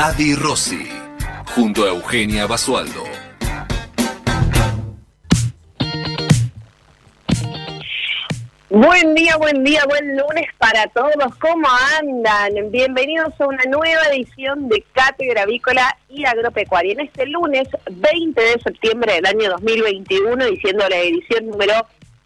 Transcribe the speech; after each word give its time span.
Adi 0.00 0.36
Rossi, 0.36 0.86
junto 1.56 1.82
a 1.82 1.88
Eugenia 1.88 2.46
Basualdo. 2.46 3.02
Buen 8.70 9.16
día, 9.16 9.36
buen 9.38 9.64
día, 9.64 9.82
buen 9.88 10.16
lunes 10.16 10.46
para 10.56 10.86
todos. 10.86 11.34
¿Cómo 11.40 11.66
andan? 12.00 12.70
Bienvenidos 12.70 13.32
a 13.40 13.48
una 13.48 13.64
nueva 13.64 14.04
edición 14.12 14.68
de 14.68 14.84
Cátedra 14.92 15.42
Avícola 15.42 15.98
y 16.08 16.24
Agropecuaria. 16.24 16.92
En 16.92 17.00
este 17.00 17.26
lunes 17.26 17.66
20 17.90 18.40
de 18.40 18.60
septiembre 18.60 19.14
del 19.14 19.26
año 19.26 19.50
2021, 19.50 20.46
diciendo 20.46 20.88
la 20.88 20.98
edición 20.98 21.48
número 21.48 21.74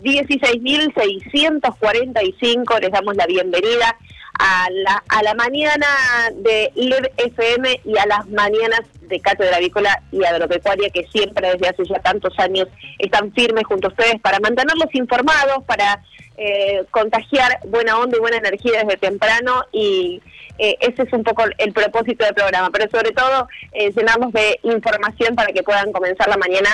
16.645, 0.01 2.81
les 2.81 2.91
damos 2.91 3.17
la 3.17 3.25
bienvenida 3.25 3.97
a 4.39 4.69
la, 4.71 5.03
a 5.09 5.23
la 5.23 5.35
mañana 5.35 5.87
de 6.35 6.73
LED 6.75 7.11
FM 7.17 7.81
y 7.85 7.99
a 7.99 8.07
las 8.07 8.29
mañanas 8.29 8.81
de 9.03 9.21
Cátedra 9.21 9.57
Avícola 9.57 10.03
y 10.11 10.25
Agropecuaria 10.25 10.91
que 10.91 11.07
siempre 11.09 11.53
desde 11.53 11.69
hace 11.69 11.85
ya 11.85 12.01
tantos 12.01 12.39
años 12.39 12.69
están 12.99 13.33
firmes 13.33 13.65
junto 13.67 13.89
a 13.89 13.91
ustedes 13.91 14.21
para 14.21 14.41
mantenerlos 14.41 14.95
informados, 14.95 15.65
para 15.67 16.03
eh, 16.37 16.85
contagiar 16.91 17.61
buena 17.69 17.99
onda 17.99 18.17
y 18.17 18.21
buena 18.21 18.39
energía 18.39 18.83
desde 18.83 18.97
temprano 18.97 19.65
y 19.71 20.23
eh, 20.59 20.77
ese 20.81 21.03
es 21.03 21.13
un 21.13 21.25
poco 21.25 21.45
el 21.59 21.73
propósito 21.73 22.25
del 22.25 22.35
programa, 22.35 22.71
pero 22.71 22.91
sobre 22.91 23.13
todo 23.13 23.49
eh, 23.73 23.93
llenamos 23.95 24.33
de 24.33 24.59
información 24.63 25.35
para 25.35 25.53
que 25.53 25.63
puedan 25.63 25.93
comenzar 25.93 26.29
la 26.29 26.37
mañana 26.37 26.71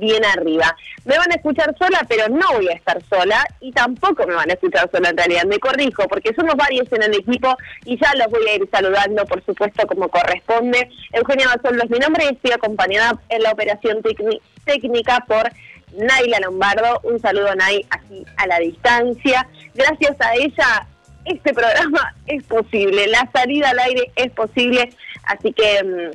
bien 0.00 0.24
arriba. 0.24 0.74
Me 1.04 1.16
van 1.16 1.30
a 1.30 1.36
escuchar 1.36 1.74
sola, 1.78 2.04
pero 2.08 2.28
no 2.28 2.54
voy 2.54 2.68
a 2.68 2.74
estar 2.74 3.00
sola 3.08 3.46
y 3.60 3.70
tampoco 3.72 4.26
me 4.26 4.34
van 4.34 4.50
a 4.50 4.54
escuchar 4.54 4.90
sola 4.90 5.10
en 5.10 5.16
realidad. 5.16 5.44
Me 5.44 5.58
corrijo, 5.58 6.08
porque 6.08 6.34
somos 6.34 6.56
varios 6.56 6.90
en 6.92 7.02
el 7.02 7.14
equipo 7.14 7.56
y 7.84 7.98
ya 7.98 8.12
los 8.16 8.28
voy 8.28 8.46
a 8.48 8.56
ir 8.56 8.68
saludando, 8.72 9.24
por 9.26 9.44
supuesto, 9.44 9.86
como 9.86 10.08
corresponde. 10.08 10.90
Eugenia 11.12 11.48
Basolos 11.54 11.90
mi 11.90 11.98
nombre 11.98 12.24
y 12.24 12.34
estoy 12.34 12.52
acompañada 12.52 13.20
en 13.28 13.42
la 13.42 13.52
operación 13.52 14.02
técnica 14.64 15.24
por 15.28 15.50
Naila 15.92 16.40
Lombardo. 16.40 17.00
Un 17.04 17.20
saludo, 17.20 17.54
Nay, 17.54 17.84
aquí 17.90 18.24
a 18.36 18.46
la 18.46 18.58
distancia. 18.58 19.46
Gracias 19.74 20.16
a 20.20 20.34
ella, 20.34 20.86
este 21.24 21.52
programa 21.52 22.14
es 22.26 22.42
posible. 22.44 23.06
La 23.08 23.28
salida 23.32 23.70
al 23.70 23.78
aire 23.80 24.10
es 24.16 24.30
posible. 24.32 24.90
Así 25.24 25.52
que 25.52 25.82
mm, 25.84 26.10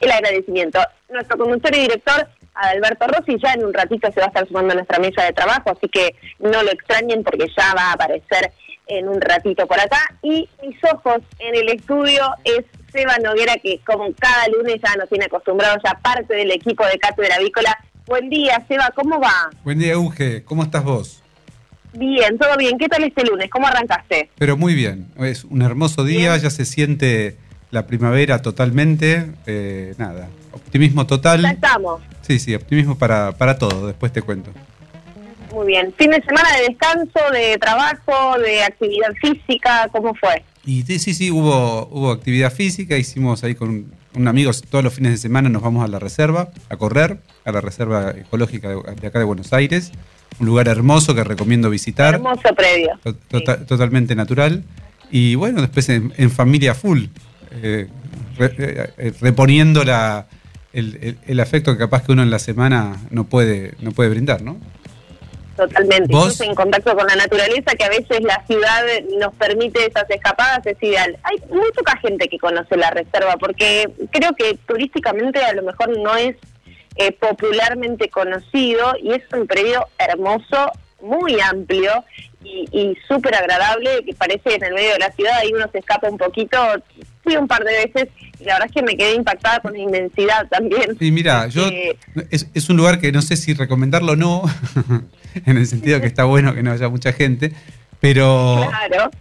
el 0.00 0.10
agradecimiento. 0.10 0.80
Nuestro 1.08 1.38
conductor 1.38 1.74
y 1.74 1.80
director 1.80 2.28
Alberto 2.56 3.06
Rossi. 3.06 3.36
Ya 3.42 3.52
en 3.52 3.64
un 3.64 3.74
ratito 3.74 4.10
se 4.12 4.20
va 4.20 4.26
a 4.26 4.28
estar 4.28 4.46
sumando 4.48 4.72
a 4.72 4.76
nuestra 4.76 4.98
mesa 4.98 5.24
de 5.24 5.32
trabajo, 5.32 5.70
así 5.70 5.88
que 5.88 6.16
no 6.38 6.62
lo 6.62 6.70
extrañen 6.70 7.22
porque 7.22 7.46
ya 7.56 7.74
va 7.74 7.90
a 7.90 7.92
aparecer 7.92 8.52
en 8.86 9.08
un 9.08 9.20
ratito 9.20 9.66
por 9.66 9.78
acá. 9.78 10.00
Y 10.22 10.48
mis 10.62 10.76
ojos 10.92 11.18
en 11.38 11.54
el 11.54 11.68
estudio 11.68 12.24
es 12.44 12.64
Seba 12.92 13.16
Noguera, 13.22 13.56
que 13.62 13.80
como 13.86 14.12
cada 14.18 14.48
lunes 14.48 14.76
ya 14.82 14.94
nos 14.96 15.08
tiene 15.08 15.26
acostumbrados, 15.26 15.78
ya 15.84 15.94
parte 15.94 16.34
del 16.34 16.50
equipo 16.50 16.84
de 16.86 16.98
Cátedra 16.98 17.36
Avícola. 17.36 17.76
Buen 18.06 18.30
día, 18.30 18.64
Seba, 18.68 18.90
¿cómo 18.94 19.20
va? 19.20 19.50
Buen 19.64 19.78
día, 19.78 19.98
Uge, 19.98 20.44
¿cómo 20.44 20.62
estás 20.62 20.84
vos? 20.84 21.22
Bien, 21.92 22.38
todo 22.38 22.56
bien. 22.56 22.78
¿Qué 22.78 22.88
tal 22.88 23.02
este 23.04 23.24
lunes? 23.24 23.50
¿Cómo 23.50 23.66
arrancaste? 23.66 24.30
Pero 24.38 24.56
muy 24.56 24.74
bien. 24.74 25.08
Es 25.18 25.44
un 25.44 25.62
hermoso 25.62 26.04
día, 26.04 26.36
ya 26.36 26.50
se 26.50 26.64
siente 26.64 27.36
la 27.70 27.86
primavera 27.86 28.42
totalmente. 28.42 29.26
Eh, 29.46 29.94
nada, 29.98 30.28
optimismo 30.52 31.06
total. 31.06 31.42
Ya 31.42 31.50
estamos. 31.50 32.00
Sí, 32.26 32.38
sí, 32.38 32.54
optimismo 32.54 32.98
para, 32.98 33.32
para 33.32 33.56
todo, 33.56 33.86
después 33.86 34.12
te 34.12 34.20
cuento. 34.22 34.50
Muy 35.54 35.68
bien. 35.68 35.94
¿Fin 35.96 36.10
de 36.10 36.20
semana 36.22 36.48
de 36.56 36.68
descanso, 36.68 37.20
de 37.32 37.56
trabajo, 37.58 38.38
de 38.38 38.64
actividad 38.64 39.12
física? 39.20 39.88
¿Cómo 39.92 40.14
fue? 40.14 40.42
Y 40.64 40.82
sí, 40.82 40.98
sí, 40.98 41.14
sí, 41.14 41.30
hubo, 41.30 41.86
hubo 41.86 42.10
actividad 42.10 42.52
física, 42.52 42.96
hicimos 42.96 43.44
ahí 43.44 43.54
con 43.54 43.92
un 44.14 44.28
amigo, 44.28 44.50
todos 44.68 44.82
los 44.82 44.92
fines 44.92 45.12
de 45.12 45.18
semana 45.18 45.48
nos 45.48 45.62
vamos 45.62 45.84
a 45.84 45.88
la 45.88 46.00
reserva, 46.00 46.48
a 46.68 46.76
correr, 46.76 47.18
a 47.44 47.52
la 47.52 47.60
reserva 47.60 48.10
ecológica 48.10 48.70
de, 48.70 49.06
acá 49.06 49.20
de 49.20 49.24
Buenos 49.24 49.52
Aires, 49.52 49.92
un 50.40 50.46
lugar 50.46 50.66
hermoso 50.66 51.14
que 51.14 51.22
recomiendo 51.22 51.70
visitar. 51.70 52.14
Hermoso 52.14 52.52
predio. 52.56 52.98
Tota, 53.28 53.64
totalmente 53.64 54.16
natural. 54.16 54.64
Y 55.10 55.36
bueno, 55.36 55.60
después 55.60 55.88
en, 55.88 56.30
familia 56.32 56.74
full, 56.74 57.04
eh, 57.62 57.86
eh, 58.38 58.90
eh, 58.98 59.12
reponiendo 59.20 59.84
la, 59.84 60.26
el, 60.76 61.40
afecto 61.40 61.72
que 61.72 61.78
capaz 61.78 62.04
que 62.04 62.12
uno 62.12 62.22
en 62.22 62.30
la 62.30 62.38
semana 62.38 62.96
no 63.10 63.24
puede, 63.24 63.74
no 63.80 63.92
puede 63.92 64.10
brindar, 64.10 64.42
¿no? 64.42 64.58
Totalmente. 65.56 66.12
¿Vos? 66.12 66.38
en 66.42 66.54
contacto 66.54 66.94
con 66.94 67.06
la 67.06 67.16
naturaleza, 67.16 67.74
que 67.76 67.84
a 67.84 67.88
veces 67.88 68.22
la 68.22 68.44
ciudad 68.46 68.82
nos 69.18 69.34
permite 69.34 69.86
esas 69.86 70.08
escapadas, 70.10 70.66
es 70.66 70.76
ideal. 70.82 71.16
Hay 71.22 71.38
muy 71.48 71.72
poca 71.72 71.96
gente 71.98 72.28
que 72.28 72.38
conoce 72.38 72.76
la 72.76 72.90
reserva, 72.90 73.36
porque 73.38 73.90
creo 74.10 74.34
que 74.34 74.58
turísticamente 74.66 75.42
a 75.42 75.54
lo 75.54 75.62
mejor 75.62 75.98
no 75.98 76.14
es 76.14 76.36
eh, 76.96 77.12
popularmente 77.12 78.10
conocido 78.10 78.94
y 79.02 79.12
es 79.12 79.22
un 79.32 79.46
predio 79.46 79.86
hermoso, 79.98 80.72
muy 81.00 81.40
amplio 81.40 82.04
y, 82.46 82.68
y 82.72 82.96
súper 83.08 83.34
agradable, 83.34 84.04
que 84.04 84.14
parece 84.14 84.54
en 84.54 84.64
el 84.64 84.74
medio 84.74 84.92
de 84.92 84.98
la 84.98 85.12
ciudad 85.12 85.38
ahí 85.38 85.52
uno 85.52 85.66
se 85.72 85.78
escapa 85.78 86.08
un 86.08 86.18
poquito, 86.18 86.56
fui 87.22 87.36
un 87.36 87.48
par 87.48 87.64
de 87.64 87.72
veces 87.72 88.08
y 88.40 88.44
la 88.44 88.54
verdad 88.54 88.68
es 88.68 88.72
que 88.72 88.82
me 88.82 88.96
quedé 88.96 89.14
impactada 89.14 89.60
con 89.60 89.72
la 89.72 89.78
inmensidad 89.78 90.46
también. 90.48 90.96
Y 91.00 91.10
mira, 91.10 91.48
yo 91.48 91.66
eh, 91.68 91.96
es, 92.30 92.68
un 92.68 92.76
lugar 92.76 93.00
que 93.00 93.12
no 93.12 93.22
sé 93.22 93.36
si 93.36 93.54
recomendarlo 93.54 94.12
o 94.12 94.16
no, 94.16 94.42
en 95.46 95.56
el 95.56 95.66
sentido 95.66 96.00
que 96.00 96.06
está 96.06 96.24
bueno 96.24 96.54
que 96.54 96.62
no 96.62 96.72
haya 96.72 96.88
mucha 96.88 97.12
gente, 97.12 97.52
pero 98.00 98.68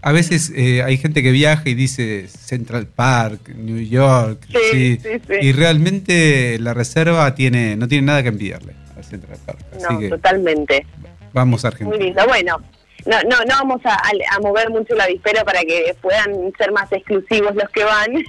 a 0.01 0.11
veces 0.11 0.51
eh, 0.55 0.83
hay 0.83 0.97
gente 0.97 1.23
que 1.23 1.31
viaja 1.31 1.67
y 1.69 1.73
dice 1.73 2.27
Central 2.27 2.87
Park, 2.87 3.49
New 3.55 3.79
York, 3.79 4.45
sí, 4.71 4.99
y 5.41 5.51
realmente 5.53 6.59
la 6.59 6.73
reserva 6.73 7.33
tiene 7.35 7.77
no 7.77 7.87
tiene 7.87 8.07
nada 8.07 8.21
que 8.21 8.29
enviarle 8.29 8.73
a 8.99 9.03
Central 9.03 9.37
Park. 9.45 9.59
no, 9.89 10.09
totalmente. 10.09 10.85
Vamos 11.33 11.65
a 11.65 11.69
Argentina. 11.69 11.97
Muy 11.97 12.05
lindo. 12.05 12.25
Bueno, 12.27 12.61
no, 13.05 13.21
no, 13.23 13.38
no 13.45 13.55
vamos 13.59 13.81
a, 13.85 14.39
mover 14.41 14.69
mucho 14.69 14.95
la 14.95 15.07
vispera 15.07 15.43
para 15.43 15.61
que 15.61 15.95
puedan 16.01 16.51
ser 16.57 16.71
más 16.71 16.91
exclusivos 16.91 17.55
los 17.55 17.69
que 17.69 17.83
van. 17.83 18.23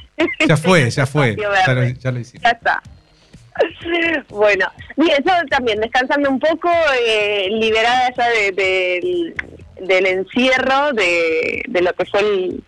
Ya 0.47 0.56
fue, 0.56 0.91
ya 0.91 1.06
fue. 1.06 1.37
Ya 1.37 2.10
lo, 2.12 2.19
hicimos. 2.20 2.42
Ya 2.42 2.50
está. 2.50 2.82
Bueno, 4.28 4.70
bien, 4.97 5.16
yo 5.25 5.32
también 5.48 5.81
descansando 5.81 6.28
un 6.28 6.38
poco, 6.38 6.69
eh, 7.00 7.48
liberada 7.50 8.12
ya 8.14 8.28
de, 8.28 9.32
del, 9.81 10.06
encierro, 10.06 10.93
de, 10.93 11.62
de 11.66 11.81
lo 11.81 11.94
que 11.94 12.04
fue 12.04 12.20
el, 12.20 12.62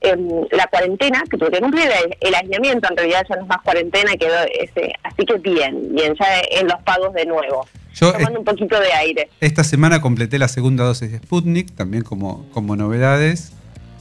em, 0.00 0.46
la 0.52 0.68
cuarentena, 0.68 1.24
que 1.28 1.38
tuve 1.38 1.50
que 1.50 1.60
cumplir, 1.60 1.90
el, 2.20 2.34
aislamiento, 2.36 2.86
en 2.88 2.96
realidad 2.96 3.26
ya 3.28 3.34
no 3.34 3.42
es 3.42 3.48
más 3.48 3.62
cuarentena, 3.62 4.16
quedó 4.16 4.36
ese, 4.44 4.92
así 5.02 5.24
que 5.24 5.38
bien, 5.38 5.92
bien, 5.92 6.14
ya 6.14 6.40
en 6.52 6.68
los 6.68 6.80
pagos 6.82 7.12
de 7.14 7.26
nuevo. 7.26 7.66
Yo 8.00 8.12
tomando 8.12 8.38
un 8.38 8.44
poquito 8.44 8.78
de 8.78 8.92
aire. 8.92 9.28
Esta 9.40 9.64
semana 9.64 10.00
completé 10.00 10.38
la 10.38 10.48
segunda 10.48 10.84
dosis 10.84 11.10
de 11.10 11.18
Sputnik, 11.18 11.74
también 11.74 12.04
como, 12.04 12.48
como 12.50 12.76
novedades. 12.76 13.52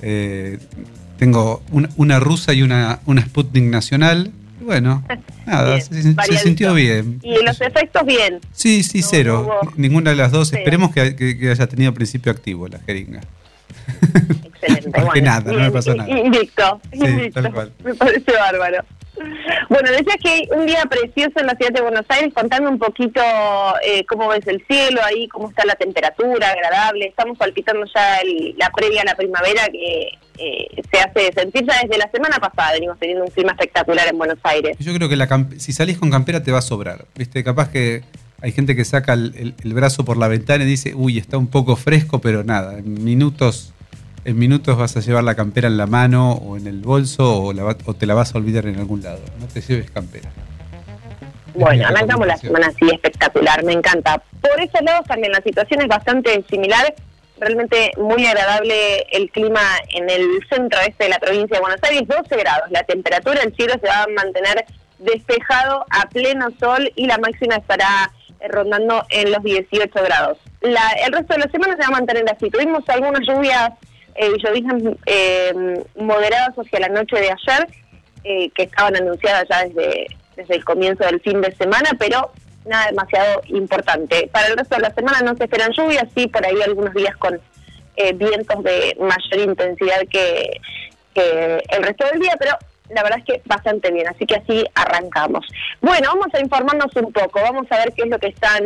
Eh, 0.02 0.60
tengo 1.18 1.64
una, 1.96 2.20
rusa 2.20 2.54
y 2.54 2.62
una, 2.62 3.00
una 3.06 3.24
Sputnik 3.24 3.64
nacional. 3.64 4.32
bueno, 4.62 5.04
nada, 5.46 5.82
se, 5.82 6.38
sintió 6.38 6.74
bien. 6.74 7.20
¿Y 7.24 7.44
los 7.44 7.60
efectos 7.60 8.06
bien? 8.06 8.40
Sí, 8.52 8.84
sí, 8.84 9.02
cero. 9.02 9.50
Ninguna 9.76 10.12
de 10.12 10.16
las 10.18 10.32
dos. 10.32 10.54
Esperemos 10.54 10.94
que, 10.94 11.50
haya 11.50 11.68
tenido 11.68 11.94
principio 11.94 12.32
activo 12.32 12.68
la 12.68 12.80
jeringa. 12.80 13.22
Excelente. 14.44 15.02
Porque 15.02 15.22
nada, 15.22 15.52
no 15.52 15.60
me 15.60 15.72
pasó 15.72 15.96
nada. 15.96 16.10
Invicto, 16.10 16.80
Me 17.84 17.94
parece 17.96 18.32
bárbaro. 18.32 18.84
Bueno, 19.70 19.90
decías 19.92 20.18
que 20.22 20.30
hay 20.30 20.50
un 20.56 20.66
día 20.66 20.84
precioso 20.90 21.40
en 21.40 21.48
la 21.48 21.56
ciudad 21.56 21.72
de 21.72 21.82
Buenos 21.82 22.06
Aires. 22.10 22.34
Contame 22.34 22.68
un 22.68 22.80
poquito 22.80 23.22
eh, 23.84 24.06
cómo 24.06 24.28
ves 24.30 24.46
el 24.48 24.64
cielo 24.68 25.02
ahí, 25.04 25.28
cómo 25.28 25.50
está 25.50 25.66
la 25.66 25.76
temperatura, 25.76 26.52
agradable. 26.52 27.08
Estamos 27.08 27.38
palpitando 27.38 27.86
ya 27.94 28.20
la 28.58 28.70
previa 28.72 29.02
a 29.02 29.06
la 29.06 29.16
primavera 29.16 29.66
que 29.72 30.10
eh, 30.38 30.82
se 30.92 31.00
hace 31.00 31.34
sentir 31.34 31.66
ya 31.68 31.82
desde 31.84 31.98
la 31.98 32.10
semana 32.12 32.38
pasada. 32.38 32.74
Venimos 32.74 32.98
teniendo 33.00 33.26
un 33.26 33.32
clima 33.32 33.52
espectacular 33.52 34.08
en 34.08 34.18
Buenos 34.18 34.40
Aires. 34.44 34.78
Yo 34.80 34.94
creo 34.94 35.10
que 35.10 35.16
la 35.16 35.28
si 35.58 35.74
salís 35.74 35.98
con 35.98 36.12
campera 36.12 36.44
te 36.44 36.52
va 36.52 36.60
a 36.60 36.62
sobrar. 36.62 37.06
Viste, 37.16 37.44
capaz 37.44 37.70
que 37.70 38.04
hay 38.42 38.52
gente 38.52 38.76
que 38.76 38.86
saca 38.86 39.14
el, 39.14 39.56
brazo 39.64 40.06
por 40.06 40.18
la 40.18 40.28
ventana 40.28 40.64
y 40.64 40.68
dice, 40.68 40.94
uy, 40.96 41.18
está 41.18 41.38
un 41.38 41.48
poco 41.48 41.76
fresco, 41.76 42.22
pero 42.22 42.44
nada, 42.44 42.78
en 42.78 43.04
minutos 43.04 43.74
en 44.28 44.38
minutos 44.38 44.78
vas 44.78 44.98
a 44.98 45.00
llevar 45.00 45.24
la 45.24 45.36
campera 45.36 45.70
en 45.70 45.78
la 45.78 45.88
mano 45.88 46.34
o 46.34 46.58
en 46.58 46.68
el 46.68 46.82
bolso 46.82 47.44
o, 47.44 47.54
o 47.86 47.94
te 47.94 48.06
la 48.06 48.14
vas 48.14 48.36
a 48.36 48.38
olvidar 48.38 48.66
en 48.66 48.76
algún 48.76 49.02
lado. 49.02 49.22
No 49.40 49.48
te 49.48 49.62
lleves 49.62 49.90
campera. 49.90 50.30
Bueno, 51.56 51.88
arrancamos 51.88 52.28
la 52.28 52.36
semana 52.36 52.68
así 52.68 52.86
espectacular, 52.92 53.64
me 53.64 53.72
encanta. 53.72 54.22
Por 54.42 54.60
ese 54.60 54.84
lado 54.84 55.02
también 55.04 55.32
la 55.32 55.42
situación 55.42 55.82
es 55.82 55.88
bastante 55.88 56.44
similar, 56.50 56.94
realmente 57.40 57.92
muy 57.98 58.26
agradable 58.26 59.08
el 59.12 59.32
clima 59.32 59.62
en 59.92 60.10
el 60.10 60.28
centro 60.50 60.78
este 60.82 61.06
de 61.06 61.10
la 61.12 61.20
provincia 61.20 61.56
de 61.56 61.62
Buenos 61.62 61.80
Aires, 61.84 62.06
12 62.06 62.36
grados, 62.36 62.70
la 62.70 62.84
temperatura, 62.84 63.42
el 63.42 63.56
cielo 63.56 63.76
se 63.82 63.88
va 63.88 64.04
a 64.04 64.08
mantener 64.08 64.66
despejado 65.00 65.86
a 65.90 66.10
pleno 66.10 66.50
sol 66.60 66.92
y 66.98 67.08
la 67.08 67.18
máxima 67.18 67.56
estará 67.56 68.12
rondando 68.50 69.06
en 69.10 69.32
los 69.32 69.42
18 69.42 69.90
grados. 70.04 70.38
La, 70.60 70.90
el 71.06 71.14
resto 71.14 71.34
de 71.34 71.40
la 71.40 71.50
semana 71.50 71.76
se 71.76 71.82
va 71.82 71.88
a 71.88 71.92
mantener 71.92 72.26
así. 72.30 72.50
Tuvimos 72.50 72.84
algunas 72.90 73.22
lluvias 73.22 73.72
eh, 74.18 74.32
eh, 75.06 75.84
moderadas 75.96 76.56
hacia 76.58 76.80
la 76.80 76.90
noche 76.90 77.18
de 77.18 77.32
ayer, 77.32 77.68
eh, 78.24 78.50
que 78.56 78.64
estaban 78.64 78.96
anunciadas 78.96 79.46
ya 79.50 79.64
desde, 79.64 80.08
desde 80.36 80.56
el 80.56 80.66
comienzo 80.66 81.06
del 81.06 81.22
fin 81.22 81.42
de 81.42 81.56
semana, 81.56 81.92
pero 81.98 82.32
nada 82.66 82.88
demasiado 82.88 83.42
importante. 83.46 84.30
Para 84.32 84.48
el 84.48 84.58
resto 84.58 84.76
de 84.76 84.82
la 84.82 84.94
semana 84.94 85.22
no 85.22 85.36
se 85.36 85.46
esperan 85.46 85.72
lluvias, 85.72 86.08
sí, 86.16 86.28
por 86.28 86.46
ahí 86.46 86.62
algunos 86.62 86.94
días 86.94 87.16
con 87.18 87.40
eh, 87.96 88.14
vientos 88.14 88.64
de 88.64 88.98
mayor 89.00 89.48
intensidad 89.48 90.02
que, 90.12 90.60
que 91.14 91.64
el 91.70 91.84
resto 91.84 92.06
del 92.12 92.20
día, 92.20 92.36
pero 92.38 92.58
la 92.90 93.04
verdad 93.04 93.20
es 93.20 93.26
que 93.26 93.42
bastante 93.46 93.92
bien, 93.92 94.08
así 94.08 94.26
que 94.26 94.36
así 94.36 94.66
arrancamos. 94.76 95.46
Bueno, 95.82 96.10
vamos 96.14 96.34
a 96.34 96.40
informarnos 96.40 96.96
un 96.96 97.12
poco, 97.14 97.42
vamos 97.42 97.68
a 97.70 97.78
ver 97.78 97.94
qué 97.94 98.04
es 98.04 98.10
lo 98.10 98.20
que 98.20 98.28
están 98.28 98.64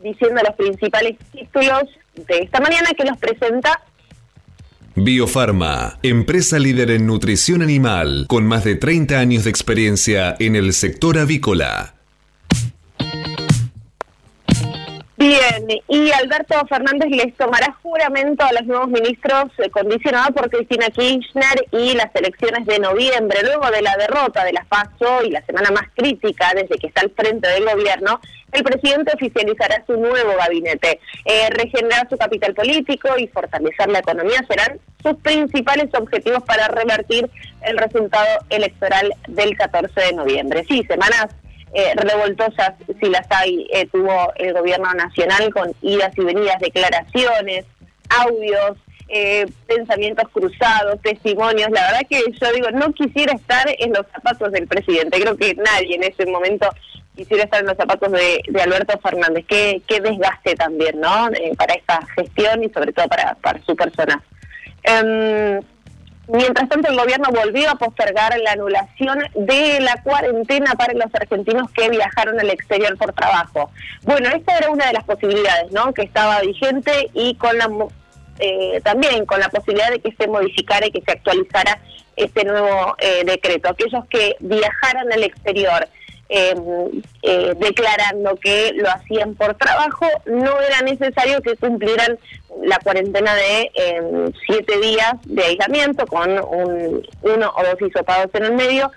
diciendo 0.00 0.42
los 0.42 0.54
principales 0.54 1.16
títulos 1.32 1.84
de 2.14 2.38
esta 2.38 2.60
mañana 2.60 2.90
que 2.96 3.04
los 3.04 3.18
presenta 3.18 3.80
Biofarma, 4.96 5.98
empresa 6.02 6.58
líder 6.58 6.90
en 6.90 7.06
nutrición 7.06 7.62
animal, 7.62 8.26
con 8.28 8.44
más 8.44 8.64
de 8.64 8.74
30 8.74 9.18
años 9.18 9.44
de 9.44 9.50
experiencia 9.50 10.34
en 10.40 10.56
el 10.56 10.72
sector 10.72 11.16
avícola. 11.16 11.99
Bien, 15.20 15.66
y 15.86 16.10
Alberto 16.12 16.54
Fernández 16.66 17.10
les 17.10 17.36
tomará 17.36 17.76
juramento 17.82 18.42
a 18.42 18.54
los 18.54 18.64
nuevos 18.64 18.88
ministros 18.88 19.50
eh, 19.58 19.68
condicionado 19.68 20.32
por 20.32 20.48
Cristina 20.48 20.86
Kirchner 20.86 21.66
y 21.72 21.92
las 21.92 22.08
elecciones 22.14 22.64
de 22.64 22.78
noviembre. 22.78 23.40
Luego 23.42 23.70
de 23.70 23.82
la 23.82 23.94
derrota 23.98 24.42
de 24.46 24.54
la 24.54 24.64
FASO 24.64 25.22
y 25.22 25.30
la 25.30 25.44
semana 25.44 25.72
más 25.72 25.90
crítica 25.94 26.54
desde 26.54 26.78
que 26.78 26.86
está 26.86 27.02
al 27.02 27.10
frente 27.10 27.46
del 27.48 27.66
gobierno, 27.66 28.18
el 28.52 28.64
presidente 28.64 29.12
oficializará 29.14 29.84
su 29.86 29.92
nuevo 29.98 30.36
gabinete. 30.38 31.00
Eh, 31.26 31.50
regenerar 31.50 32.08
su 32.08 32.16
capital 32.16 32.54
político 32.54 33.10
y 33.18 33.28
fortalecer 33.28 33.90
la 33.90 33.98
economía 33.98 34.42
serán 34.48 34.80
sus 35.02 35.16
principales 35.16 35.90
objetivos 35.92 36.42
para 36.44 36.68
revertir 36.68 37.28
el 37.60 37.76
resultado 37.76 38.38
electoral 38.48 39.12
del 39.28 39.54
14 39.54 40.00
de 40.00 40.12
noviembre. 40.14 40.64
Sí, 40.66 40.82
semanas 40.88 41.26
eh, 41.72 41.92
revoltosas, 41.94 42.74
si 43.00 43.08
las 43.08 43.26
hay, 43.30 43.66
eh, 43.72 43.86
tuvo 43.86 44.32
el 44.36 44.52
gobierno 44.52 44.92
nacional 44.94 45.52
con 45.52 45.72
idas 45.82 46.12
y 46.16 46.24
venidas, 46.24 46.58
declaraciones, 46.60 47.64
audios, 48.08 48.76
eh, 49.08 49.46
pensamientos 49.68 50.28
cruzados, 50.32 51.00
testimonios. 51.00 51.70
La 51.70 51.82
verdad 51.82 52.00
que 52.08 52.22
yo 52.40 52.52
digo, 52.52 52.70
no 52.72 52.92
quisiera 52.92 53.32
estar 53.34 53.66
en 53.78 53.92
los 53.92 54.04
zapatos 54.12 54.50
del 54.50 54.66
presidente. 54.66 55.20
Creo 55.20 55.36
que 55.36 55.54
nadie 55.54 55.94
en 55.94 56.02
ese 56.02 56.26
momento 56.26 56.68
quisiera 57.14 57.44
estar 57.44 57.60
en 57.60 57.66
los 57.66 57.76
zapatos 57.76 58.10
de, 58.10 58.42
Alberto 58.60 58.98
Fernández. 59.00 59.44
Qué, 59.48 59.80
qué 59.86 60.00
desgaste 60.00 60.56
también, 60.56 61.00
¿no? 61.00 61.28
para 61.56 61.74
esta 61.74 62.00
gestión 62.16 62.64
y 62.64 62.68
sobre 62.70 62.92
todo 62.92 63.06
para, 63.06 63.34
para 63.34 63.60
su 63.62 63.76
persona. 63.76 64.20
Em, 64.82 65.60
Mientras 66.32 66.68
tanto, 66.68 66.88
el 66.88 66.96
gobierno 66.96 67.28
volvió 67.30 67.70
a 67.70 67.74
postergar 67.74 68.38
la 68.38 68.52
anulación 68.52 69.18
de 69.34 69.80
la 69.80 70.00
cuarentena 70.02 70.74
para 70.74 70.92
los 70.92 71.12
argentinos 71.12 71.70
que 71.72 71.88
viajaron 71.88 72.38
al 72.38 72.50
exterior 72.50 72.96
por 72.96 73.12
trabajo. 73.12 73.70
Bueno, 74.02 74.28
esta 74.28 74.56
era 74.56 74.70
una 74.70 74.86
de 74.86 74.92
las 74.92 75.04
posibilidades, 75.04 75.72
¿no? 75.72 75.92
Que 75.92 76.02
estaba 76.02 76.40
vigente 76.40 77.10
y 77.14 77.34
con 77.34 77.58
la 77.58 77.68
eh, 78.38 78.80
también 78.82 79.26
con 79.26 79.38
la 79.38 79.50
posibilidad 79.50 79.90
de 79.90 80.00
que 80.00 80.12
se 80.12 80.26
modificara 80.26 80.86
y 80.86 80.90
que 80.90 81.02
se 81.02 81.12
actualizara 81.12 81.78
este 82.16 82.44
nuevo 82.44 82.96
eh, 82.98 83.22
decreto. 83.24 83.68
Aquellos 83.68 84.04
que 84.06 84.36
viajaran 84.40 85.12
al 85.12 85.24
exterior 85.24 85.86
eh, 86.32 86.54
eh, 87.22 87.54
declarando 87.58 88.36
que 88.36 88.72
lo 88.76 88.88
hacían 88.88 89.34
por 89.34 89.56
trabajo, 89.56 90.06
no 90.26 90.60
era 90.60 90.80
necesario 90.82 91.42
que 91.42 91.56
cumplieran 91.56 92.18
la 92.62 92.78
cuarentena 92.78 93.34
de 93.34 93.70
em, 93.74 94.32
siete 94.46 94.78
días 94.78 95.14
de 95.24 95.42
aislamiento 95.42 96.06
con 96.06 96.30
un, 96.30 97.06
uno 97.22 97.52
o 97.56 97.64
dos 97.64 97.82
hisopados 97.82 98.30
en 98.34 98.44
el 98.44 98.54
medio. 98.54 98.92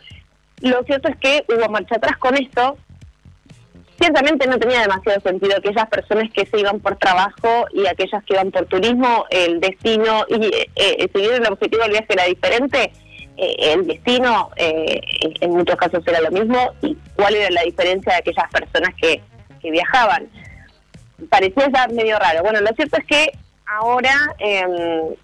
Lo 0.61 0.83
cierto 0.83 1.09
es 1.09 1.17
que 1.17 1.43
hubo 1.49 1.69
marcha 1.69 1.95
atrás 1.95 2.17
con 2.17 2.37
esto. 2.37 2.77
Ciertamente 3.99 4.45
no 4.45 4.59
tenía 4.59 4.81
demasiado 4.81 5.19
sentido 5.21 5.59
que 5.61 5.69
aquellas 5.69 5.89
personas 5.89 6.31
que 6.31 6.45
se 6.45 6.59
iban 6.59 6.79
por 6.81 6.97
trabajo 6.97 7.65
y 7.73 7.87
aquellas 7.87 8.23
que 8.25 8.33
iban 8.33 8.51
por 8.51 8.65
turismo, 8.67 9.25
el 9.31 9.59
destino 9.59 10.25
y 10.29 10.45
eh, 10.45 10.69
eh 10.75 11.09
si 11.13 11.23
el 11.23 11.47
objetivo 11.47 11.81
del 11.81 11.93
viaje 11.93 12.07
era 12.09 12.25
diferente, 12.25 12.91
eh, 13.37 13.73
el 13.73 13.87
destino 13.87 14.51
eh, 14.55 15.01
en 15.41 15.51
muchos 15.51 15.75
casos 15.75 16.03
era 16.05 16.21
lo 16.21 16.31
mismo 16.31 16.71
y 16.81 16.95
cuál 17.15 17.35
era 17.35 17.49
la 17.49 17.63
diferencia 17.63 18.13
de 18.13 18.19
aquellas 18.19 18.49
personas 18.51 18.93
que, 19.01 19.21
que 19.61 19.71
viajaban. 19.71 20.29
Parecía 21.29 21.69
ya 21.73 21.87
medio 21.87 22.19
raro. 22.19 22.43
Bueno, 22.43 22.61
lo 22.61 22.69
cierto 22.75 22.97
es 22.97 23.05
que 23.05 23.31
ahora 23.65 24.13
eh, 24.39 25.15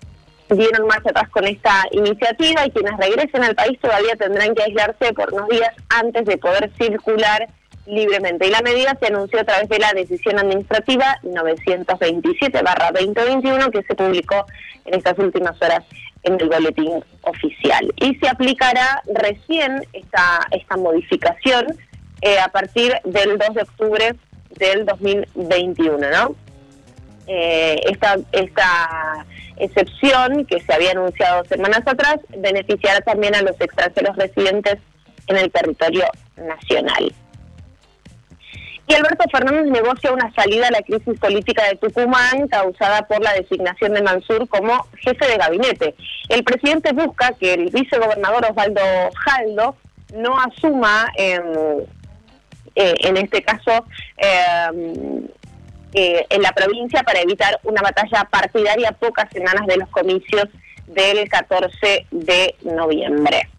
dieron 0.49 0.87
marcha 0.87 1.11
atrás 1.11 1.29
con 1.29 1.45
esta 1.45 1.83
iniciativa 1.91 2.65
y 2.65 2.71
quienes 2.71 2.97
regresen 2.97 3.43
al 3.43 3.53
país 3.55 3.79
todavía 3.79 4.15
tendrán 4.15 4.55
que 4.55 4.63
aislarse 4.63 5.13
por 5.13 5.31
unos 5.33 5.47
días 5.49 5.69
antes 5.89 6.25
de 6.25 6.37
poder 6.37 6.71
circular 6.77 7.47
libremente. 7.85 8.47
Y 8.47 8.51
la 8.51 8.61
medida 8.61 8.97
se 8.99 9.07
anunció 9.07 9.41
a 9.41 9.43
través 9.43 9.67
de 9.69 9.79
la 9.79 9.93
decisión 9.93 10.39
administrativa 10.39 11.17
927-2021 11.23 13.71
que 13.71 13.83
se 13.83 13.95
publicó 13.95 14.45
en 14.85 14.93
estas 14.95 15.19
últimas 15.19 15.61
horas 15.61 15.83
en 16.23 16.39
el 16.39 16.49
boletín 16.49 17.03
oficial. 17.21 17.93
Y 17.97 18.15
se 18.15 18.27
aplicará 18.27 19.01
recién 19.13 19.85
esta, 19.93 20.47
esta 20.51 20.77
modificación 20.77 21.67
eh, 22.21 22.39
a 22.39 22.49
partir 22.49 22.93
del 23.05 23.37
2 23.37 23.53
de 23.53 23.61
octubre 23.61 24.15
del 24.57 24.85
2021, 24.85 25.97
¿no? 26.11 26.35
Eh, 27.27 27.79
esta, 27.89 28.17
esta 28.31 29.25
excepción 29.57 30.45
que 30.45 30.59
se 30.61 30.73
había 30.73 30.91
anunciado 30.91 31.45
semanas 31.45 31.83
atrás 31.85 32.17
beneficiará 32.37 33.01
también 33.01 33.35
a 33.35 33.41
los 33.41 33.59
extranjeros 33.59 34.15
residentes 34.17 34.77
en 35.27 35.37
el 35.37 35.51
territorio 35.51 36.05
nacional. 36.37 37.13
Y 38.89 38.95
Alberto 38.95 39.23
Fernández 39.31 39.67
negocia 39.67 40.11
una 40.11 40.33
salida 40.33 40.67
a 40.67 40.71
la 40.71 40.81
crisis 40.81 41.19
política 41.19 41.63
de 41.65 41.75
Tucumán 41.75 42.47
causada 42.47 43.03
por 43.03 43.21
la 43.21 43.33
designación 43.33 43.93
de 43.93 44.01
Mansur 44.01 44.49
como 44.49 44.87
jefe 44.97 45.27
de 45.27 45.37
gabinete. 45.37 45.93
El 46.27 46.43
presidente 46.43 46.91
busca 46.93 47.33
que 47.33 47.53
el 47.53 47.69
vicegobernador 47.69 48.47
Osvaldo 48.49 48.81
Jaldo 49.13 49.75
no 50.15 50.39
asuma, 50.39 51.07
em, 51.17 51.85
eh, 52.73 52.95
en 53.01 53.17
este 53.17 53.43
caso, 53.43 53.85
em, 54.17 55.27
eh, 55.93 56.25
en 56.27 56.41
la 56.41 56.51
provincia 56.53 57.03
para 57.03 57.21
evitar 57.21 57.59
una 57.65 57.83
batalla 57.83 58.23
partidaria 58.23 58.91
pocas 58.93 59.29
semanas 59.31 59.67
de 59.67 59.77
los 59.77 59.89
comicios 59.89 60.45
del 60.87 61.29
14 61.29 62.07
de 62.09 62.55
noviembre. 62.63 63.49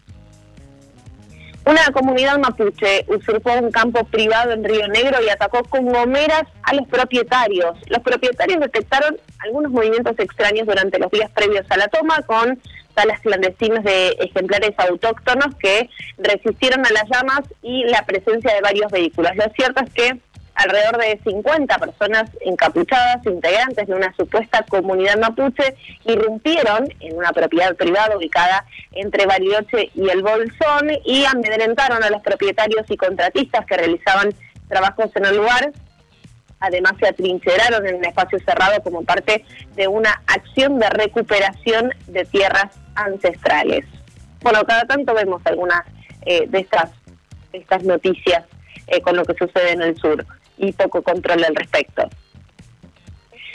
Una 1.63 1.91
comunidad 1.93 2.39
mapuche 2.39 3.05
usurpó 3.07 3.53
un 3.53 3.71
campo 3.71 4.03
privado 4.05 4.51
en 4.51 4.63
Río 4.63 4.87
Negro 4.87 5.21
y 5.23 5.29
atacó 5.29 5.63
con 5.63 5.85
gomeras 5.85 6.43
a 6.63 6.73
los 6.73 6.87
propietarios. 6.87 7.77
Los 7.87 7.99
propietarios 7.99 8.59
detectaron 8.59 9.17
algunos 9.39 9.71
movimientos 9.71 10.17
extraños 10.17 10.65
durante 10.65 10.97
los 10.97 11.11
días 11.11 11.29
previos 11.31 11.65
a 11.69 11.77
la 11.77 11.87
toma 11.87 12.23
con 12.23 12.59
salas 12.95 13.19
clandestinas 13.21 13.83
de 13.83 14.09
ejemplares 14.19 14.71
autóctonos 14.77 15.55
que 15.59 15.87
resistieron 16.17 16.85
a 16.85 16.91
las 16.91 17.05
llamas 17.09 17.41
y 17.61 17.83
la 17.85 18.05
presencia 18.05 18.53
de 18.53 18.61
varios 18.61 18.91
vehículos. 18.91 19.31
Lo 19.35 19.45
cierto 19.55 19.83
es 19.83 19.93
que 19.93 20.19
alrededor 20.55 20.97
de 20.97 21.19
50 21.23 21.77
personas 21.77 22.29
encapuchadas, 22.41 23.25
integrantes 23.25 23.87
de 23.87 23.93
una 23.93 24.13
supuesta 24.15 24.63
comunidad 24.69 25.17
mapuche, 25.17 25.75
irrumpieron 26.05 26.87
en 26.99 27.17
una 27.17 27.31
propiedad 27.31 27.75
privada 27.75 28.17
ubicada 28.17 28.65
entre 28.91 29.25
Bariloche 29.25 29.91
y 29.95 30.09
el 30.09 30.21
Bolsón 30.21 30.91
y 31.05 31.25
amedrentaron 31.25 32.03
a 32.03 32.09
los 32.09 32.21
propietarios 32.21 32.85
y 32.89 32.97
contratistas 32.97 33.65
que 33.65 33.77
realizaban 33.77 34.33
trabajos 34.67 35.09
en 35.15 35.25
el 35.25 35.37
lugar. 35.37 35.71
Además 36.59 36.93
se 36.99 37.07
atrincheraron 37.07 37.87
en 37.87 37.95
un 37.95 38.05
espacio 38.05 38.37
cerrado 38.39 38.83
como 38.83 39.03
parte 39.03 39.43
de 39.75 39.87
una 39.87 40.21
acción 40.27 40.79
de 40.79 40.89
recuperación 40.89 41.91
de 42.07 42.23
tierras 42.25 42.77
ancestrales. 42.95 43.85
Bueno, 44.41 44.63
cada 44.65 44.85
tanto 44.85 45.13
vemos 45.13 45.41
algunas 45.45 45.81
eh, 46.25 46.45
de 46.47 46.59
estas, 46.59 47.83
noticias 47.83 48.43
eh, 48.87 49.01
con 49.01 49.15
lo 49.15 49.25
que 49.25 49.33
sucede 49.33 49.71
en 49.71 49.81
el 49.81 49.97
sur 49.97 50.25
y 50.61 50.71
poco 50.71 51.01
control 51.01 51.43
al 51.43 51.55
respecto. 51.55 52.09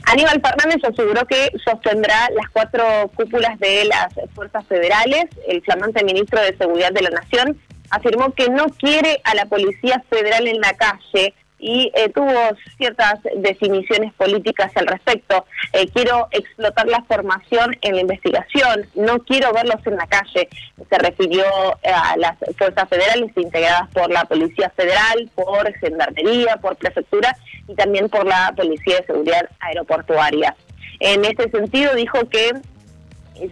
Aníbal 0.04 0.40
Fernández 0.40 0.84
aseguró 0.84 1.26
que 1.26 1.50
sostendrá 1.64 2.28
las 2.30 2.48
cuatro 2.50 2.84
cúpulas 3.16 3.58
de 3.58 3.86
las 3.86 4.08
fuerzas 4.34 4.64
federales. 4.66 5.24
El 5.48 5.62
flamante 5.62 6.04
ministro 6.04 6.40
de 6.40 6.56
Seguridad 6.56 6.92
de 6.92 7.02
la 7.02 7.10
Nación 7.10 7.60
afirmó 7.90 8.32
que 8.32 8.48
no 8.48 8.66
quiere 8.66 9.20
a 9.24 9.34
la 9.34 9.46
Policía 9.46 10.04
Federal 10.08 10.46
en 10.46 10.60
la 10.60 10.74
calle 10.74 11.34
y 11.66 11.90
eh, 11.96 12.08
tuvo 12.10 12.32
ciertas 12.76 13.18
definiciones 13.38 14.12
políticas 14.14 14.70
al 14.76 14.86
respecto. 14.86 15.46
Eh, 15.72 15.88
quiero 15.92 16.28
explotar 16.30 16.86
la 16.86 17.02
formación 17.08 17.76
en 17.80 17.96
la 17.96 18.02
investigación, 18.02 18.86
no 18.94 19.18
quiero 19.24 19.52
verlos 19.52 19.84
en 19.84 19.96
la 19.96 20.06
calle. 20.06 20.48
Se 20.88 20.98
refirió 20.98 21.44
eh, 21.82 21.90
a 21.92 22.16
las 22.18 22.36
fuerzas 22.56 22.88
federales 22.88 23.32
integradas 23.36 23.90
por 23.90 24.08
la 24.12 24.24
Policía 24.26 24.70
Federal, 24.76 25.28
por 25.34 25.72
Gendarmería, 25.78 26.56
por 26.58 26.76
Prefectura 26.76 27.36
y 27.66 27.74
también 27.74 28.08
por 28.10 28.24
la 28.24 28.52
Policía 28.56 28.98
de 28.98 29.06
Seguridad 29.06 29.50
Aeroportuaria. 29.58 30.54
En 31.00 31.24
ese 31.24 31.50
sentido 31.50 31.96
dijo 31.96 32.28
que 32.28 32.52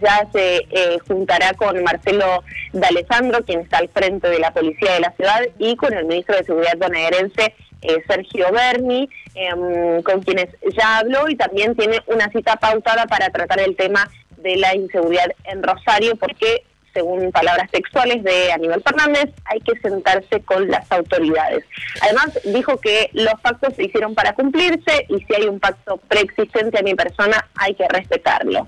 ya 0.01 0.25
se 0.31 0.65
juntará 1.05 1.53
con 1.53 1.83
Marcelo 1.83 2.43
D'Alessandro, 2.71 3.43
quien 3.43 3.59
está 3.59 3.79
al 3.79 3.89
frente 3.89 4.29
de 4.29 4.39
la 4.39 4.51
Policía 4.51 4.93
de 4.93 5.01
la 5.01 5.11
Ciudad, 5.11 5.41
y 5.59 5.75
con 5.75 5.93
el 5.93 6.05
ministro 6.05 6.35
de 6.35 6.43
Seguridad 6.43 6.77
bonaerense, 6.77 7.53
eh, 7.81 8.03
Sergio 8.07 8.51
Berni, 8.51 9.09
em, 9.33 10.01
con 10.03 10.21
quienes 10.21 10.47
ya 10.77 10.99
habló 10.99 11.29
y 11.29 11.35
también 11.35 11.75
tiene 11.75 12.01
una 12.07 12.29
cita 12.29 12.55
pautada 12.55 13.05
para 13.05 13.29
tratar 13.29 13.59
el 13.59 13.75
tema 13.75 14.09
de 14.37 14.55
la 14.57 14.75
inseguridad 14.75 15.27
en 15.45 15.63
Rosario, 15.63 16.15
porque 16.15 16.63
según 16.95 17.29
palabras 17.31 17.69
textuales 17.71 18.23
de 18.23 18.53
Aníbal 18.53 18.81
Fernández, 18.81 19.29
hay 19.45 19.59
que 19.59 19.77
sentarse 19.81 20.39
con 20.41 20.67
las 20.69 20.89
autoridades. 20.91 21.65
Además, 22.01 22.39
dijo 22.45 22.77
que 22.77 23.09
los 23.11 23.33
pactos 23.41 23.75
se 23.75 23.83
hicieron 23.83 24.15
para 24.15 24.33
cumplirse 24.33 25.05
y 25.09 25.19
si 25.25 25.35
hay 25.35 25.47
un 25.47 25.59
pacto 25.59 25.97
preexistente 26.07 26.79
a 26.79 26.83
mi 26.83 26.95
persona, 26.95 27.49
hay 27.55 27.75
que 27.75 27.85
respetarlo. 27.89 28.65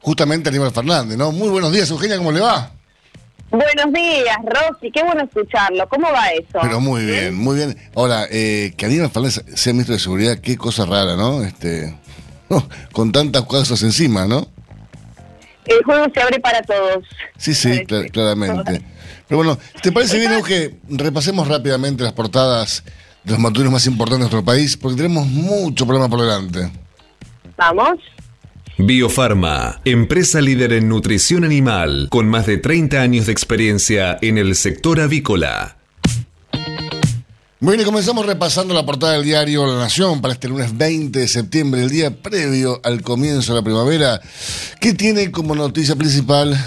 Justamente 0.00 0.50
Aníbal 0.50 0.72
Fernández, 0.72 1.16
¿no? 1.16 1.32
Muy 1.32 1.48
buenos 1.48 1.72
días, 1.72 1.90
Eugenia, 1.90 2.18
¿cómo 2.18 2.30
le 2.30 2.40
va? 2.40 2.70
Buenos 3.52 3.92
días, 3.92 4.38
Rosy, 4.46 4.90
qué 4.90 5.02
bueno 5.04 5.24
escucharlo. 5.24 5.86
¿Cómo 5.86 6.10
va 6.10 6.28
eso? 6.28 6.58
Pero 6.62 6.80
muy 6.80 7.04
bien, 7.04 7.34
muy 7.34 7.56
bien. 7.56 7.76
Ahora, 7.94 8.26
eh, 8.30 8.72
que 8.78 8.86
Aníbal 8.86 9.10
Fernández 9.10 9.44
sea 9.54 9.74
ministro 9.74 9.94
de 9.94 10.00
Seguridad, 10.00 10.38
qué 10.38 10.56
cosa 10.56 10.86
rara, 10.86 11.16
¿no? 11.16 11.42
Este, 11.42 11.94
con 12.92 13.12
tantas 13.12 13.42
cosas 13.42 13.82
encima, 13.82 14.26
¿no? 14.26 14.48
El 15.66 15.84
juego 15.84 16.06
se 16.14 16.22
abre 16.22 16.40
para 16.40 16.62
todos. 16.62 17.04
Sí, 17.36 17.52
sí, 17.52 17.84
claramente. 18.10 18.80
Pero 19.28 19.36
bueno, 19.36 19.58
¿te 19.82 19.92
parece 19.92 20.18
bien 20.18 20.42
que 20.42 20.78
repasemos 20.88 21.46
rápidamente 21.46 22.04
las 22.04 22.14
portadas 22.14 22.82
de 23.22 23.32
los 23.32 23.38
maturinos 23.38 23.70
más 23.70 23.86
importantes 23.86 24.30
de 24.30 24.34
nuestro 24.34 24.42
país? 24.42 24.78
Porque 24.78 24.96
tenemos 24.96 25.26
mucho 25.26 25.86
problema 25.86 26.08
por 26.08 26.22
delante. 26.22 26.72
Vamos. 27.58 27.98
Biofarma, 28.84 29.80
empresa 29.84 30.40
líder 30.40 30.72
en 30.72 30.88
nutrición 30.88 31.44
animal, 31.44 32.08
con 32.10 32.26
más 32.26 32.46
de 32.46 32.56
30 32.56 33.00
años 33.00 33.26
de 33.26 33.32
experiencia 33.32 34.18
en 34.20 34.38
el 34.38 34.56
sector 34.56 35.00
avícola. 35.00 35.76
Muy 37.60 37.76
bien, 37.76 37.86
comenzamos 37.86 38.26
repasando 38.26 38.74
la 38.74 38.84
portada 38.84 39.12
del 39.12 39.22
diario 39.22 39.64
La 39.68 39.78
Nación 39.78 40.20
para 40.20 40.34
este 40.34 40.48
lunes 40.48 40.76
20 40.76 41.16
de 41.16 41.28
septiembre, 41.28 41.82
el 41.82 41.90
día 41.90 42.10
previo 42.22 42.80
al 42.82 43.02
comienzo 43.02 43.52
de 43.52 43.60
la 43.60 43.64
primavera, 43.64 44.20
que 44.80 44.94
tiene 44.94 45.30
como 45.30 45.54
noticia 45.54 45.94
principal 45.94 46.58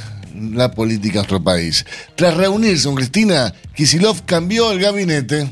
la 0.54 0.72
política 0.72 1.16
de 1.16 1.18
nuestro 1.18 1.44
país. 1.44 1.86
Tras 2.16 2.38
reunirse 2.38 2.86
con 2.86 2.96
Cristina, 2.96 3.54
Kisilov 3.76 4.24
cambió 4.26 4.72
el 4.72 4.80
gabinete. 4.80 5.50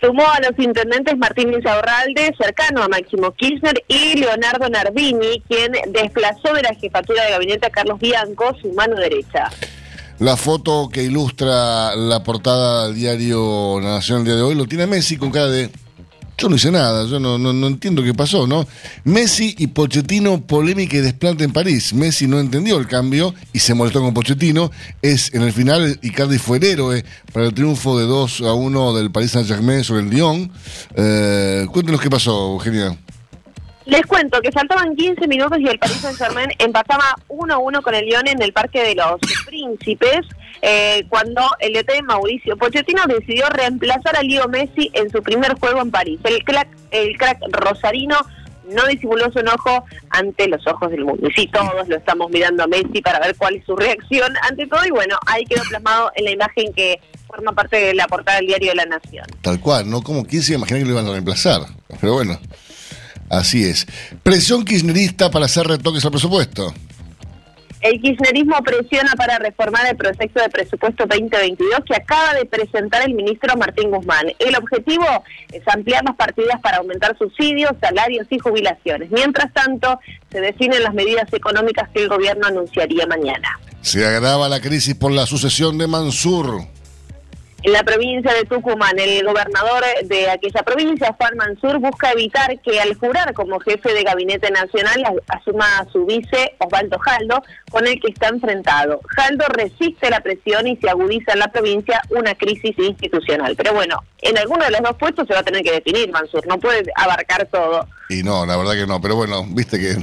Sumó 0.00 0.22
a 0.30 0.40
los 0.40 0.56
intendentes 0.58 1.16
Martín 1.18 1.52
Insaurralde, 1.52 2.32
cercano 2.40 2.82
a 2.82 2.88
Máximo 2.88 3.32
Kirchner, 3.32 3.82
y 3.88 4.16
Leonardo 4.16 4.68
Nardini, 4.68 5.42
quien 5.48 5.72
desplazó 5.92 6.54
de 6.54 6.62
la 6.62 6.74
jefatura 6.74 7.24
de 7.24 7.30
gabinete 7.32 7.66
a 7.66 7.70
Carlos 7.70 7.98
Bianco, 7.98 8.54
su 8.62 8.72
mano 8.74 8.94
derecha. 8.96 9.50
La 10.20 10.36
foto 10.36 10.88
que 10.88 11.02
ilustra 11.02 11.94
la 11.96 12.22
portada 12.24 12.86
del 12.86 12.96
diario 12.96 13.80
La 13.80 13.94
Nación 13.94 14.20
el 14.20 14.24
día 14.24 14.34
de 14.34 14.42
hoy 14.42 14.54
lo 14.56 14.66
tiene 14.66 14.86
Messi 14.86 15.16
con 15.16 15.30
cara 15.30 15.46
de 15.46 15.70
yo 16.38 16.48
no 16.48 16.54
hice 16.54 16.70
nada, 16.70 17.04
yo 17.06 17.18
no, 17.18 17.36
no, 17.36 17.66
entiendo 17.66 18.00
qué 18.00 18.14
pasó, 18.14 18.46
¿no? 18.46 18.64
Messi 19.02 19.56
y 19.58 19.66
Pochettino, 19.66 20.40
polémica 20.40 20.96
y 20.96 21.00
desplante 21.00 21.42
en 21.42 21.52
París. 21.52 21.92
Messi 21.92 22.28
no 22.28 22.38
entendió 22.38 22.78
el 22.78 22.86
cambio 22.86 23.34
y 23.52 23.58
se 23.58 23.74
molestó 23.74 24.00
con 24.00 24.14
Pochettino. 24.14 24.70
Es 25.02 25.34
en 25.34 25.42
el 25.42 25.52
final, 25.52 25.98
Icardi 26.00 26.38
fue 26.38 26.58
el 26.58 26.64
héroe 26.64 27.04
para 27.32 27.46
el 27.46 27.54
triunfo 27.54 27.98
de 27.98 28.06
2 28.06 28.42
a 28.42 28.54
1 28.54 28.94
del 28.94 29.10
Paris 29.10 29.32
Saint-Germain 29.32 29.82
sobre 29.82 30.02
el 30.02 30.10
Lyon. 30.10 30.50
Eh, 30.94 31.66
cuéntenos 31.72 32.00
qué 32.00 32.08
pasó, 32.08 32.52
Eugenia. 32.52 32.96
Les 33.88 34.02
cuento 34.02 34.42
que 34.42 34.52
faltaban 34.52 34.94
15 34.94 35.26
minutos 35.26 35.58
y 35.60 35.66
el 35.66 35.78
Paris 35.78 35.96
Saint-Germain 35.96 36.50
empataba 36.58 37.16
1 37.28 37.54
a 37.54 37.56
1 37.56 37.80
con 37.80 37.94
el 37.94 38.04
Lyon 38.04 38.28
en 38.28 38.42
el 38.42 38.52
Parque 38.52 38.82
de 38.82 38.94
los 38.94 39.18
Príncipes. 39.46 40.26
Eh, 40.60 41.06
cuando 41.08 41.40
el 41.58 41.74
ET 41.74 41.88
Mauricio 42.04 42.58
Pochettino 42.58 43.06
decidió 43.06 43.48
reemplazar 43.48 44.14
a 44.14 44.22
Leo 44.22 44.46
Messi 44.46 44.90
en 44.92 45.08
su 45.08 45.22
primer 45.22 45.58
juego 45.58 45.80
en 45.80 45.90
París. 45.90 46.20
El 46.24 46.44
crack, 46.44 46.68
el 46.90 47.16
crack 47.16 47.38
rosarino 47.50 48.18
no 48.68 48.86
disimuló 48.88 49.32
su 49.32 49.38
enojo 49.38 49.82
ante 50.10 50.48
los 50.48 50.66
ojos 50.66 50.90
del 50.90 51.06
mundo. 51.06 51.26
Y 51.26 51.32
sí, 51.32 51.50
todos 51.50 51.88
lo 51.88 51.96
estamos 51.96 52.30
mirando 52.30 52.64
a 52.64 52.66
Messi 52.66 53.00
para 53.00 53.20
ver 53.20 53.34
cuál 53.38 53.56
es 53.56 53.64
su 53.64 53.74
reacción 53.74 54.34
ante 54.42 54.66
todo. 54.66 54.84
Y 54.84 54.90
bueno, 54.90 55.16
ahí 55.24 55.46
quedó 55.46 55.62
plasmado 55.62 56.12
en 56.14 56.26
la 56.26 56.30
imagen 56.32 56.74
que 56.74 57.00
forma 57.26 57.52
parte 57.52 57.76
de 57.78 57.94
la 57.94 58.06
portada 58.06 58.36
del 58.36 58.48
diario 58.48 58.72
de 58.72 58.76
la 58.76 58.84
Nación. 58.84 59.24
Tal 59.40 59.58
cual, 59.60 59.88
¿no? 59.88 60.02
Como 60.02 60.26
quién 60.26 60.42
se 60.42 60.52
imagina 60.52 60.78
que 60.78 60.84
lo 60.84 60.90
iban 60.90 61.06
a 61.06 61.12
reemplazar. 61.12 61.62
Pero 62.02 62.12
bueno, 62.12 62.38
así 63.30 63.64
es. 63.64 63.86
Presión 64.22 64.64
kirchnerista 64.64 65.30
para 65.30 65.46
hacer 65.46 65.66
retoques 65.66 66.04
al 66.04 66.10
presupuesto. 66.10 66.74
El 67.80 68.00
kirchnerismo 68.00 68.56
presiona 68.64 69.12
para 69.16 69.38
reformar 69.38 69.86
el 69.86 69.96
proyecto 69.96 70.42
de 70.42 70.48
presupuesto 70.48 71.06
2022 71.06 71.80
que 71.86 71.94
acaba 71.94 72.34
de 72.34 72.44
presentar 72.44 73.02
el 73.06 73.14
ministro 73.14 73.56
Martín 73.56 73.90
Guzmán. 73.90 74.26
El 74.40 74.56
objetivo 74.56 75.06
es 75.52 75.62
ampliar 75.68 76.04
las 76.04 76.16
partidas 76.16 76.60
para 76.60 76.78
aumentar 76.78 77.16
subsidios, 77.16 77.72
salarios 77.80 78.26
y 78.30 78.38
jubilaciones. 78.38 79.10
Mientras 79.12 79.52
tanto, 79.52 80.00
se 80.32 80.40
definen 80.40 80.82
las 80.82 80.92
medidas 80.92 81.32
económicas 81.32 81.88
que 81.90 82.02
el 82.02 82.08
gobierno 82.08 82.48
anunciaría 82.48 83.06
mañana. 83.06 83.60
Se 83.80 84.04
agrava 84.04 84.48
la 84.48 84.60
crisis 84.60 84.96
por 84.96 85.12
la 85.12 85.26
sucesión 85.26 85.78
de 85.78 85.86
Mansur. 85.86 86.62
En 87.64 87.72
la 87.72 87.82
provincia 87.82 88.32
de 88.34 88.44
Tucumán, 88.44 88.96
el 89.00 89.24
gobernador 89.26 89.82
de 90.04 90.30
aquella 90.30 90.62
provincia, 90.62 91.16
Juan 91.18 91.36
Mansur, 91.36 91.80
busca 91.80 92.12
evitar 92.12 92.56
que 92.60 92.80
al 92.80 92.94
jurar 92.94 93.34
como 93.34 93.58
jefe 93.58 93.92
de 93.92 94.04
gabinete 94.04 94.48
nacional 94.52 95.20
asuma 95.26 95.78
a 95.78 95.84
su 95.90 96.06
vice 96.06 96.54
Osvaldo 96.58 97.00
Jaldo, 97.00 97.42
con 97.68 97.84
el 97.88 98.00
que 98.00 98.12
está 98.12 98.28
enfrentado. 98.28 99.00
Jaldo 99.08 99.44
resiste 99.48 100.08
la 100.08 100.20
presión 100.20 100.68
y 100.68 100.76
se 100.76 100.88
agudiza 100.88 101.32
en 101.32 101.40
la 101.40 101.48
provincia 101.48 102.00
una 102.10 102.36
crisis 102.36 102.78
institucional. 102.78 103.56
Pero 103.56 103.74
bueno, 103.74 104.04
en 104.22 104.38
alguno 104.38 104.64
de 104.64 104.70
los 104.70 104.80
dos 104.80 104.96
puestos 104.96 105.26
se 105.26 105.34
va 105.34 105.40
a 105.40 105.44
tener 105.44 105.62
que 105.62 105.72
definir 105.72 106.12
Mansur, 106.12 106.46
no 106.46 106.58
puede 106.58 106.84
abarcar 106.94 107.46
todo. 107.46 107.88
Y 108.08 108.22
no, 108.22 108.46
la 108.46 108.56
verdad 108.56 108.74
que 108.74 108.86
no, 108.86 109.00
pero 109.00 109.16
bueno, 109.16 109.44
viste 109.48 109.80
que 109.80 109.96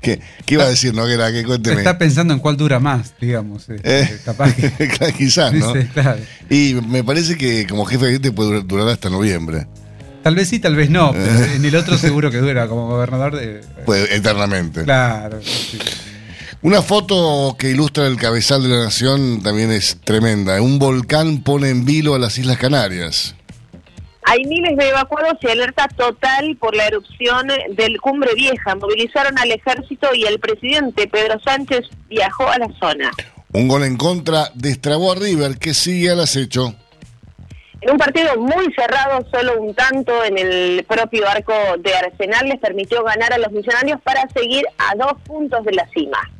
¿Qué, 0.00 0.20
iba 0.48 0.64
a 0.64 0.68
decir, 0.68 0.94
no? 0.94 1.04
Que 1.06 1.44
cuénteme. 1.44 1.78
Está 1.78 1.98
pensando 1.98 2.32
en 2.32 2.40
cuál 2.40 2.56
dura 2.56 2.80
más, 2.80 3.14
digamos. 3.20 3.68
Este, 3.68 4.00
eh, 4.00 4.18
capaz 4.24 4.54
que... 4.54 4.70
Quizás, 5.18 5.52
¿no? 5.52 5.74
Y 6.48 6.74
me 6.88 7.04
parece 7.04 7.36
que 7.36 7.66
como 7.66 7.84
jefe 7.84 8.06
de 8.06 8.12
gente 8.12 8.32
puede 8.32 8.62
durar 8.62 8.88
hasta 8.88 9.10
noviembre. 9.10 9.66
Tal 10.22 10.34
vez 10.34 10.48
sí, 10.48 10.58
tal 10.58 10.76
vez 10.76 10.90
no, 10.90 11.12
pero 11.12 11.44
en 11.44 11.64
el 11.64 11.76
otro 11.76 11.96
seguro 11.98 12.30
que 12.30 12.38
dura 12.38 12.68
como 12.68 12.88
gobernador. 12.88 13.36
De... 13.36 13.60
Pues 13.86 14.10
eternamente. 14.10 14.84
Claro. 14.84 15.40
Una 16.62 16.82
foto 16.82 17.56
que 17.58 17.70
ilustra 17.70 18.06
el 18.06 18.16
cabezal 18.16 18.62
de 18.62 18.68
la 18.68 18.84
nación 18.84 19.42
también 19.42 19.70
es 19.70 19.98
tremenda. 20.04 20.60
Un 20.60 20.78
volcán 20.78 21.42
pone 21.42 21.70
en 21.70 21.86
vilo 21.86 22.14
a 22.14 22.18
las 22.18 22.36
Islas 22.36 22.58
Canarias. 22.58 23.34
Hay 24.30 24.44
miles 24.44 24.76
de 24.76 24.90
evacuados 24.90 25.38
y 25.40 25.48
alerta 25.48 25.88
total 25.88 26.56
por 26.60 26.76
la 26.76 26.86
erupción 26.86 27.48
del 27.70 28.00
Cumbre 28.00 28.32
Vieja. 28.36 28.76
Movilizaron 28.76 29.36
al 29.36 29.50
ejército 29.50 30.08
y 30.14 30.22
el 30.22 30.38
presidente 30.38 31.08
Pedro 31.08 31.40
Sánchez 31.40 31.80
viajó 32.08 32.48
a 32.48 32.58
la 32.58 32.68
zona. 32.78 33.10
Un 33.52 33.66
gol 33.66 33.82
en 33.82 33.96
contra 33.96 34.50
destrabó 34.54 35.10
a 35.10 35.14
River 35.16 35.58
que 35.58 35.74
sigue 35.74 36.10
al 36.10 36.20
acecho. 36.20 36.72
En 37.80 37.90
un 37.90 37.98
partido 37.98 38.36
muy 38.36 38.72
cerrado, 38.72 39.26
solo 39.32 39.60
un 39.60 39.74
tanto 39.74 40.24
en 40.24 40.38
el 40.38 40.84
propio 40.84 41.28
arco 41.28 41.52
de 41.80 41.92
Arsenal 41.92 42.46
les 42.46 42.60
permitió 42.60 43.02
ganar 43.02 43.32
a 43.32 43.38
los 43.38 43.50
millonarios 43.50 44.00
para 44.02 44.28
seguir 44.28 44.64
a 44.78 44.94
dos 44.94 45.20
puntos 45.26 45.64
de 45.64 45.72
la 45.72 45.88
cima. 45.88 46.30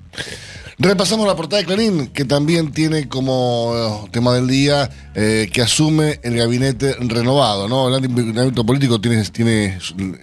Repasamos 0.82 1.26
la 1.26 1.36
portada 1.36 1.60
de 1.60 1.66
Clarín, 1.66 2.06
que 2.06 2.24
también 2.24 2.72
tiene 2.72 3.06
como 3.06 3.72
eh, 3.74 4.08
tema 4.12 4.32
del 4.32 4.48
día 4.48 4.88
eh, 5.14 5.50
que 5.52 5.60
asume 5.60 6.20
el 6.22 6.34
gabinete 6.38 6.96
renovado, 7.00 7.68
¿no? 7.68 7.94
El 7.94 7.96
ámbito 7.96 8.64
político 8.64 8.98
tiene, 8.98 9.22
tiene 9.26 9.78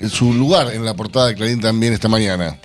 su 0.09 0.33
lugar 0.33 0.73
en 0.73 0.83
la 0.83 0.95
portada 0.95 1.27
de 1.27 1.35
Clarín 1.35 1.61
también 1.61 1.93
esta 1.93 2.09
mañana. 2.09 2.57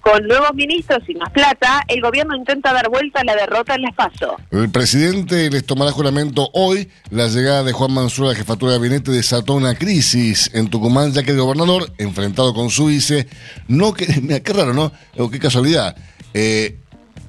Con 0.00 0.26
nuevos 0.26 0.54
ministros 0.54 1.00
y 1.08 1.14
más 1.14 1.30
plata, 1.30 1.84
el 1.88 2.00
gobierno 2.00 2.34
intenta 2.34 2.72
dar 2.72 2.88
vuelta 2.88 3.20
a 3.20 3.24
la 3.24 3.36
derrota 3.36 3.74
en 3.74 3.82
las 3.82 3.94
PASO. 3.94 4.36
El 4.50 4.70
presidente 4.70 5.50
les 5.50 5.64
tomará 5.64 5.92
juramento 5.92 6.48
hoy. 6.54 6.88
La 7.10 7.28
llegada 7.28 7.62
de 7.62 7.72
Juan 7.72 7.92
Mansur 7.92 8.26
a 8.26 8.28
la 8.30 8.34
jefatura 8.34 8.72
de 8.72 8.78
gabinete 8.78 9.10
desató 9.10 9.54
una 9.54 9.74
crisis 9.74 10.50
en 10.54 10.70
Tucumán, 10.70 11.12
ya 11.12 11.22
que 11.22 11.32
el 11.32 11.38
gobernador, 11.38 11.92
enfrentado 11.98 12.54
con 12.54 12.70
su 12.70 12.86
vice, 12.86 13.26
no 13.68 13.92
que. 13.92 14.06
Mira, 14.22 14.40
qué 14.40 14.52
raro, 14.52 14.72
¿no? 14.72 14.92
O 15.18 15.30
qué 15.30 15.38
casualidad. 15.38 15.96
Eh, 16.32 16.78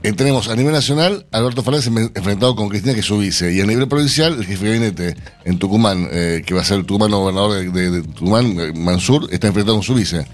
eh, 0.03 0.13
tenemos 0.13 0.47
a 0.47 0.55
nivel 0.55 0.73
nacional 0.73 1.27
Alberto 1.31 1.61
Fernández 1.61 1.87
enfrentado 2.15 2.55
con 2.55 2.69
Cristina, 2.69 2.95
que 2.95 3.01
es 3.01 3.05
su 3.05 3.19
vice, 3.19 3.53
y 3.53 3.61
a 3.61 3.65
nivel 3.65 3.87
provincial, 3.87 4.33
el 4.33 4.45
jefe 4.45 4.65
de 4.65 4.71
gabinete 4.71 5.15
en 5.45 5.59
Tucumán, 5.59 6.07
eh, 6.11 6.41
que 6.43 6.55
va 6.55 6.61
a 6.61 6.63
ser 6.65 6.79
el 6.79 6.85
tucumano 6.85 7.19
gobernador 7.19 7.71
de, 7.71 8.01
Tucumán, 8.01 8.55
Mansur, 8.79 9.27
está 9.31 9.47
enfrentado 9.47 9.77
con 9.77 9.83
su 9.83 9.93
vice. 9.93 10.25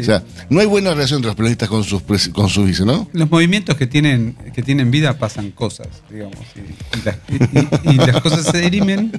O 0.00 0.04
sea, 0.04 0.22
no 0.48 0.60
hay 0.60 0.66
buena 0.66 0.90
relación 0.90 1.18
entre 1.18 1.28
los 1.28 1.36
periodistas 1.36 1.68
con 1.68 1.84
sus 1.84 2.02
con 2.32 2.48
sus 2.48 2.66
vice, 2.66 2.84
¿no? 2.84 3.08
Los 3.12 3.30
movimientos 3.30 3.76
que 3.76 3.86
tienen 3.86 4.34
que 4.54 4.62
tienen 4.62 4.90
vida 4.90 5.18
pasan 5.18 5.50
cosas, 5.50 5.88
digamos, 6.10 6.38
y, 7.84 7.96
las, 7.96 8.20
cosas 8.20 8.46
se 8.46 8.60
dirimen. 8.60 9.12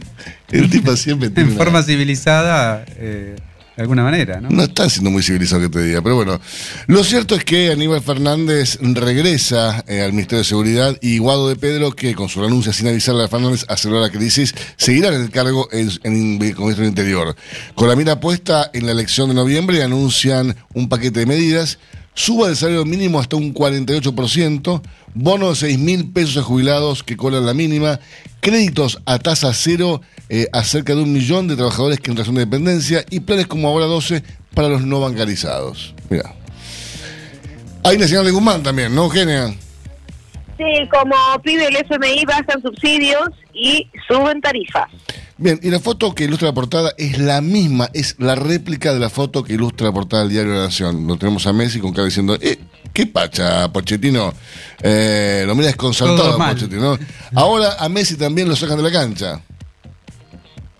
El 0.49 0.69
tipo 0.69 0.95
siempre 0.95 1.29
tiene 1.29 1.51
en 1.51 1.57
forma 1.57 1.83
civilizada. 1.83 2.85
Eh, 2.97 3.35
de 3.75 3.81
alguna 3.81 4.03
manera, 4.03 4.39
¿no? 4.39 4.49
No 4.49 4.63
está 4.63 4.87
siendo 4.89 5.09
muy 5.09 5.23
civilizado 5.23 5.61
que 5.61 5.69
te 5.69 5.83
diga, 5.83 6.01
pero 6.01 6.15
bueno. 6.15 6.39
Lo 6.87 7.03
cierto 7.03 7.35
es 7.35 7.43
que 7.43 7.71
Aníbal 7.71 8.01
Fernández 8.01 8.77
regresa 8.81 9.83
eh, 9.87 10.01
al 10.01 10.11
Ministerio 10.11 10.39
de 10.39 10.43
Seguridad 10.43 10.97
y 11.01 11.17
Guado 11.17 11.49
de 11.49 11.55
Pedro, 11.55 11.91
que 11.91 12.13
con 12.13 12.29
su 12.29 12.41
renuncia 12.41 12.71
sin 12.71 12.87
avisarle 12.87 13.23
a 13.23 13.27
Fernández 13.27 13.65
aceleró 13.67 13.99
la 13.99 14.11
crisis, 14.11 14.53
seguirá 14.77 15.07
en 15.09 15.21
el 15.21 15.31
cargo 15.31 15.67
en, 15.71 15.89
el 16.03 16.11
Ministro 16.11 16.67
del 16.67 16.85
Interior. 16.85 17.35
Con 17.73 17.89
la 17.89 17.95
mira 17.95 18.19
puesta 18.19 18.69
en 18.73 18.85
la 18.85 18.91
elección 18.91 19.29
de 19.29 19.35
noviembre, 19.35 19.81
anuncian 19.81 20.55
un 20.73 20.87
paquete 20.87 21.21
de 21.21 21.25
medidas 21.25 21.79
suba 22.13 22.49
el 22.49 22.55
salario 22.55 22.85
mínimo 22.85 23.19
hasta 23.19 23.35
un 23.35 23.53
48%, 23.53 24.81
bono 25.13 25.49
de 25.49 25.55
6 25.55 25.79
mil 25.79 26.11
pesos 26.11 26.37
a 26.37 26.43
jubilados 26.43 27.03
que 27.03 27.17
colan 27.17 27.45
la 27.45 27.53
mínima, 27.53 27.99
créditos 28.39 29.01
a 29.05 29.19
tasa 29.19 29.53
cero 29.53 30.01
eh, 30.29 30.47
a 30.53 30.63
cerca 30.63 30.95
de 30.95 31.01
un 31.01 31.13
millón 31.13 31.47
de 31.47 31.55
trabajadores 31.55 31.99
que 31.99 32.11
en 32.11 32.35
dependencia 32.35 33.05
y 33.09 33.21
planes 33.21 33.47
como 33.47 33.67
ahora 33.67 33.85
12 33.85 34.23
para 34.53 34.69
los 34.69 34.83
no 34.83 34.99
bancarizados. 34.99 35.93
Mira. 36.09 36.35
Hay 37.83 37.97
Nacional 37.97 38.25
de 38.25 38.31
Guzmán 38.31 38.63
también, 38.63 38.95
¿no, 38.95 39.09
Genia? 39.09 39.53
Sí, 40.57 40.87
como 40.89 41.15
pide 41.43 41.67
el 41.67 41.75
FMI, 41.75 42.23
bajan 42.25 42.61
subsidios 42.61 43.29
y 43.53 43.89
suben 44.07 44.39
tarifas. 44.39 44.89
Bien, 45.37 45.59
y 45.63 45.69
la 45.69 45.79
foto 45.79 46.13
que 46.13 46.25
ilustra 46.25 46.49
la 46.49 46.53
portada 46.53 46.93
es 46.97 47.17
la 47.17 47.41
misma, 47.41 47.89
es 47.93 48.15
la 48.19 48.35
réplica 48.35 48.93
de 48.93 48.99
la 48.99 49.09
foto 49.09 49.43
que 49.43 49.53
ilustra 49.53 49.87
la 49.87 49.93
portada 49.93 50.23
del 50.23 50.31
diario 50.31 50.51
de 50.51 50.57
la 50.59 50.65
Nación. 50.65 51.07
Lo 51.07 51.17
tenemos 51.17 51.47
a 51.47 51.53
Messi 51.53 51.79
con 51.79 51.91
cara 51.91 52.05
diciendo, 52.05 52.37
eh, 52.39 52.59
¿qué 52.93 53.07
pacha, 53.07 53.71
Pochettino? 53.71 54.33
Eh, 54.81 55.43
lo 55.47 55.55
mira 55.55 55.67
desconcertado, 55.67 56.37
Pochettino. 56.37 56.99
Ahora 57.33 57.77
a 57.79 57.89
Messi 57.89 58.15
también 58.15 58.47
lo 58.47 58.55
sacan 58.55 58.77
de 58.77 58.83
la 58.83 58.91
cancha 58.91 59.41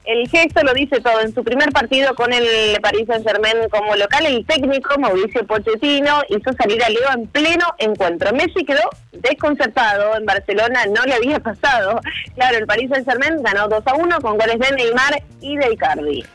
el 0.05 0.29
gesto 0.29 0.63
lo 0.63 0.73
dice 0.73 0.99
todo. 0.99 1.21
En 1.21 1.33
su 1.33 1.43
primer 1.43 1.71
partido 1.71 2.13
con 2.15 2.33
el 2.33 2.79
Paris 2.81 3.05
Saint-Germain 3.07 3.69
como 3.69 3.95
local, 3.95 4.25
el 4.25 4.45
técnico 4.45 4.99
Mauricio 4.99 5.45
Pochettino 5.45 6.21
hizo 6.29 6.51
salir 6.53 6.83
a 6.83 6.89
Leo 6.89 7.11
en 7.15 7.27
pleno 7.27 7.65
encuentro. 7.77 8.33
Messi 8.33 8.65
quedó 8.65 8.81
desconcertado. 9.11 10.15
En 10.17 10.25
Barcelona 10.25 10.85
no 10.93 11.03
le 11.05 11.13
había 11.13 11.39
pasado. 11.39 11.99
Claro, 12.35 12.57
el 12.57 12.65
Paris 12.65 12.89
Saint-Germain 12.91 13.41
ganó 13.41 13.67
2 13.67 13.83
a 13.85 13.95
1 13.95 14.21
con 14.21 14.37
goles 14.37 14.59
de 14.59 14.75
Neymar 14.75 15.23
y 15.41 15.57
de 15.57 15.73
Icardi. 15.73 16.25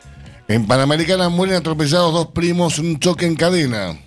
En 0.49 0.67
Panamericana 0.67 1.29
mueren 1.29 1.57
atropellados 1.57 2.13
dos 2.13 2.27
primos, 2.29 2.79
un 2.79 2.99
choque 2.99 3.27
en 3.27 3.37
cadena. 3.37 3.99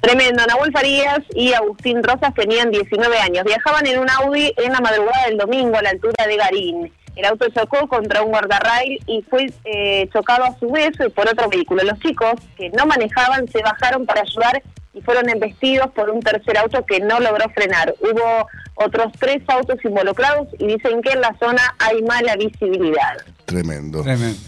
Tremendo. 0.00 0.46
Nahuel 0.46 0.70
Farías 0.70 1.18
y 1.34 1.52
Agustín 1.52 2.00
Rosas 2.00 2.32
tenían 2.32 2.70
19 2.70 3.18
años. 3.18 3.44
Viajaban 3.44 3.84
en 3.88 3.98
un 3.98 4.08
Audi 4.08 4.54
en 4.56 4.72
la 4.72 4.78
madrugada 4.78 5.26
del 5.26 5.36
domingo 5.36 5.76
a 5.76 5.82
la 5.82 5.90
altura 5.90 6.26
de 6.26 6.36
Garín. 6.36 6.92
El 7.16 7.24
auto 7.24 7.46
chocó 7.48 7.88
contra 7.88 8.22
un 8.22 8.30
guardarrail 8.30 9.00
y 9.06 9.22
fue 9.22 9.50
eh, 9.64 10.08
chocado 10.12 10.44
a 10.44 10.58
su 10.58 10.70
vez 10.70 10.92
por 11.14 11.26
otro 11.26 11.48
vehículo. 11.48 11.82
Los 11.82 11.98
chicos 12.00 12.34
que 12.56 12.68
no 12.70 12.84
manejaban 12.84 13.48
se 13.48 13.62
bajaron 13.62 14.04
para 14.04 14.20
ayudar 14.20 14.62
y 14.92 15.00
fueron 15.00 15.28
embestidos 15.28 15.90
por 15.92 16.10
un 16.10 16.20
tercer 16.20 16.58
auto 16.58 16.84
que 16.84 17.00
no 17.00 17.18
logró 17.18 17.48
frenar. 17.50 17.94
Hubo 18.00 18.46
otros 18.74 19.12
tres 19.18 19.42
autos 19.48 19.78
involucrados 19.84 20.48
y 20.58 20.66
dicen 20.66 21.00
que 21.02 21.12
en 21.12 21.22
la 21.22 21.34
zona 21.38 21.74
hay 21.78 22.02
mala 22.02 22.36
visibilidad. 22.36 23.16
Tremendo. 23.46 24.02
Tremendo. 24.02 24.38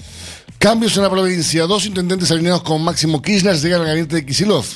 Cambios 0.59 0.97
en 0.97 1.05
la 1.05 1.11
provincia. 1.11 1.65
Dos 1.65 1.87
intendentes 1.87 2.31
alineados 2.31 2.63
con 2.63 2.83
Máximo 2.83 3.23
Kirchner 3.23 3.57
llegan 3.57 3.81
al 3.81 3.87
gabinete 3.87 4.17
de 4.17 4.27
Kisilov. 4.27 4.67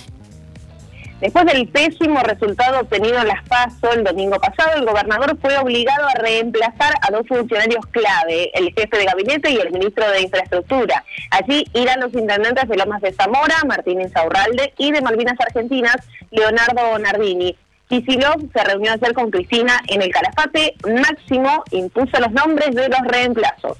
Después 1.22 1.46
del 1.46 1.68
pésimo 1.68 2.20
resultado 2.24 2.80
obtenido 2.80 3.20
en 3.20 3.28
las 3.28 3.46
PASO 3.48 3.92
el 3.92 4.02
domingo 4.02 4.40
pasado, 4.40 4.76
el 4.76 4.84
gobernador 4.84 5.38
fue 5.40 5.56
obligado 5.56 6.08
a 6.08 6.14
reemplazar 6.14 6.94
a 7.00 7.12
dos 7.12 7.28
funcionarios 7.28 7.86
clave, 7.92 8.50
el 8.54 8.74
jefe 8.74 8.98
de 8.98 9.04
gabinete 9.04 9.52
y 9.52 9.56
el 9.58 9.70
ministro 9.70 10.10
de 10.10 10.22
Infraestructura. 10.22 11.04
Allí 11.30 11.64
irán 11.74 12.00
los 12.00 12.12
intendentes 12.12 12.68
de 12.68 12.76
Lomas 12.76 13.00
de 13.02 13.12
Zamora, 13.12 13.54
Martín 13.68 14.00
Insaurralde, 14.00 14.74
y 14.78 14.90
de 14.90 15.00
Malvinas 15.00 15.38
Argentinas, 15.38 15.96
Leonardo 16.32 16.98
Nardini. 16.98 17.56
Kicillof 17.88 18.42
se 18.52 18.64
reunió 18.64 18.90
ayer 18.90 19.12
con 19.12 19.30
Cristina 19.30 19.80
en 19.86 20.02
el 20.02 20.10
Calafate. 20.10 20.74
Máximo 20.88 21.62
impuso 21.70 22.18
los 22.18 22.32
nombres 22.32 22.74
de 22.74 22.88
los 22.88 23.00
reemplazos. 23.06 23.78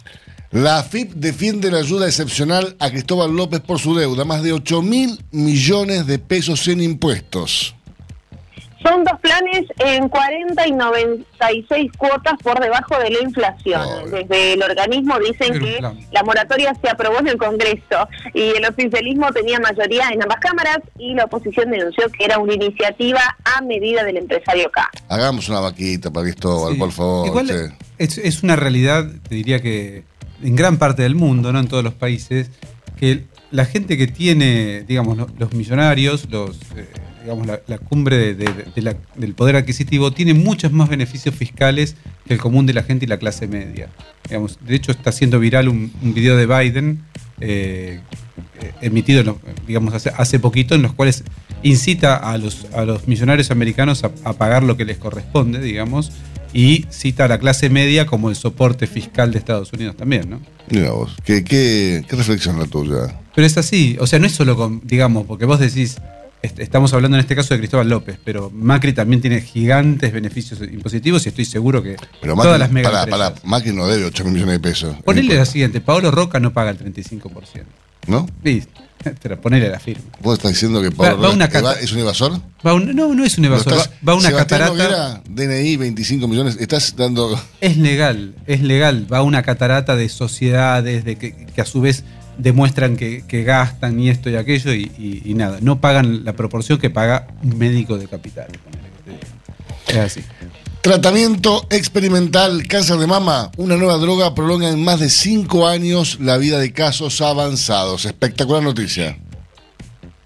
La 0.53 0.81
AFIP 0.81 1.12
defiende 1.15 1.71
la 1.71 1.79
ayuda 1.79 2.05
excepcional 2.05 2.77
a 2.79 2.91
Cristóbal 2.91 3.35
López 3.35 3.61
por 3.61 3.79
su 3.79 3.95
deuda, 3.95 4.27
más 4.27 4.43
de 4.43 4.53
8 4.53 4.83
mil 4.83 5.19
millones 5.31 6.07
de 6.07 6.19
pesos 6.19 6.69
en 6.69 6.83
impuestos. 6.83 7.75
Son 8.83 9.03
dos 9.03 9.19
planes 9.21 9.65
en 9.79 10.11
40 10.11 10.69
y 10.69 10.73
96 10.73 11.93
cuotas 11.97 12.35
por 12.43 12.61
debajo 12.61 12.99
de 12.99 13.11
la 13.11 13.23
inflación. 13.23 14.11
Desde 14.11 14.53
el 14.53 14.62
organismo 14.62 15.19
dicen 15.21 15.59
que 15.59 15.81
la 16.11 16.23
moratoria 16.23 16.75
se 16.83 16.91
aprobó 16.91 17.21
en 17.21 17.29
el 17.29 17.38
Congreso 17.38 18.07
y 18.35 18.51
el 18.51 18.67
oficialismo 18.67 19.33
tenía 19.33 19.59
mayoría 19.59 20.11
en 20.11 20.23
ambas 20.23 20.38
cámaras 20.41 20.81
y 20.99 21.15
la 21.15 21.25
oposición 21.25 21.71
denunció 21.71 22.11
que 22.11 22.27
era 22.27 22.38
una 22.38 22.53
iniciativa 22.53 23.21
a 23.45 23.62
medida 23.62 24.05
del 24.05 24.19
empresario 24.19 24.71
K. 24.71 24.91
Hagamos 25.09 25.49
una 25.49 25.61
vaquita 25.61 26.11
para 26.11 26.25
Cristóbal, 26.25 26.77
por 26.77 26.93
favor. 26.93 27.43
es, 27.97 28.19
es 28.19 28.43
una 28.43 28.57
realidad, 28.57 29.07
te 29.27 29.37
diría 29.37 29.62
que 29.62 30.12
en 30.43 30.57
gran 30.57 30.77
parte 30.79 31.03
del 31.03 31.15
mundo, 31.15 31.53
no 31.53 31.61
en 31.61 31.69
todos 31.69 31.85
los 31.85 31.95
países, 31.95 32.51
que 32.97 33.25
la 33.51 33.65
gente 33.65 33.97
que 33.97 34.07
tiene, 34.07 34.83
digamos, 34.87 35.19
los 35.39 35.53
millonarios, 35.53 36.29
los, 36.31 36.57
eh, 36.77 36.87
digamos, 37.23 37.47
la, 37.47 37.79
cumbre 37.79 38.35
del 38.35 39.35
poder 39.35 39.57
adquisitivo, 39.57 40.13
tiene 40.13 40.35
muchos 40.35 40.73
más 40.73 40.89
beneficios 40.89 41.35
fiscales 41.35 41.97
que 42.27 42.35
el 42.35 42.41
común 42.41 42.67
de 42.67 42.73
la 42.73 42.83
gente 42.83 43.05
y 43.05 43.09
la 43.09 43.19
clase 43.19 43.47
media. 43.47 43.89
De 44.61 44.75
hecho, 44.75 44.93
está 44.93 45.11
haciendo 45.11 45.39
viral 45.39 45.69
un, 45.69 45.93
video 46.03 46.37
de 46.37 46.47
Biden 46.47 47.03
eh, 47.41 48.01
eh, 48.61 48.73
emitido, 48.81 49.39
digamos, 49.67 49.95
hace, 49.95 50.11
hace, 50.17 50.39
poquito, 50.39 50.75
en 50.75 50.83
los 50.83 50.95
cuales 50.95 51.25
incita 51.63 52.17
a 52.17 52.39
los, 52.39 52.67
a 52.73 52.85
los 52.85 53.07
millonarios 53.07 53.51
americanos 53.51 54.05
a 54.05 54.33
pagar 54.33 54.63
lo 54.63 54.77
que 54.77 54.85
les 54.85 54.97
corresponde, 54.97 55.61
digamos, 55.61 56.13
y 56.53 56.87
cita 56.91 57.25
a 57.25 57.29
la 57.29 57.38
clase 57.38 57.71
media 57.71 58.07
como 58.07 58.31
el 58.31 58.37
soporte 58.37 58.87
fiscal 58.87 59.33
de 59.33 59.38
Estados 59.38 59.73
Unidos 59.73 59.97
también, 59.97 60.29
¿no? 60.29 60.41
Mira 60.69 60.93
vos, 60.93 61.17
¿qué, 61.25 61.45
qué, 61.45 62.05
qué 62.09 62.17
reflexión 62.17 62.59
la 62.59 62.67
tuya? 62.67 63.21
Pero 63.35 63.47
es 63.47 63.57
así, 63.57 63.97
o 64.01 64.07
sea, 64.07 64.19
no 64.19 64.27
es 64.27 64.33
solo 64.33 64.57
con, 64.57 64.81
digamos, 64.85 65.27
porque 65.27 65.45
vos 65.45 65.59
decís, 65.59 65.97
estamos 66.43 66.93
hablando 66.93 67.17
en 67.17 67.21
este 67.21 67.37
caso 67.37 67.55
de 67.55 67.59
Cristóbal 67.61 67.88
López, 67.88 68.19
pero 68.23 68.51
Macri 68.51 68.93
también 68.93 69.21
tiene 69.21 69.41
gigantes 69.41 70.12
beneficios 70.12 70.61
impositivos 70.61 71.25
y 71.27 71.31
estoy 71.31 71.45
seguro 71.45 71.83
que 71.83 71.97
todas 72.21 72.59
las 72.59 72.71
mega 72.71 72.91
para, 72.91 73.07
para, 73.07 73.35
Macri 73.45 73.73
no 73.73 73.87
debe 73.87 74.05
8 74.07 74.25
millones 74.25 74.55
de 74.55 74.61
pesos. 74.61 74.97
Ponele 75.05 75.37
la 75.37 75.47
siguiente, 75.47 75.81
Paolo 75.81 76.11
Roca 76.11 76.41
no 76.41 76.53
paga 76.53 76.71
el 76.71 76.79
35%. 76.79 77.65
¿No? 78.09 78.27
Listo. 78.43 78.81
Pero 79.23 79.41
ponele 79.41 79.69
la 79.69 79.81
firma. 79.81 80.05
¿Vos 80.21 80.38
estás 80.38 80.53
diciendo 80.53 80.81
que 80.81 80.91
Pablo 80.91 81.33
es 81.81 81.93
un 81.93 81.99
evasor? 81.99 82.41
no, 82.62 83.15
no 83.15 83.25
es 83.25 83.38
un 83.38 83.45
evasor. 83.45 83.75
va, 84.07 84.12
a 84.12 84.17
una 84.17 84.33
catarata. 84.33 85.23
DNI 85.29 85.77
25 85.77 86.29
millones. 86.29 86.57
Estás 86.61 86.95
dando. 86.97 87.41
Es 87.61 87.77
legal, 87.77 88.35
es 88.47 88.62
legal. 88.62 89.07
Va 89.12 89.23
una 89.23 89.43
catarata 89.43 89.97
de 89.97 90.09
sociedades 90.09 91.05
de 91.05 91.17
que, 91.17 91.47
a 91.61 91.65
su 91.65 91.81
vez 91.81 92.05
demuestran 92.38 92.97
que, 92.97 93.23
gastan 93.45 94.01
y 94.01 94.09
esto 94.09 94.31
y 94.31 94.37
aquello 94.37 94.73
y, 94.73 95.33
nada. 95.35 95.59
No 95.61 95.81
pagan 95.81 96.25
la 96.25 96.35
proporción 96.35 96.79
que 96.79 96.91
paga 96.91 97.29
un 97.43 97.59
médico 97.59 97.99
de 97.99 98.07
capital. 98.07 98.49
Es 99.88 99.97
así. 99.97 100.23
Tratamiento 100.83 101.62
experimental, 101.71 102.66
cáncer 102.68 102.97
de 102.97 103.07
mama, 103.07 103.53
una 103.57 103.77
nueva 103.77 103.99
droga 103.99 104.35
prolonga 104.35 104.68
en 104.68 104.83
más 104.83 104.99
de 104.99 105.11
cinco 105.11 105.68
años 105.68 106.18
la 106.18 106.38
vida 106.38 106.59
de 106.59 106.73
casos 106.73 107.21
avanzados. 107.21 108.05
Espectacular 108.05 108.64
noticia. 108.64 109.16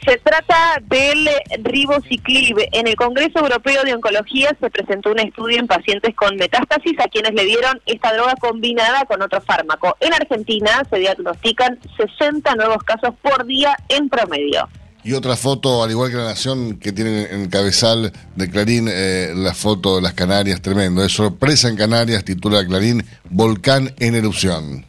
Se 0.07 0.17
trata 0.17 0.81
del 0.89 1.29
ribociclib. 1.63 2.57
En 2.73 2.87
el 2.87 2.97
Congreso 2.97 3.41
Europeo 3.41 3.83
de 3.85 3.93
Oncología 3.93 4.57
se 4.59 4.71
presentó 4.71 5.11
un 5.11 5.19
estudio 5.19 5.59
en 5.59 5.67
pacientes 5.67 6.15
con 6.15 6.37
metástasis 6.37 6.99
a 7.01 7.09
quienes 7.09 7.35
le 7.35 7.45
dieron 7.45 7.79
esta 7.85 8.15
droga 8.15 8.33
combinada 8.41 9.05
con 9.05 9.21
otro 9.21 9.43
fármaco. 9.43 9.95
En 10.01 10.15
Argentina 10.15 10.83
se 10.89 11.01
diagnostican 11.01 11.79
60 11.99 12.55
nuevos 12.55 12.83
casos 12.83 13.11
por 13.21 13.45
día 13.45 13.77
en 13.91 14.09
promedio. 14.09 14.67
Y 15.07 15.13
otra 15.13 15.37
foto, 15.37 15.85
al 15.85 15.91
igual 15.93 16.11
que 16.11 16.17
la 16.17 16.25
Nación, 16.25 16.81
que 16.81 16.91
tiene 16.91 17.27
en 17.31 17.43
el 17.43 17.49
cabezal 17.49 18.13
de 18.35 18.51
Clarín 18.51 18.89
eh, 18.91 19.31
la 19.37 19.55
foto 19.55 19.95
de 19.95 20.03
las 20.03 20.15
Canarias, 20.15 20.61
tremendo. 20.61 21.05
Es 21.05 21.13
sorpresa 21.13 21.69
en 21.69 21.77
Canarias, 21.77 22.25
titula 22.25 22.67
Clarín, 22.67 23.05
volcán 23.31 23.95
en 24.01 24.17
erupción. 24.17 24.85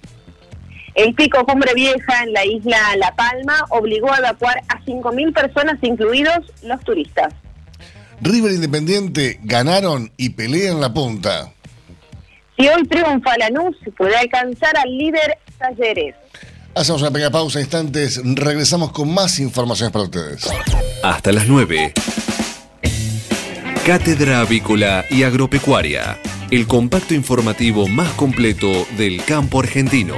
El 0.96 1.14
pico 1.14 1.46
Cumbre 1.46 1.72
Vieja 1.76 2.24
en 2.24 2.34
la 2.34 2.44
isla 2.44 2.96
La 2.98 3.16
Palma 3.16 3.64
obligó 3.70 4.12
a 4.12 4.18
evacuar 4.18 4.58
a 4.70 4.84
5.000 4.84 5.34
personas, 5.36 5.78
incluidos 5.84 6.52
los 6.64 6.84
turistas. 6.84 7.32
River 8.20 8.54
Independiente 8.54 9.40
ganaron 9.44 10.12
y 10.18 10.30
pelean 10.32 10.82
la 10.82 10.92
punta. 10.92 11.52
Si 12.58 12.68
hoy 12.68 12.88
triunfa 12.88 13.38
Lanús, 13.38 13.78
puede 13.96 14.18
alcanzar 14.18 14.76
al 14.80 14.98
líder 14.98 15.38
Talleres. 15.60 16.16
Hacemos 16.78 17.02
una 17.02 17.10
pequeña 17.10 17.32
pausa, 17.32 17.60
instantes, 17.60 18.22
regresamos 18.24 18.92
con 18.92 19.12
más 19.12 19.40
informaciones 19.40 19.92
para 19.92 20.06
ustedes. 20.06 20.48
Hasta 21.02 21.32
las 21.32 21.48
9. 21.48 21.92
Cátedra 23.84 24.42
Avícola 24.42 25.04
y 25.10 25.24
Agropecuaria, 25.24 26.20
el 26.52 26.68
compacto 26.68 27.16
informativo 27.16 27.88
más 27.88 28.12
completo 28.12 28.86
del 28.96 29.26
campo 29.26 29.60
argentino. 29.60 30.18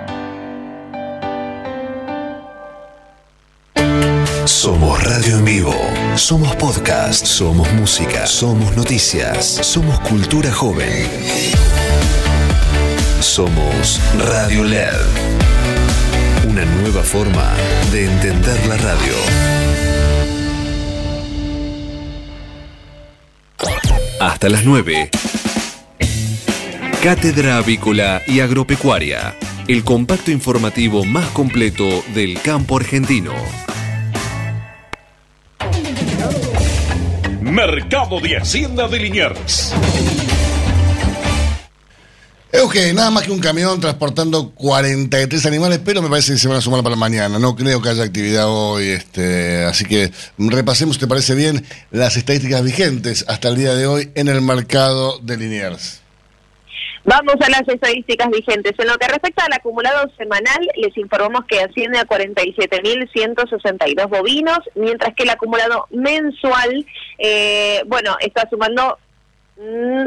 Somos 4.61 5.03
radio 5.03 5.39
en 5.39 5.45
vivo, 5.45 5.75
somos 6.15 6.55
podcast, 6.57 7.25
somos 7.25 7.67
música, 7.73 8.27
somos 8.27 8.77
noticias, 8.77 9.43
somos 9.43 9.99
cultura 10.01 10.51
joven. 10.51 11.07
Somos 13.19 13.99
Radio 14.19 14.63
LED. 14.63 14.93
Una 16.47 16.63
nueva 16.63 17.01
forma 17.01 17.51
de 17.91 18.05
entender 18.05 18.67
la 18.67 18.77
radio. 18.77 19.13
Hasta 24.19 24.47
las 24.47 24.63
9. 24.63 25.09
Cátedra 27.01 27.57
Avícola 27.57 28.21
y 28.27 28.41
Agropecuaria, 28.41 29.35
el 29.67 29.83
compacto 29.83 30.29
informativo 30.29 31.03
más 31.03 31.25
completo 31.29 32.03
del 32.13 32.39
campo 32.43 32.77
argentino. 32.77 33.33
Mercado 37.51 38.21
de 38.21 38.37
Hacienda 38.37 38.87
de 38.87 38.97
Liniers. 38.97 39.73
Euge, 42.53 42.93
nada 42.93 43.11
más 43.11 43.23
que 43.23 43.31
un 43.31 43.41
camión 43.41 43.81
transportando 43.81 44.51
43 44.51 45.45
animales, 45.47 45.81
pero 45.83 46.01
me 46.01 46.07
parece 46.07 46.31
que 46.31 46.39
se 46.39 46.47
van 46.47 46.59
a 46.59 46.61
sumar 46.61 46.81
para 46.81 46.95
mañana. 46.95 47.39
No 47.39 47.53
creo 47.57 47.81
que 47.81 47.89
haya 47.89 48.03
actividad 48.03 48.47
hoy, 48.47 48.87
este, 48.87 49.65
así 49.65 49.83
que 49.83 50.13
repasemos, 50.37 50.97
¿te 50.97 51.07
parece 51.07 51.35
bien? 51.35 51.65
Las 51.91 52.15
estadísticas 52.15 52.63
vigentes 52.63 53.25
hasta 53.27 53.49
el 53.49 53.57
día 53.57 53.73
de 53.73 53.85
hoy 53.85 54.11
en 54.15 54.29
el 54.29 54.39
mercado 54.39 55.19
de 55.19 55.35
Liniers. 55.35 56.00
Vamos 57.03 57.35
a 57.41 57.49
las 57.49 57.67
estadísticas 57.67 58.29
vigentes. 58.29 58.73
En 58.77 58.87
lo 58.87 58.95
que 58.97 59.07
respecta 59.07 59.45
al 59.45 59.53
acumulado 59.53 60.07
semanal, 60.17 60.59
les 60.75 60.95
informamos 60.97 61.45
que 61.45 61.59
asciende 61.59 61.97
a 61.97 62.05
47.162 62.05 64.07
bovinos, 64.07 64.59
mientras 64.75 65.15
que 65.15 65.23
el 65.23 65.31
acumulado 65.31 65.87
mensual, 65.89 66.85
eh, 67.17 67.81
bueno, 67.87 68.15
está 68.19 68.47
sumando 68.49 68.99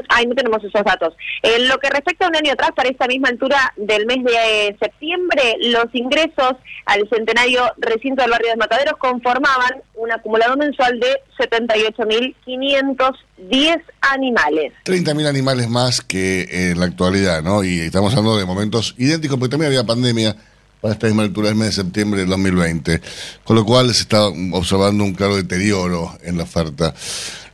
ahí 0.08 0.26
no 0.26 0.34
tenemos 0.34 0.64
esos 0.64 0.82
datos. 0.84 1.14
En 1.42 1.68
lo 1.68 1.78
que 1.78 1.90
respecta 1.90 2.26
a 2.26 2.28
un 2.28 2.36
año 2.36 2.52
atrás, 2.52 2.70
para 2.74 2.88
esta 2.88 3.06
misma 3.06 3.28
altura 3.28 3.72
del 3.76 4.06
mes 4.06 4.24
de 4.24 4.76
septiembre, 4.80 5.56
los 5.60 5.86
ingresos 5.92 6.54
al 6.86 7.06
centenario 7.08 7.62
recinto 7.78 8.22
del 8.22 8.30
barrio 8.30 8.50
de 8.50 8.56
Mataderos 8.56 8.96
conformaban 8.98 9.82
un 9.94 10.12
acumulado 10.12 10.56
mensual 10.56 11.00
de 11.00 11.20
78.510 11.38 13.82
animales. 14.00 14.72
30.000 14.84 15.26
animales 15.26 15.68
más 15.68 16.00
que 16.00 16.70
en 16.70 16.80
la 16.80 16.86
actualidad, 16.86 17.42
¿no? 17.42 17.64
Y 17.64 17.80
estamos 17.80 18.12
hablando 18.12 18.36
de 18.36 18.44
momentos 18.44 18.94
idénticos, 18.98 19.38
porque 19.38 19.52
también 19.52 19.68
había 19.68 19.84
pandemia 19.84 20.36
para 20.84 20.92
esta 20.92 21.06
misma 21.06 21.22
altura 21.22 21.48
del 21.48 21.56
mes 21.56 21.68
de 21.68 21.82
septiembre 21.82 22.20
del 22.20 22.28
2020, 22.28 23.00
con 23.42 23.56
lo 23.56 23.64
cual 23.64 23.86
se 23.94 24.02
está 24.02 24.26
observando 24.26 25.02
un 25.02 25.14
claro 25.14 25.34
deterioro 25.34 26.14
en 26.22 26.36
la 26.36 26.42
oferta. 26.42 26.94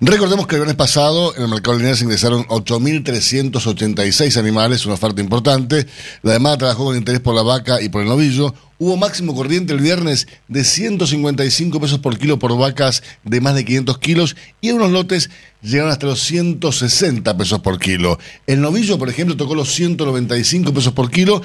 Recordemos 0.01 0.49
que 0.49 0.57
el 0.57 0.63
viernes 0.63 0.75
pasado 0.75 1.37
en 1.37 1.45
el 1.45 1.49
mercado 1.49 1.77
lineal 1.77 1.97
se 1.97 2.03
ingresaron 2.03 2.45
8.386 2.47 4.37
animales, 4.37 4.85
una 4.85 4.95
oferta 4.95 5.21
importante. 5.21 5.87
La 6.23 6.33
demanda 6.33 6.59
trabajó 6.59 6.87
con 6.87 6.97
interés 6.97 7.21
por 7.21 7.37
la 7.37 7.43
vaca 7.43 7.81
y 7.81 7.89
por 7.89 8.03
el 8.03 8.09
novillo. 8.09 8.53
Hubo 8.79 8.97
máximo 8.97 9.35
corriente 9.35 9.75
el 9.75 9.81
viernes 9.81 10.27
de 10.49 10.65
155 10.65 11.81
pesos 11.81 11.99
por 11.99 12.19
kilo 12.19 12.39
por 12.39 12.57
vacas 12.57 13.03
de 13.25 13.41
más 13.43 13.55
de 13.55 13.65
500 13.65 13.99
kilos 13.99 14.37
y 14.63 14.71
unos 14.71 14.91
lotes 14.91 15.31
llegaron 15.61 15.93
hasta 15.93 16.07
los 16.07 16.21
160 16.23 17.37
pesos 17.37 17.61
por 17.61 17.79
kilo. 17.79 18.19
El 18.47 18.63
novillo, 18.63 18.99
por 18.99 19.11
ejemplo, 19.11 19.37
tocó 19.37 19.55
los 19.55 19.71
195 19.75 20.73
pesos 20.73 20.95
por 20.95 21.11
kilo 21.11 21.43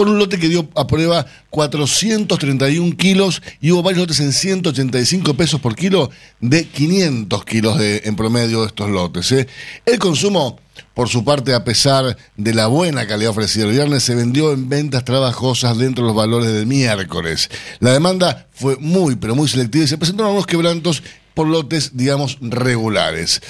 por 0.00 0.08
un 0.08 0.18
lote 0.18 0.38
que 0.38 0.48
dio 0.48 0.66
a 0.76 0.86
prueba 0.86 1.26
431 1.50 2.96
kilos 2.96 3.42
y 3.60 3.70
hubo 3.70 3.82
varios 3.82 4.00
lotes 4.00 4.20
en 4.20 4.32
185 4.32 5.34
pesos 5.34 5.60
por 5.60 5.76
kilo 5.76 6.10
de 6.40 6.64
500 6.64 7.44
kilos 7.44 7.78
de, 7.78 8.00
en 8.06 8.16
promedio 8.16 8.62
de 8.62 8.68
estos 8.68 8.88
lotes. 8.88 9.30
¿eh? 9.32 9.46
El 9.84 9.98
consumo, 9.98 10.58
por 10.94 11.10
su 11.10 11.22
parte, 11.22 11.52
a 11.52 11.64
pesar 11.64 12.16
de 12.34 12.54
la 12.54 12.68
buena 12.68 13.06
calidad 13.06 13.32
ofrecida 13.32 13.66
el 13.66 13.72
viernes, 13.72 14.02
se 14.02 14.14
vendió 14.14 14.54
en 14.54 14.70
ventas 14.70 15.04
trabajosas 15.04 15.76
dentro 15.76 16.04
de 16.04 16.08
los 16.08 16.16
valores 16.16 16.50
del 16.50 16.64
miércoles. 16.64 17.50
La 17.80 17.92
demanda 17.92 18.46
fue 18.54 18.76
muy, 18.78 19.16
pero 19.16 19.34
muy 19.34 19.50
selectiva 19.50 19.84
y 19.84 19.88
se 19.88 19.98
presentaron 19.98 20.32
unos 20.32 20.46
quebrantos 20.46 21.02
por 21.34 21.46
lotes, 21.46 21.90
digamos, 21.94 22.38
regulares. 22.40 23.42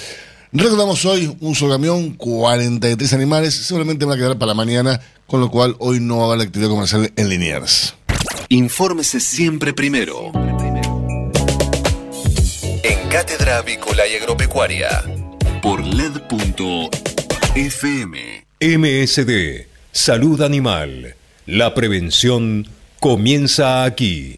Recordamos 0.53 1.05
hoy 1.05 1.33
un 1.39 1.55
solo 1.55 1.71
camión, 1.75 2.11
43 2.11 3.13
animales, 3.13 3.53
seguramente 3.53 4.03
van 4.03 4.15
a 4.15 4.17
quedar 4.17 4.37
para 4.37 4.53
mañana, 4.53 4.99
con 5.25 5.39
lo 5.39 5.49
cual 5.49 5.77
hoy 5.79 6.01
no 6.01 6.17
va 6.17 6.23
a 6.23 6.33
haber 6.33 6.45
actividad 6.45 6.67
comercial 6.67 7.09
en 7.15 7.29
Liniers. 7.29 7.95
Infórmese 8.49 9.21
siempre 9.21 9.73
primero. 9.73 10.33
En 12.83 13.09
Cátedra 13.09 13.59
Avícola 13.59 14.05
y 14.05 14.15
Agropecuaria. 14.15 15.05
Por 15.61 15.85
LED.fm. 15.85 16.91
MSD. 18.59 19.67
Salud 19.93 20.41
Animal. 20.41 21.15
La 21.45 21.73
prevención 21.73 22.67
comienza 22.99 23.85
aquí. 23.85 24.37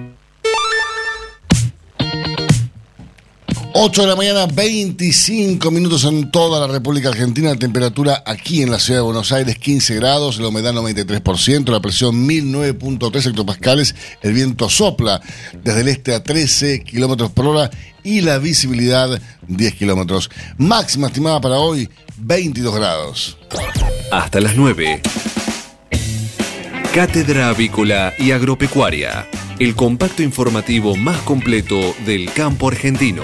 8 3.83 4.03
de 4.03 4.07
la 4.09 4.15
mañana, 4.15 4.45
25 4.45 5.71
minutos 5.71 6.03
en 6.03 6.29
toda 6.29 6.59
la 6.59 6.71
República 6.71 7.09
Argentina. 7.09 7.49
La 7.49 7.55
temperatura 7.55 8.21
aquí 8.27 8.61
en 8.61 8.69
la 8.69 8.77
ciudad 8.77 8.99
de 8.99 9.05
Buenos 9.05 9.31
Aires, 9.31 9.57
15 9.57 9.95
grados, 9.95 10.37
la 10.37 10.49
humedad 10.49 10.71
93%, 10.71 11.71
la 11.71 11.79
presión 11.79 12.27
1009.3 12.27 13.29
hectopascales. 13.29 13.95
El 14.21 14.33
viento 14.33 14.69
sopla 14.69 15.19
desde 15.63 15.81
el 15.81 15.87
este 15.87 16.13
a 16.13 16.21
13 16.21 16.83
kilómetros 16.83 17.31
por 17.31 17.47
hora 17.47 17.71
y 18.03 18.21
la 18.21 18.37
visibilidad 18.37 19.19
10 19.47 19.73
kilómetros. 19.73 20.29
Máxima 20.59 21.07
estimada 21.07 21.41
para 21.41 21.57
hoy, 21.57 21.89
22 22.17 22.75
grados. 22.75 23.37
Hasta 24.11 24.41
las 24.41 24.55
9. 24.55 25.01
Cátedra 26.93 27.49
Avícola 27.49 28.13
y 28.19 28.29
Agropecuaria. 28.29 29.27
El 29.57 29.75
compacto 29.75 30.21
informativo 30.21 30.95
más 30.95 31.17
completo 31.23 31.95
del 32.05 32.31
campo 32.31 32.67
argentino. 32.67 33.23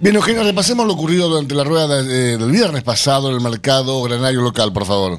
Bien, 0.00 0.16
Eugenia, 0.16 0.42
repasemos 0.42 0.86
lo 0.86 0.94
ocurrido 0.94 1.28
durante 1.28 1.54
la 1.54 1.64
rueda 1.64 2.02
de- 2.02 2.36
del 2.36 2.50
viernes 2.50 2.82
pasado 2.82 3.28
en 3.30 3.36
el 3.36 3.40
mercado 3.40 4.02
granario 4.02 4.40
local, 4.42 4.72
por 4.72 4.84
favor. 4.84 5.18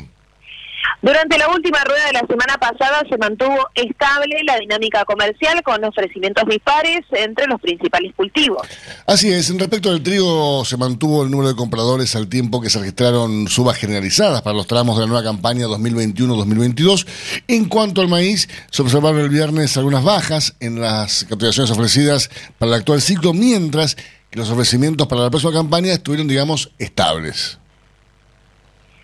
Durante 1.01 1.37
la 1.37 1.47
última 1.49 1.83
rueda 1.83 2.03
de 2.07 2.13
la 2.13 2.21
semana 2.27 2.57
pasada 2.59 3.03
se 3.07 3.15
mantuvo 3.17 3.55
estable 3.75 4.37
la 4.43 4.57
dinámica 4.57 5.05
comercial 5.05 5.61
con 5.61 5.83
ofrecimientos 5.83 6.43
dispares 6.49 7.01
entre 7.11 7.45
los 7.45 7.61
principales 7.61 8.11
cultivos. 8.15 8.67
Así 9.05 9.31
es, 9.31 9.49
en 9.51 9.59
respecto 9.59 9.91
del 9.91 10.01
trigo 10.01 10.65
se 10.65 10.77
mantuvo 10.77 11.23
el 11.23 11.29
número 11.29 11.49
de 11.49 11.55
compradores 11.55 12.15
al 12.15 12.27
tiempo 12.27 12.59
que 12.59 12.71
se 12.71 12.79
registraron 12.79 13.47
subas 13.47 13.77
generalizadas 13.77 14.41
para 14.41 14.55
los 14.57 14.65
tramos 14.65 14.95
de 14.97 15.01
la 15.03 15.07
nueva 15.07 15.23
campaña 15.23 15.67
2021-2022. 15.67 17.05
En 17.47 17.65
cuanto 17.65 18.01
al 18.01 18.07
maíz, 18.07 18.49
se 18.71 18.81
observaron 18.81 19.19
el 19.19 19.29
viernes 19.29 19.77
algunas 19.77 20.03
bajas 20.03 20.55
en 20.59 20.81
las 20.81 21.25
cotizaciones 21.25 21.69
ofrecidas 21.71 22.31
para 22.57 22.69
el 22.73 22.79
actual 22.79 22.99
ciclo, 23.01 23.31
mientras 23.33 23.95
los 24.31 24.49
ofrecimientos 24.49 25.07
para 25.07 25.21
la 25.21 25.29
próxima 25.29 25.53
campaña 25.53 25.93
estuvieron, 25.93 26.27
digamos, 26.27 26.71
estables. 26.77 27.59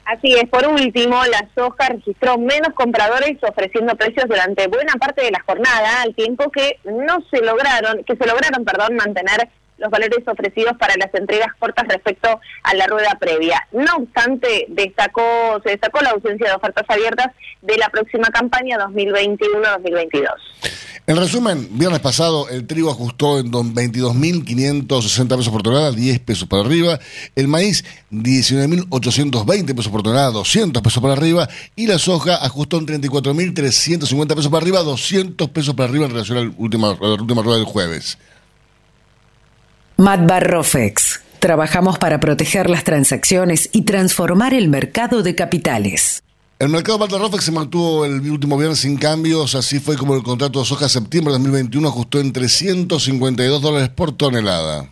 Así 0.05 0.34
es, 0.34 0.49
por 0.49 0.67
último, 0.67 1.23
la 1.25 1.47
soja 1.55 1.88
registró 1.88 2.38
menos 2.38 2.73
compradores 2.73 3.38
ofreciendo 3.43 3.95
precios 3.95 4.25
durante 4.27 4.67
buena 4.67 4.93
parte 4.93 5.23
de 5.23 5.31
la 5.31 5.41
jornada, 5.45 6.01
al 6.01 6.13
tiempo 6.15 6.51
que 6.51 6.79
no 6.84 7.23
se 7.29 7.41
lograron, 7.41 8.03
que 8.03 8.17
se 8.17 8.25
lograron, 8.25 8.65
perdón, 8.65 8.95
mantener 8.97 9.47
los 9.77 9.89
valores 9.89 10.19
ofrecidos 10.27 10.77
para 10.77 10.95
las 10.97 11.13
entregas 11.13 11.53
cortas 11.57 11.88
respecto 11.88 12.39
a 12.63 12.73
la 12.75 12.88
rueda 12.88 13.17
previa. 13.19 13.67
No 13.71 13.97
obstante, 13.97 14.65
destacó, 14.69 15.60
se 15.63 15.71
destacó 15.71 16.01
la 16.01 16.12
ausencia 16.12 16.47
de 16.47 16.55
ofertas 16.55 16.86
abiertas 16.88 17.27
de 17.62 17.77
la 17.77 17.89
próxima 17.89 18.27
campaña 18.29 18.77
2021-2022. 18.79 20.29
En 21.07 21.17
resumen, 21.17 21.67
viernes 21.71 21.99
pasado 21.99 22.47
el 22.49 22.65
trigo 22.67 22.89
ajustó 22.89 23.39
en 23.39 23.51
don- 23.51 23.73
22.560 23.75 25.27
pesos 25.35 25.49
por 25.49 25.61
tonelada, 25.63 25.91
10 25.91 26.19
pesos 26.19 26.47
para 26.47 26.61
arriba. 26.63 26.99
El 27.35 27.47
maíz, 27.47 27.83
19.820 28.11 29.75
pesos 29.75 29.91
por 29.91 30.03
tonelada, 30.03 30.31
200 30.31 30.81
pesos 30.81 31.01
para 31.01 31.13
arriba. 31.13 31.49
Y 31.75 31.87
la 31.87 31.97
soja 31.99 32.35
ajustó 32.35 32.77
en 32.77 32.85
34.350 32.87 34.35
pesos 34.35 34.49
para 34.51 34.61
arriba, 34.61 34.83
200 34.83 35.49
pesos 35.49 35.75
para 35.75 35.89
arriba 35.89 36.05
en 36.05 36.11
relación 36.11 36.37
a 36.37 36.41
la 36.43 36.51
última 36.57 36.93
rueda 37.41 37.57
del 37.57 37.65
jueves. 37.65 38.17
Matbar 39.97 40.49
Rofex. 40.49 41.21
Trabajamos 41.39 41.97
para 41.97 42.19
proteger 42.19 42.69
las 42.69 42.83
transacciones 42.83 43.69
y 43.73 43.81
transformar 43.81 44.53
el 44.53 44.69
mercado 44.69 45.23
de 45.23 45.33
capitales. 45.35 46.23
El 46.62 46.69
mercado 46.69 47.00
Baltarrofex 47.00 47.45
se 47.45 47.52
mantuvo 47.52 48.06
el 48.06 48.21
último 48.30 48.56
viernes 48.56 48.82
sin 48.82 48.95
cambios, 48.95 49.56
así 49.56 49.80
fue 49.80 49.97
como 49.97 50.13
el 50.13 50.21
contrato 50.21 50.60
de 50.60 50.65
soja 50.65 50.88
septiembre 50.88 51.34
de 51.34 51.39
2021 51.39 51.88
ajustó 51.88 52.19
en 52.19 52.32
352 52.32 53.63
dólares 53.63 53.89
por 53.89 54.15
tonelada. 54.15 54.88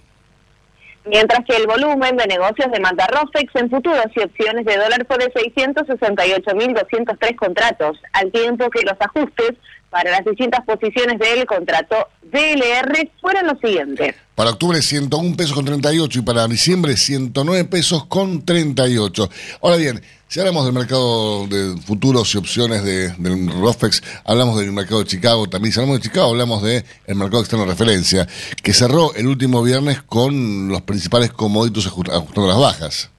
Mientras 1.05 1.45
que 1.45 1.55
el 1.57 1.67
volumen 1.67 2.17
de 2.17 2.25
negocios 2.25 2.71
de 2.71 2.79
Matarrofex 2.79 3.55
en 3.55 3.69
futuros 3.69 4.07
y 4.15 4.21
opciones 4.21 4.65
de 4.65 4.77
dólar 4.77 5.05
fue 5.05 5.19
de 5.19 5.31
668.203 5.31 7.35
contratos, 7.35 7.99
al 8.13 8.31
tiempo 8.31 8.67
que 8.71 8.81
los 8.81 8.95
ajustes 8.99 9.51
para 9.91 10.09
las 10.09 10.25
distintas 10.25 10.65
posiciones 10.65 11.19
del 11.19 11.45
contrato 11.45 12.07
DLR 12.23 13.11
fueron 13.21 13.45
los 13.45 13.59
siguientes. 13.59 14.15
Para 14.33 14.49
octubre 14.51 14.81
101 14.81 15.35
pesos 15.35 15.53
con 15.53 15.65
38 15.65 16.17
y 16.17 16.21
para 16.23 16.47
diciembre 16.47 16.97
109 16.97 17.65
pesos 17.65 18.05
con 18.05 18.43
38. 18.43 19.29
Ahora 19.61 19.77
bien, 19.77 20.01
si 20.29 20.39
hablamos 20.39 20.63
del 20.63 20.73
mercado 20.73 21.47
de 21.47 21.75
futuros 21.81 22.33
y 22.35 22.37
opciones 22.37 22.83
de, 22.83 23.09
del 23.17 23.51
ROFEX, 23.51 24.03
hablamos 24.23 24.59
del 24.59 24.71
mercado 24.71 24.99
de 24.99 25.07
Chicago 25.07 25.47
también. 25.49 25.73
Si 25.73 25.79
hablamos 25.79 25.99
de 25.99 26.03
Chicago, 26.07 26.29
hablamos 26.29 26.61
del 26.61 26.83
mercado 27.07 27.39
externo 27.41 27.65
de 27.65 27.71
referencia, 27.71 28.27
que 28.61 28.71
cerró 28.73 29.11
el 29.15 29.25
último 29.25 29.63
viernes 29.63 30.03
con 30.03 30.67
los 30.69 30.83
principales 30.83 31.31
commodities 31.31 31.87
aju- 31.87 32.13
ajustando 32.15 32.47
las 32.47 32.59
bajas. 32.59 33.09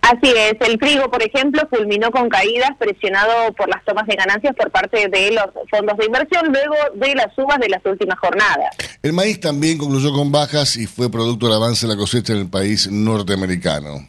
Así 0.00 0.32
es, 0.34 0.54
el 0.68 0.78
trigo, 0.80 1.10
por 1.10 1.22
ejemplo, 1.22 1.62
culminó 1.70 2.10
con 2.10 2.28
caídas 2.28 2.70
presionado 2.78 3.52
por 3.52 3.68
las 3.68 3.84
tomas 3.84 4.06
de 4.06 4.16
ganancias 4.16 4.52
por 4.56 4.70
parte 4.70 5.08
de 5.08 5.30
los 5.30 5.44
fondos 5.70 5.96
de 5.98 6.06
inversión 6.06 6.46
luego 6.46 6.74
de 6.96 7.14
las 7.14 7.32
subas 7.36 7.60
de 7.60 7.68
las 7.68 7.84
últimas 7.84 8.18
jornadas. 8.18 8.74
El 9.02 9.12
maíz 9.12 9.38
también 9.40 9.78
concluyó 9.78 10.12
con 10.12 10.32
bajas 10.32 10.76
y 10.76 10.86
fue 10.86 11.08
producto 11.10 11.46
del 11.46 11.54
avance 11.56 11.86
de 11.86 11.92
la 11.92 11.98
cosecha 11.98 12.32
en 12.32 12.40
el 12.40 12.48
país 12.48 12.90
norteamericano. 12.90 14.08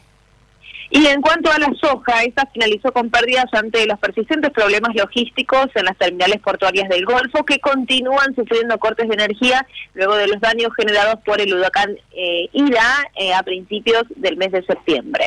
Y 0.96 1.08
en 1.08 1.20
cuanto 1.22 1.50
a 1.50 1.58
la 1.58 1.72
soja, 1.80 2.22
esta 2.22 2.46
finalizó 2.52 2.92
con 2.92 3.10
pérdidas 3.10 3.46
ante 3.52 3.84
los 3.84 3.98
persistentes 3.98 4.52
problemas 4.52 4.94
logísticos 4.94 5.66
en 5.74 5.86
las 5.86 5.98
terminales 5.98 6.40
portuarias 6.40 6.88
del 6.88 7.04
Golfo 7.04 7.44
que 7.44 7.58
continúan 7.58 8.32
sufriendo 8.36 8.78
cortes 8.78 9.08
de 9.08 9.14
energía 9.14 9.66
luego 9.94 10.14
de 10.14 10.28
los 10.28 10.40
daños 10.40 10.68
generados 10.76 11.16
por 11.24 11.40
el 11.40 11.52
huracán 11.52 11.98
eh, 12.12 12.48
Ida 12.52 13.10
eh, 13.16 13.34
a 13.34 13.42
principios 13.42 14.04
del 14.14 14.36
mes 14.36 14.52
de 14.52 14.62
septiembre. 14.62 15.24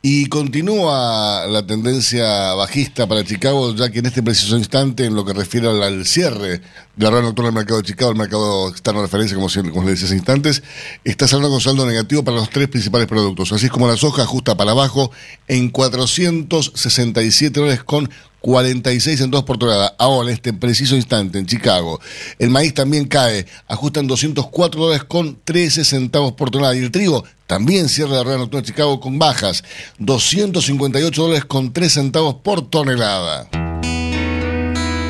Y 0.00 0.26
continúa 0.26 1.44
la 1.48 1.66
tendencia 1.66 2.54
bajista 2.54 3.08
para 3.08 3.24
Chicago, 3.24 3.74
ya 3.74 3.90
que 3.90 3.98
en 3.98 4.06
este 4.06 4.22
preciso 4.22 4.56
instante, 4.56 5.04
en 5.04 5.16
lo 5.16 5.24
que 5.24 5.32
refiere 5.32 5.66
al, 5.68 6.06
cierre 6.06 6.60
de 6.94 7.04
la 7.04 7.10
rueda 7.10 7.24
nocturna 7.24 7.48
del 7.48 7.56
mercado 7.56 7.80
de 7.80 7.88
Chicago, 7.88 8.12
el 8.12 8.16
mercado 8.16 8.68
externo 8.68 9.00
de 9.00 9.06
referencia, 9.08 9.36
como, 9.36 9.48
como 9.72 9.88
les 9.88 9.94
decía 9.94 10.06
hace 10.06 10.14
instantes, 10.14 10.62
está 11.02 11.26
saliendo 11.26 11.50
con 11.50 11.60
saldo 11.60 11.84
negativo 11.84 12.22
para 12.22 12.36
los 12.36 12.48
tres 12.48 12.68
principales 12.68 13.08
productos. 13.08 13.50
Así 13.50 13.66
es 13.66 13.72
como 13.72 13.88
la 13.88 13.96
soja 13.96 14.22
ajusta 14.22 14.56
para 14.56 14.70
abajo 14.70 15.10
en 15.48 15.68
467 15.68 17.58
dólares 17.58 17.82
con 17.82 18.08
46 18.48 19.18
centavos 19.18 19.44
por 19.44 19.58
tonelada. 19.58 19.94
Ahora, 19.98 20.30
en 20.30 20.34
este 20.34 20.54
preciso 20.54 20.96
instante, 20.96 21.38
en 21.38 21.44
Chicago, 21.44 22.00
el 22.38 22.48
maíz 22.48 22.72
también 22.72 23.04
cae, 23.04 23.44
ajusta 23.66 24.00
en 24.00 24.06
204 24.06 24.80
dólares 24.80 25.04
con 25.04 25.38
13 25.44 25.84
centavos 25.84 26.32
por 26.32 26.50
tonelada. 26.50 26.74
Y 26.74 26.78
el 26.78 26.90
trigo 26.90 27.24
también 27.46 27.90
cierra 27.90 28.14
la 28.14 28.22
rueda 28.22 28.38
nocturna 28.38 28.62
de 28.62 28.68
Chicago 28.68 29.00
con 29.00 29.18
bajas, 29.18 29.64
258 29.98 31.22
dólares 31.22 31.44
con 31.44 31.74
3 31.74 31.92
centavos 31.92 32.36
por 32.36 32.70
tonelada. 32.70 33.67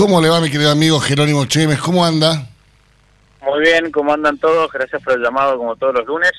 ¿Cómo 0.00 0.18
le 0.22 0.30
va 0.30 0.40
mi 0.40 0.50
querido 0.50 0.70
amigo 0.70 0.98
Jerónimo 0.98 1.44
Chemes? 1.44 1.78
¿Cómo 1.78 2.02
anda? 2.02 2.48
Muy 3.42 3.60
bien, 3.60 3.92
¿cómo 3.92 4.14
andan 4.14 4.38
todos? 4.38 4.72
Gracias 4.72 5.02
por 5.02 5.12
el 5.12 5.22
llamado 5.22 5.58
como 5.58 5.76
todos 5.76 5.92
los 5.92 6.06
lunes. 6.06 6.32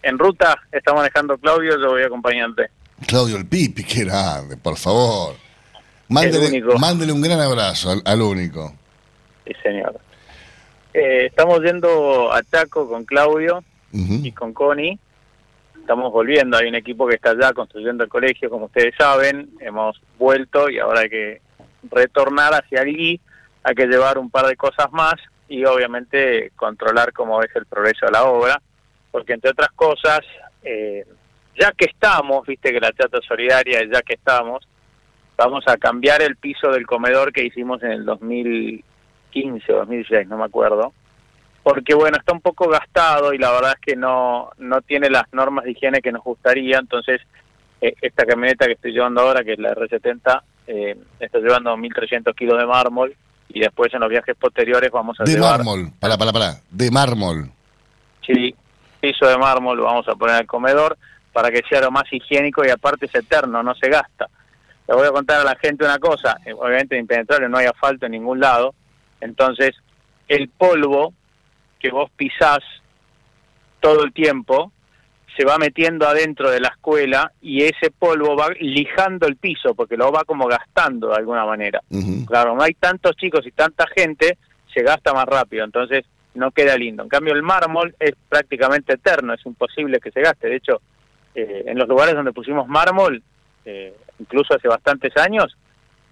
En 0.00 0.16
ruta 0.16 0.56
está 0.70 0.94
manejando 0.94 1.36
Claudio, 1.36 1.76
yo 1.76 1.88
voy 1.88 2.04
acompañante. 2.04 2.70
Claudio 3.08 3.36
el 3.36 3.46
Pipi, 3.46 3.82
qué 3.82 4.04
grande, 4.04 4.56
por 4.56 4.76
favor. 4.76 5.34
Mándele, 6.08 6.62
mándele 6.78 7.10
un 7.10 7.20
gran 7.20 7.40
abrazo 7.40 8.00
al, 8.04 8.22
único. 8.22 8.72
Sí, 9.44 9.54
señor. 9.60 9.98
Eh, 10.94 11.26
estamos 11.26 11.62
yendo 11.62 12.32
a 12.32 12.44
Chaco 12.44 12.88
con 12.88 13.04
Claudio 13.04 13.64
y 13.90 14.30
con 14.30 14.52
Connie. 14.52 15.00
Estamos 15.80 16.12
volviendo, 16.12 16.58
hay 16.58 16.68
un 16.68 16.76
equipo 16.76 17.08
que 17.08 17.16
está 17.16 17.30
allá 17.30 17.52
construyendo 17.54 18.04
el 18.04 18.08
colegio, 18.08 18.48
como 18.48 18.66
ustedes 18.66 18.94
saben. 18.96 19.50
Hemos 19.58 20.00
vuelto 20.16 20.70
y 20.70 20.78
ahora 20.78 21.00
hay 21.00 21.10
que 21.10 21.49
retornar 21.90 22.54
hacia 22.54 22.82
allí. 22.82 23.20
Hay 23.62 23.74
que 23.74 23.86
llevar 23.86 24.18
un 24.18 24.30
par 24.30 24.46
de 24.46 24.56
cosas 24.56 24.90
más 24.92 25.14
y 25.48 25.64
obviamente 25.64 26.52
controlar 26.56 27.12
cómo 27.12 27.42
es 27.42 27.54
el 27.54 27.66
progreso 27.66 28.06
de 28.06 28.12
la 28.12 28.24
obra. 28.24 28.60
Porque 29.10 29.32
entre 29.32 29.50
otras 29.50 29.70
cosas, 29.72 30.20
eh, 30.62 31.04
ya 31.58 31.72
que 31.72 31.86
estamos, 31.86 32.46
viste 32.46 32.72
que 32.72 32.80
la 32.80 32.92
chata 32.92 33.18
solidaria, 33.26 33.80
ya 33.90 34.02
que 34.02 34.14
estamos, 34.14 34.66
vamos 35.36 35.64
a 35.66 35.76
cambiar 35.78 36.22
el 36.22 36.36
piso 36.36 36.70
del 36.70 36.86
comedor 36.86 37.32
que 37.32 37.44
hicimos 37.44 37.82
en 37.82 37.92
el 37.92 38.04
2015 38.04 39.72
o 39.72 39.76
2016, 39.78 40.28
no 40.28 40.36
me 40.36 40.44
acuerdo, 40.44 40.92
porque 41.62 41.94
bueno, 41.94 42.18
está 42.18 42.32
un 42.32 42.42
poco 42.42 42.68
gastado 42.68 43.32
y 43.32 43.38
la 43.38 43.50
verdad 43.50 43.72
es 43.72 43.80
que 43.80 43.96
no, 43.96 44.50
no 44.58 44.82
tiene 44.82 45.08
las 45.08 45.24
normas 45.32 45.64
de 45.64 45.72
higiene 45.72 46.02
que 46.02 46.12
nos 46.12 46.22
gustaría, 46.22 46.78
entonces 46.78 47.22
eh, 47.80 47.94
esta 48.02 48.26
camioneta 48.26 48.66
que 48.66 48.72
estoy 48.72 48.92
llevando 48.92 49.22
ahora, 49.22 49.42
que 49.42 49.54
es 49.54 49.58
la 49.58 49.74
R70, 49.74 50.42
eh, 50.72 50.96
está 51.18 51.40
llevando 51.40 51.76
1.300 51.76 52.32
kilos 52.32 52.56
de 52.56 52.64
mármol 52.64 53.12
y 53.48 53.58
después 53.58 53.92
en 53.92 54.00
los 54.00 54.08
viajes 54.08 54.36
posteriores 54.36 54.88
vamos 54.92 55.18
a 55.18 55.24
de 55.24 55.36
mármol, 55.36 55.90
para, 55.98 56.16
para, 56.16 56.32
para, 56.32 56.54
de 56.70 56.90
mármol. 56.92 57.50
Sí, 58.24 58.54
piso 59.00 59.26
de 59.26 59.36
mármol 59.36 59.80
vamos 59.80 60.06
a 60.06 60.14
poner 60.14 60.36
al 60.36 60.46
comedor 60.46 60.96
para 61.32 61.50
que 61.50 61.62
sea 61.68 61.80
lo 61.80 61.90
más 61.90 62.04
higiénico 62.12 62.64
y 62.64 62.70
aparte 62.70 63.06
es 63.06 63.14
eterno, 63.16 63.64
no 63.64 63.74
se 63.74 63.88
gasta. 63.88 64.28
Le 64.86 64.94
voy 64.94 65.08
a 65.08 65.10
contar 65.10 65.40
a 65.40 65.44
la 65.44 65.56
gente 65.56 65.84
una 65.84 65.98
cosa, 65.98 66.36
eh, 66.44 66.52
obviamente 66.52 66.94
en 66.94 67.00
impenetrable 67.00 67.48
no 67.48 67.58
hay 67.58 67.66
asfalto 67.66 68.06
en 68.06 68.12
ningún 68.12 68.38
lado, 68.38 68.72
entonces 69.20 69.72
el 70.28 70.48
polvo 70.50 71.12
que 71.80 71.90
vos 71.90 72.12
pisás 72.14 72.60
todo 73.80 74.04
el 74.04 74.12
tiempo 74.12 74.70
se 75.36 75.44
va 75.44 75.58
metiendo 75.58 76.06
adentro 76.06 76.50
de 76.50 76.60
la 76.60 76.68
escuela 76.68 77.32
y 77.40 77.62
ese 77.62 77.90
polvo 77.96 78.36
va 78.36 78.48
lijando 78.60 79.26
el 79.26 79.36
piso 79.36 79.74
porque 79.74 79.96
lo 79.96 80.10
va 80.10 80.24
como 80.24 80.46
gastando 80.46 81.08
de 81.08 81.16
alguna 81.16 81.44
manera. 81.44 81.80
Claro, 82.26 82.54
no 82.54 82.62
hay 82.62 82.74
tantos 82.74 83.16
chicos 83.16 83.46
y 83.46 83.52
tanta 83.52 83.86
gente, 83.94 84.38
se 84.72 84.82
gasta 84.82 85.12
más 85.12 85.26
rápido, 85.26 85.64
entonces 85.64 86.04
no 86.34 86.50
queda 86.50 86.76
lindo. 86.76 87.02
En 87.02 87.08
cambio 87.08 87.34
el 87.34 87.42
mármol 87.42 87.94
es 87.98 88.12
prácticamente 88.28 88.94
eterno, 88.94 89.34
es 89.34 89.44
imposible 89.44 90.00
que 90.00 90.10
se 90.10 90.20
gaste. 90.20 90.48
De 90.48 90.56
hecho, 90.56 90.80
eh, 91.34 91.64
en 91.66 91.78
los 91.78 91.88
lugares 91.88 92.14
donde 92.14 92.32
pusimos 92.32 92.66
mármol, 92.66 93.22
eh, 93.64 93.94
incluso 94.18 94.54
hace 94.54 94.68
bastantes 94.68 95.16
años, 95.16 95.56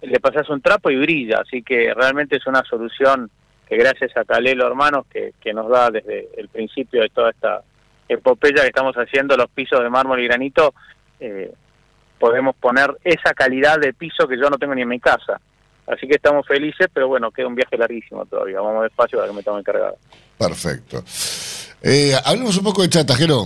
le 0.01 0.19
pasas 0.19 0.49
un 0.49 0.61
trapo 0.61 0.89
y 0.89 0.95
brilla, 0.95 1.39
así 1.45 1.61
que 1.61 1.93
realmente 1.93 2.37
es 2.37 2.47
una 2.47 2.63
solución 2.63 3.29
que 3.67 3.75
gracias 3.75 4.15
a 4.15 4.23
Calelo 4.23 4.65
Hermanos, 4.65 5.05
que, 5.11 5.33
que 5.41 5.53
nos 5.53 5.69
da 5.69 5.91
desde 5.91 6.29
el 6.37 6.47
principio 6.47 7.01
de 7.01 7.09
toda 7.09 7.31
esta 7.31 7.61
epopeya 8.09 8.61
que 8.61 8.67
estamos 8.67 8.95
haciendo, 8.95 9.37
los 9.37 9.49
pisos 9.49 9.81
de 9.81 9.89
mármol 9.89 10.19
y 10.19 10.27
granito, 10.27 10.73
eh, 11.19 11.53
podemos 12.19 12.55
poner 12.57 12.97
esa 13.03 13.33
calidad 13.33 13.79
de 13.79 13.93
piso 13.93 14.27
que 14.27 14.37
yo 14.37 14.49
no 14.49 14.57
tengo 14.57 14.75
ni 14.75 14.81
en 14.81 14.89
mi 14.89 14.99
casa. 14.99 15.39
Así 15.87 16.07
que 16.07 16.15
estamos 16.15 16.45
felices, 16.45 16.87
pero 16.93 17.07
bueno, 17.07 17.31
queda 17.31 17.47
un 17.47 17.55
viaje 17.55 17.77
larguísimo 17.77 18.25
todavía. 18.25 18.59
Vamos 18.59 18.83
despacio 18.83 19.17
para 19.17 19.29
que 19.29 19.35
me 19.35 19.43
tome 19.43 19.59
encargado. 19.61 19.97
Perfecto. 20.37 21.03
Eh, 21.81 22.13
hablemos 22.25 22.57
un 22.57 22.63
poco 22.63 22.81
de 22.81 22.89
chatajero. 22.89 23.45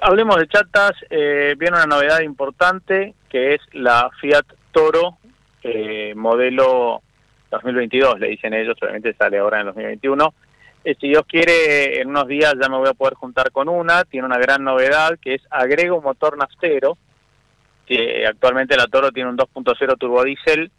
Hablemos 0.00 0.36
de 0.36 0.48
chatas, 0.48 0.92
eh, 1.08 1.54
viene 1.58 1.76
una 1.76 1.86
novedad 1.86 2.20
importante 2.20 3.14
que 3.28 3.54
es 3.54 3.60
la 3.72 4.10
Fiat 4.20 4.44
Toro 4.72 5.18
eh, 5.62 6.14
modelo 6.14 7.02
2022, 7.50 8.20
le 8.20 8.28
dicen 8.28 8.54
ellos, 8.54 8.76
obviamente 8.80 9.14
sale 9.14 9.38
ahora 9.38 9.60
en 9.60 9.66
2021. 9.66 10.34
Eh, 10.86 10.96
si 11.00 11.08
Dios 11.08 11.24
quiere, 11.26 12.00
en 12.00 12.10
unos 12.10 12.28
días 12.28 12.54
ya 12.62 12.68
me 12.68 12.76
voy 12.76 12.88
a 12.88 12.94
poder 12.94 13.14
juntar 13.14 13.50
con 13.50 13.68
una, 13.68 14.04
tiene 14.04 14.24
una 14.24 14.38
gran 14.38 14.62
novedad 14.62 15.18
que 15.20 15.34
es 15.34 15.42
agrega 15.50 15.92
un 15.92 16.04
motor 16.04 16.38
naftero, 16.38 16.96
que 17.84 18.24
actualmente 18.24 18.76
la 18.76 18.86
Toro 18.86 19.10
tiene 19.10 19.30
un 19.30 19.36
2.0 19.36 19.98
turbodiesel 19.98 20.70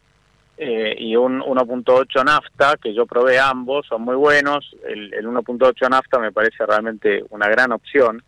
eh, 0.57 0.95
y 0.97 1.17
un 1.17 1.41
1.8 1.41 2.23
nafta, 2.23 2.77
que 2.81 2.93
yo 2.93 3.05
probé 3.05 3.37
ambos, 3.37 3.85
son 3.85 4.03
muy 4.03 4.15
buenos, 4.15 4.73
el, 4.87 5.13
el 5.13 5.27
1.8 5.27 5.89
nafta 5.89 6.19
me 6.19 6.31
parece 6.31 6.65
realmente 6.65 7.25
una 7.31 7.49
gran 7.49 7.73
opción. 7.73 8.23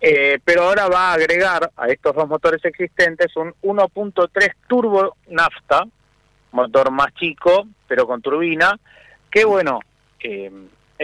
Eh, 0.00 0.38
pero 0.44 0.62
ahora 0.62 0.86
va 0.86 1.10
a 1.10 1.14
agregar 1.14 1.72
a 1.76 1.88
estos 1.88 2.14
dos 2.14 2.28
motores 2.28 2.64
existentes 2.64 3.34
un 3.34 3.52
1.3 3.62 4.30
turbo 4.68 5.16
nafta, 5.26 5.82
motor 6.52 6.92
más 6.92 7.12
chico, 7.14 7.66
pero 7.88 8.06
con 8.06 8.22
turbina, 8.22 8.78
que 9.28 9.44
bueno, 9.44 9.80
eh, 10.20 10.52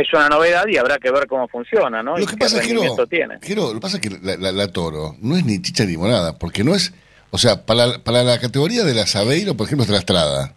es 0.01 0.13
una 0.13 0.29
novedad 0.29 0.67
y 0.69 0.77
habrá 0.77 0.99
que 0.99 1.11
ver 1.11 1.27
cómo 1.27 1.49
funciona, 1.49 2.03
¿no? 2.03 2.17
Lo 2.17 2.27
que 2.27 2.37
pasa 2.37 2.61
es 2.61 2.67
que 2.67 2.75
lo 2.75 2.83
que 2.83 3.81
pasa 3.81 3.99
es 3.99 4.03
que 4.03 4.19
la, 4.21 4.69
Toro 4.69 5.17
no 5.21 5.37
es 5.37 5.45
ni 5.45 5.61
chicha 5.61 5.85
ni 5.85 5.97
monada, 5.97 6.39
porque 6.39 6.65
no 6.65 6.75
es, 6.75 6.93
o 7.31 7.39
sea, 7.39 7.65
para, 7.67 7.99
para 7.99 8.23
la 8.23 8.39
categoría 8.39 8.85
de 8.85 8.95
la 8.95 9.07
Sabeiro, 9.07 9.57
por 9.57 9.67
ejemplo, 9.67 9.83
es 9.83 9.89
de 9.89 9.95
la 9.95 10.01
Estrada. 10.01 10.55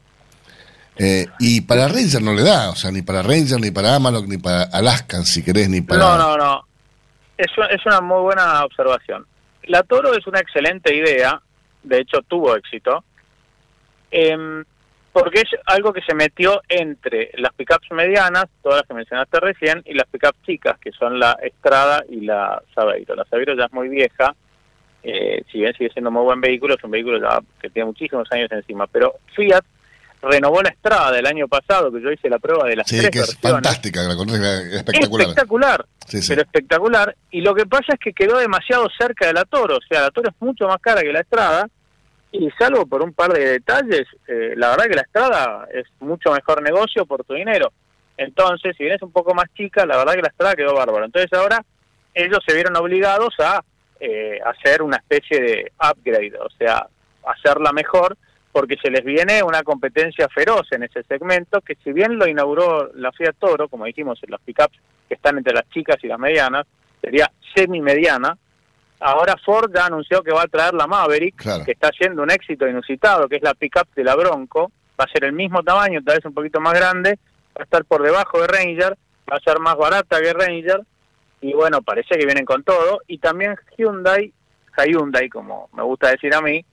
Eh, 0.97 1.25
y 1.39 1.61
para 1.61 1.87
Ranger 1.87 2.21
no 2.21 2.33
le 2.33 2.43
da, 2.43 2.69
o 2.69 2.75
sea, 2.75 2.91
ni 2.91 3.01
para 3.01 3.23
Ranger, 3.23 3.59
ni 3.59 3.71
para 3.71 3.95
Amalok, 3.95 4.27
ni 4.27 4.37
para 4.37 4.63
Alaskan, 4.63 5.25
si 5.25 5.43
querés, 5.43 5.67
ni 5.67 5.81
para... 5.81 5.99
No, 5.99 6.17
no, 6.17 6.37
no 6.37 6.73
es, 7.37 7.51
es 7.71 7.85
una 7.85 8.01
muy 8.01 8.21
buena 8.21 8.63
observación. 8.63 9.25
La 9.63 9.83
Toro 9.83 10.13
es 10.13 10.25
una 10.27 10.39
excelente 10.39 10.95
idea, 10.95 11.41
de 11.83 11.99
hecho 11.99 12.21
tuvo 12.27 12.55
éxito, 12.55 13.03
em, 14.11 14.63
porque 15.13 15.41
es 15.41 15.49
algo 15.67 15.93
que 15.93 16.01
se 16.01 16.15
metió 16.15 16.61
entre 16.67 17.29
las 17.37 17.53
pickups 17.53 17.91
medianas, 17.91 18.45
todas 18.63 18.79
las 18.79 18.87
que 18.87 18.95
mencionaste 18.95 19.39
recién, 19.39 19.83
y 19.85 19.93
las 19.93 20.07
pickups 20.07 20.41
chicas, 20.43 20.77
que 20.79 20.91
son 20.91 21.19
la 21.19 21.37
Estrada 21.41 22.03
y 22.09 22.21
la 22.21 22.61
Sabeiro. 22.73 23.15
La 23.15 23.23
Sabeiro 23.25 23.55
ya 23.55 23.65
es 23.65 23.73
muy 23.73 23.89
vieja, 23.89 24.35
eh, 25.03 25.43
si 25.51 25.59
bien 25.59 25.73
sigue 25.73 25.91
siendo 25.91 26.09
muy 26.09 26.23
buen 26.23 26.41
vehículo, 26.41 26.75
es 26.75 26.83
un 26.83 26.91
vehículo 26.91 27.21
ya 27.21 27.39
que 27.61 27.69
tiene 27.69 27.85
muchísimos 27.85 28.27
años 28.31 28.51
encima, 28.51 28.87
pero 28.87 29.13
Fiat 29.35 29.63
renovó 30.23 30.63
la 30.63 30.69
Estrada 30.69 31.11
del 31.11 31.27
año 31.27 31.47
pasado, 31.47 31.91
que 31.91 32.01
yo 32.01 32.11
hice 32.11 32.29
la 32.29 32.39
prueba 32.39 32.67
de 32.67 32.77
las 32.77 32.87
sí, 32.87 32.97
tres 32.97 33.11
que 33.11 33.19
es 33.19 33.37
fantástica, 33.37 34.01
espectacular. 34.01 34.65
Espectacular, 34.71 35.85
pero 36.27 36.41
espectacular. 36.41 37.15
Y 37.29 37.41
lo 37.41 37.53
que 37.53 37.65
pasa 37.67 37.93
es 37.93 37.99
que 37.99 38.13
quedó 38.13 38.39
demasiado 38.39 38.87
cerca 38.97 39.27
de 39.27 39.33
la 39.33 39.45
Toro, 39.45 39.77
o 39.77 39.81
sea, 39.87 40.01
la 40.01 40.11
Toro 40.11 40.29
es 40.29 40.35
mucho 40.39 40.67
más 40.67 40.79
cara 40.81 41.01
que 41.01 41.11
la 41.11 41.19
Estrada, 41.19 41.67
y 42.33 42.49
salvo 42.57 42.87
por 42.87 43.03
un 43.03 43.13
par 43.13 43.31
de 43.31 43.47
detalles, 43.47 44.07
eh, 44.27 44.53
la 44.57 44.71
verdad 44.71 44.85
que 44.85 44.95
la 44.95 45.03
Estrada 45.03 45.67
es 45.71 45.85
mucho 45.99 46.31
mejor 46.31 46.63
negocio 46.63 47.05
por 47.05 47.23
tu 47.23 47.35
dinero. 47.35 47.71
Entonces, 48.17 48.75
si 48.75 48.83
bien 48.83 48.95
es 48.95 49.03
un 49.03 49.11
poco 49.11 49.35
más 49.35 49.45
chica, 49.53 49.85
la 49.85 49.97
verdad 49.97 50.15
que 50.15 50.23
la 50.23 50.29
Estrada 50.29 50.55
quedó 50.55 50.73
bárbara. 50.73 51.05
Entonces 51.05 51.31
ahora 51.33 51.63
ellos 52.13 52.39
se 52.45 52.55
vieron 52.55 52.75
obligados 52.75 53.35
a 53.39 53.63
eh, 53.99 54.39
hacer 54.43 54.81
una 54.81 54.97
especie 54.97 55.39
de 55.39 55.71
upgrade, 55.77 56.33
o 56.39 56.49
sea, 56.57 56.87
hacerla 57.23 57.71
mejor, 57.71 58.17
porque 58.51 58.77
se 58.81 58.89
les 58.89 59.03
viene 59.03 59.43
una 59.43 59.61
competencia 59.61 60.27
feroz 60.29 60.67
en 60.71 60.83
ese 60.83 61.03
segmento, 61.03 61.61
que 61.61 61.75
si 61.83 61.91
bien 61.91 62.17
lo 62.17 62.27
inauguró 62.27 62.91
la 62.95 63.11
Fiat 63.11 63.35
Toro, 63.39 63.69
como 63.69 63.85
dijimos 63.85 64.19
en 64.23 64.31
las 64.31 64.41
pickups 64.41 64.77
que 65.07 65.13
están 65.13 65.37
entre 65.37 65.53
las 65.53 65.69
chicas 65.69 65.97
y 66.01 66.07
las 66.07 66.19
medianas, 66.19 66.65
sería 66.99 67.31
semi-mediana, 67.55 68.37
ahora 69.03 69.35
Ford 69.43 69.71
ya 69.73 69.85
anunció 69.85 70.23
que 70.23 70.31
va 70.31 70.43
a 70.43 70.47
traer 70.47 70.73
la 70.73 70.87
Maverick, 70.87 71.35
que 71.65 71.71
está 71.73 71.89
siendo 71.89 72.23
un 72.23 72.31
éxito 72.31 72.67
inusitado, 72.67 73.27
que 73.27 73.35
es 73.35 73.43
la 73.43 73.53
pickup 73.53 73.93
de 73.95 74.03
la 74.03 74.15
Bronco, 74.15 74.71
va 74.99 75.05
a 75.05 75.11
ser 75.11 75.25
el 75.25 75.33
mismo 75.33 75.61
tamaño, 75.61 76.01
tal 76.03 76.15
vez 76.15 76.25
un 76.25 76.33
poquito 76.33 76.61
más 76.61 76.73
grande, 76.73 77.19
va 77.55 77.61
a 77.61 77.63
estar 77.63 77.83
por 77.85 78.01
debajo 78.01 78.41
de 78.41 78.47
Ranger, 78.47 78.97
va 79.31 79.37
a 79.37 79.41
ser 79.41 79.59
más 79.59 79.75
barata 79.75 80.21
que 80.21 80.33
Ranger, 80.33 80.81
y 81.41 81.53
bueno, 81.53 81.81
parece 81.81 82.17
que 82.17 82.25
vienen 82.25 82.45
con 82.45 82.63
todo, 82.63 83.01
y 83.07 83.17
también 83.17 83.55
Hyundai, 83.77 84.31
Hyundai 84.77 85.27
como 85.27 85.69
me 85.73 85.83
gusta 85.83 86.09
decir 86.09 86.33
a 86.33 86.41
mí, 86.41 86.63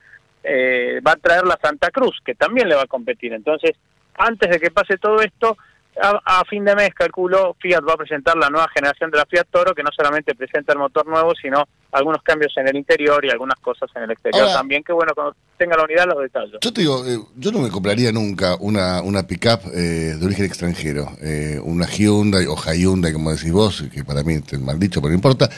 eh, 0.45 1.01
va 1.07 1.13
a 1.13 1.17
traer 1.17 1.45
la 1.45 1.59
Santa 1.61 1.91
Cruz, 1.91 2.19
que 2.25 2.35
también 2.35 2.69
le 2.69 2.77
va 2.77 2.83
a 2.83 2.87
competir. 2.87 3.33
Entonces, 3.33 3.73
antes 4.17 4.49
de 4.49 4.59
que 4.59 4.71
pase 4.71 4.97
todo 4.97 5.21
esto, 5.21 5.57
a, 5.99 6.45
fin 6.45 6.65
de 6.65 6.75
mes, 6.75 6.95
calculo, 6.95 7.57
Fiat 7.59 7.83
va 7.87 7.95
a 7.95 7.99
presentar 7.99 8.37
la 8.37 8.49
nueva 8.49 8.69
generación 8.69 9.11
de 9.11 9.19
la 9.19 9.27
Fiat 9.27 9.49
Toro, 9.51 9.75
que 9.75 9.83
no 9.83 9.91
solamente 9.95 10.35
presenta 10.35 10.73
el 10.73 10.79
motor 10.79 11.07
nuevo, 11.07 11.35
sino 11.35 11.69
algunos 11.93 12.23
cambios 12.23 12.57
en 12.57 12.69
el 12.69 12.77
interior 12.77 13.25
y 13.25 13.31
algunas 13.31 13.59
cosas 13.61 13.91
en 13.97 14.05
el 14.05 14.11
exterior 14.13 14.49
también, 14.53 14.83
que 14.83 14.93
bueno, 14.93 15.13
tenga 15.61 15.77
la 15.77 15.85
unidad 15.85 16.07
los 16.07 16.23
detalles. 16.23 16.59
Yo 16.63 16.73
te 16.73 16.81
digo, 16.81 17.05
eh, 17.07 17.21
yo 17.37 17.53
no 17.53 17.59
me 17.59 17.69
compraría 17.69 18.11
nunca 18.13 18.57
una, 18.61 19.03
una 19.03 19.27
pickup 19.27 19.61
eh, 19.75 20.17
de 20.19 20.25
origen 20.25 20.47
extranjero, 20.47 21.13
eh, 21.21 21.61
una 21.63 21.87
Hyundai 21.87 22.47
o 22.47 22.57
Hyundai, 22.57 23.13
como 23.13 23.31
decís 23.31 23.53
vos, 23.53 23.85
que 23.93 24.03
para 24.03 24.23
mí 24.23 24.41
es 24.51 24.59
mal 24.59 24.79
dicho, 24.79 25.03
pero 25.03 25.11
no 25.11 25.17
importa. 25.17 25.51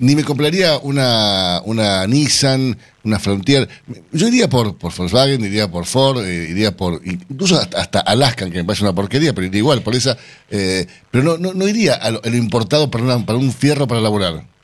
ni 0.00 0.14
me 0.14 0.22
compraría 0.22 0.76
una, 0.76 1.62
una 1.64 2.06
Nissan, 2.06 2.76
una 3.04 3.18
Frontier. 3.18 3.66
Yo 4.12 4.28
iría 4.28 4.50
por, 4.50 4.76
por 4.76 4.94
Volkswagen, 4.94 5.42
iría 5.42 5.70
por 5.70 5.86
Ford, 5.86 6.26
iría 6.26 6.76
por 6.76 7.00
incluso 7.02 7.58
hasta, 7.58 7.80
hasta, 7.80 8.00
Alaskan, 8.00 8.50
que 8.50 8.58
me 8.58 8.64
parece 8.64 8.84
una 8.84 8.94
porquería, 8.94 9.32
pero 9.32 9.46
iría 9.46 9.60
igual 9.60 9.80
por 9.80 9.94
esa. 9.94 10.18
pero 10.50 11.24
no, 11.24 11.38
no, 11.38 11.54
no 11.54 11.66
iría 11.66 11.94
a 11.94 12.10
lo, 12.10 12.20
importado 12.36 12.90
para, 12.90 13.18
para 13.20 13.38
un 13.38 13.50
fierro 13.50 13.88
para 13.88 14.00
elaborar. 14.00 14.57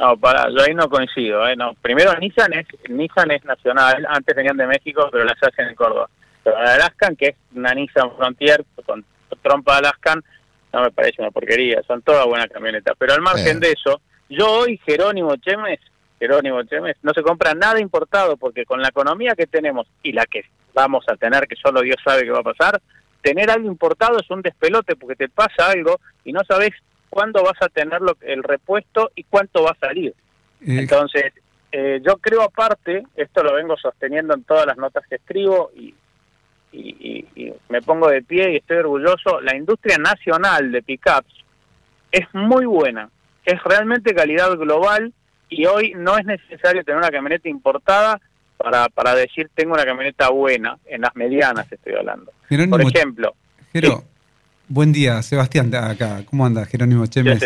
No, 0.00 0.16
para, 0.16 0.48
yo 0.48 0.62
ahí 0.62 0.74
no 0.74 0.88
coincido. 0.88 1.46
¿eh? 1.46 1.54
No. 1.54 1.74
Primero, 1.74 2.14
Nissan 2.18 2.54
es, 2.54 2.66
Nissan 2.88 3.30
es 3.32 3.44
nacional, 3.44 4.06
antes 4.08 4.34
venían 4.34 4.56
de 4.56 4.66
México, 4.66 5.06
pero 5.12 5.24
las 5.24 5.40
hacen 5.42 5.68
en 5.68 5.74
Córdoba. 5.74 6.08
Pero 6.42 6.60
la 6.60 6.74
Alaskan, 6.74 7.16
que 7.16 7.26
es 7.26 7.36
una 7.54 7.74
Nissan 7.74 8.16
Frontier 8.16 8.64
con 8.86 9.04
trompa 9.42 9.76
Alaskan, 9.76 10.24
no 10.72 10.82
me 10.82 10.90
parece 10.90 11.20
una 11.20 11.30
porquería, 11.30 11.82
son 11.86 12.00
todas 12.00 12.24
buenas 12.24 12.48
camionetas. 12.48 12.94
Pero 12.98 13.12
al 13.12 13.20
margen 13.20 13.60
de 13.60 13.72
eso, 13.72 14.00
yo 14.30 14.50
hoy, 14.50 14.80
Jerónimo 14.86 15.36
Chemes, 15.36 15.80
Jerónimo 16.18 16.62
Chemes, 16.62 16.96
no 17.02 17.12
se 17.12 17.22
compra 17.22 17.52
nada 17.52 17.78
importado, 17.78 18.38
porque 18.38 18.64
con 18.64 18.80
la 18.80 18.88
economía 18.88 19.34
que 19.34 19.46
tenemos 19.46 19.86
y 20.02 20.12
la 20.12 20.24
que 20.24 20.44
vamos 20.72 21.04
a 21.08 21.16
tener, 21.16 21.46
que 21.46 21.56
solo 21.56 21.82
Dios 21.82 21.98
sabe 22.02 22.22
qué 22.22 22.30
va 22.30 22.40
a 22.40 22.54
pasar, 22.54 22.80
tener 23.20 23.50
algo 23.50 23.68
importado 23.68 24.18
es 24.18 24.30
un 24.30 24.40
despelote, 24.40 24.96
porque 24.96 25.16
te 25.16 25.28
pasa 25.28 25.68
algo 25.70 26.00
y 26.24 26.32
no 26.32 26.40
sabes 26.48 26.70
cuándo 27.10 27.42
vas 27.42 27.60
a 27.60 27.68
tener 27.68 28.00
el 28.22 28.42
repuesto 28.42 29.10
y 29.14 29.24
cuánto 29.24 29.62
va 29.64 29.72
a 29.72 29.86
salir. 29.86 30.14
Eh, 30.62 30.78
Entonces, 30.78 31.32
eh, 31.72 32.00
yo 32.04 32.16
creo 32.16 32.42
aparte, 32.42 33.04
esto 33.16 33.42
lo 33.42 33.54
vengo 33.54 33.76
sosteniendo 33.76 34.34
en 34.34 34.44
todas 34.44 34.66
las 34.66 34.78
notas 34.78 35.04
que 35.08 35.16
escribo 35.16 35.70
y, 35.74 35.94
y, 36.72 37.52
me 37.68 37.82
pongo 37.82 38.08
de 38.08 38.22
pie 38.22 38.52
y 38.52 38.56
estoy 38.56 38.78
orgulloso, 38.78 39.40
la 39.40 39.56
industria 39.56 39.98
nacional 39.98 40.72
de 40.72 40.82
pickups 40.82 41.44
es 42.10 42.26
muy 42.32 42.64
buena, 42.64 43.08
es 43.44 43.62
realmente 43.62 44.14
calidad 44.14 44.56
global 44.56 45.12
y 45.48 45.66
hoy 45.66 45.94
no 45.96 46.18
es 46.18 46.24
necesario 46.24 46.82
tener 46.84 46.98
una 46.98 47.10
camioneta 47.10 47.48
importada 47.48 48.20
para, 48.56 48.88
para 48.88 49.14
decir 49.14 49.50
tengo 49.54 49.74
una 49.74 49.84
camioneta 49.84 50.30
buena, 50.30 50.78
en 50.86 51.02
las 51.02 51.14
medianas 51.14 51.70
estoy 51.70 51.94
hablando. 51.94 52.32
Por 52.68 52.82
ejemplo, 52.82 53.34
Buen 54.70 54.92
día, 54.92 55.20
Sebastián, 55.24 55.74
acá. 55.74 56.22
¿Cómo 56.26 56.46
anda, 56.46 56.64
Jerónimo 56.64 57.04
Chemes? 57.06 57.42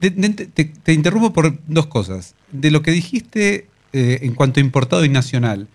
te, 0.00 0.92
interrumpo 0.92 1.32
por 1.32 1.56
dos 1.68 1.86
cosas. 1.86 2.34
De 2.50 2.72
lo 2.72 2.82
que 2.82 2.90
dijiste 2.90 3.68
eh, 3.92 4.18
en 4.22 4.34
cuanto 4.34 4.58
a 4.58 4.60
importado 4.60 5.04
y 5.04 5.08
nacional, 5.08 5.68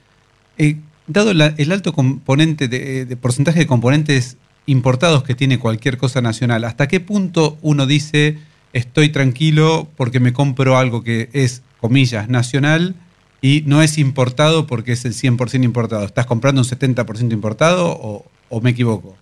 eh, 0.58 0.76
dado 1.08 1.32
el 1.32 1.72
alto 1.72 1.94
componente 1.94 2.68
de, 2.68 3.16
porcentaje 3.16 3.60
de 3.60 3.68
componentes 3.68 4.36
importados 4.66 5.24
que 5.24 5.34
tiene 5.34 5.60
cualquier 5.60 5.98
cosa 5.98 6.22
nacional, 6.22 6.66
¿hasta 6.66 6.90
qué 6.90 7.00
punto 7.00 7.58
uno 7.62 7.86
dice 7.86 8.38
estoy 8.74 9.08
tranquilo 9.08 9.88
porque 9.96 10.20
me 10.20 10.34
compro 10.34 10.78
algo 10.78 11.04
que 11.04 11.30
es, 11.32 11.62
comillas, 11.80 12.28
nacional 12.28 12.96
y 13.42 13.64
no 13.66 13.82
es 13.82 13.98
importado 13.98 14.68
porque 14.68 14.92
es 14.92 15.06
el 15.06 15.14
100% 15.14 15.64
importado? 15.64 16.04
¿Estás 16.04 16.26
comprando 16.26 16.60
un 16.60 16.68
70% 16.68 17.32
importado 17.32 17.98
o 18.50 18.62
me 18.62 18.72
equivoco? 18.72 19.16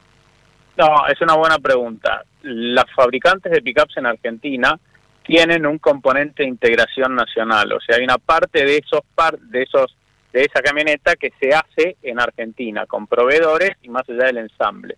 No, 0.78 1.07
es 1.07 1.21
una 1.21 1.36
buena 1.36 1.59
pregunta. 1.59 2.24
Las 2.41 2.86
fabricantes 2.95 3.51
de 3.51 3.61
pickups 3.61 3.97
en 3.97 4.07
Argentina 4.07 4.80
tienen 5.24 5.65
un 5.65 5.78
componente 5.78 6.43
de 6.43 6.49
integración 6.49 7.15
nacional, 7.15 7.71
o 7.71 7.80
sea, 7.80 7.95
hay 7.95 8.03
una 8.03 8.17
parte 8.17 8.65
de 8.65 8.78
esos 8.78 9.01
par 9.15 9.39
de 9.39 9.63
esos 9.63 9.95
de 10.34 10.41
esa 10.41 10.61
camioneta 10.61 11.15
que 11.15 11.32
se 11.39 11.53
hace 11.53 11.95
en 12.01 12.19
Argentina 12.19 12.88
con 12.88 13.05
proveedores 13.05 13.74
y 13.84 13.89
más 13.89 14.03
allá 14.09 14.26
del 14.26 14.39
ensamble. 14.39 14.97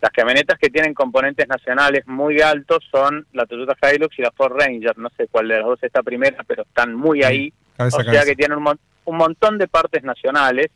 Las 0.00 0.12
camionetas 0.12 0.58
que 0.60 0.70
tienen 0.70 0.94
componentes 0.94 1.48
nacionales 1.48 2.06
muy 2.06 2.40
altos 2.40 2.78
son 2.88 3.26
la 3.32 3.46
Toyota 3.46 3.74
Hilux 3.92 4.16
y 4.16 4.22
la 4.22 4.30
Ford 4.30 4.52
Ranger, 4.56 4.96
no 4.96 5.10
sé 5.16 5.26
cuál 5.26 5.48
de 5.48 5.56
las 5.56 5.66
dos 5.66 5.78
es 5.78 5.88
esta 5.88 6.04
primera, 6.04 6.44
pero 6.46 6.62
están 6.62 6.94
muy 6.94 7.24
ahí, 7.24 7.52
o 7.78 7.90
sea 7.90 8.24
que 8.24 8.36
tienen 8.36 8.58
un, 8.58 8.78
un 9.04 9.16
montón 9.16 9.58
de 9.58 9.66
partes 9.66 10.04
nacionales. 10.04 10.70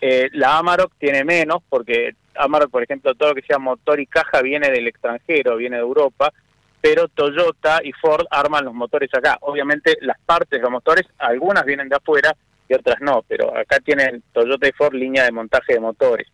Eh, 0.00 0.28
la 0.32 0.58
Amarok 0.58 0.92
tiene 0.98 1.24
menos 1.24 1.62
porque 1.70 2.16
Amarok, 2.38 2.70
por 2.70 2.82
ejemplo, 2.82 3.14
todo 3.14 3.30
lo 3.30 3.34
que 3.34 3.42
sea 3.42 3.58
motor 3.58 4.00
y 4.00 4.06
caja 4.06 4.42
viene 4.42 4.70
del 4.70 4.88
extranjero, 4.88 5.56
viene 5.56 5.76
de 5.76 5.82
Europa, 5.82 6.32
pero 6.80 7.08
Toyota 7.08 7.80
y 7.82 7.92
Ford 7.92 8.26
arman 8.30 8.64
los 8.64 8.74
motores 8.74 9.12
acá. 9.14 9.38
Obviamente 9.40 9.96
las 10.00 10.18
partes 10.20 10.58
de 10.58 10.62
los 10.62 10.70
motores, 10.70 11.06
algunas 11.18 11.64
vienen 11.64 11.88
de 11.88 11.96
afuera 11.96 12.34
y 12.68 12.74
otras 12.74 13.00
no, 13.00 13.24
pero 13.26 13.56
acá 13.56 13.78
tienen 13.80 14.22
Toyota 14.32 14.68
y 14.68 14.72
Ford 14.72 14.94
línea 14.94 15.24
de 15.24 15.32
montaje 15.32 15.74
de 15.74 15.80
motores. 15.80 16.28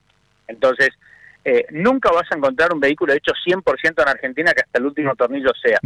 Entonces, 0.48 0.90
eh, 1.44 1.66
nunca 1.70 2.10
vas 2.12 2.30
a 2.30 2.36
encontrar 2.36 2.72
un 2.72 2.80
vehículo 2.80 3.12
hecho 3.12 3.32
100% 3.32 4.02
en 4.02 4.08
Argentina 4.08 4.52
que 4.52 4.62
hasta 4.62 4.78
el 4.78 4.86
último 4.86 5.14
tornillo 5.16 5.50
sea. 5.60 5.80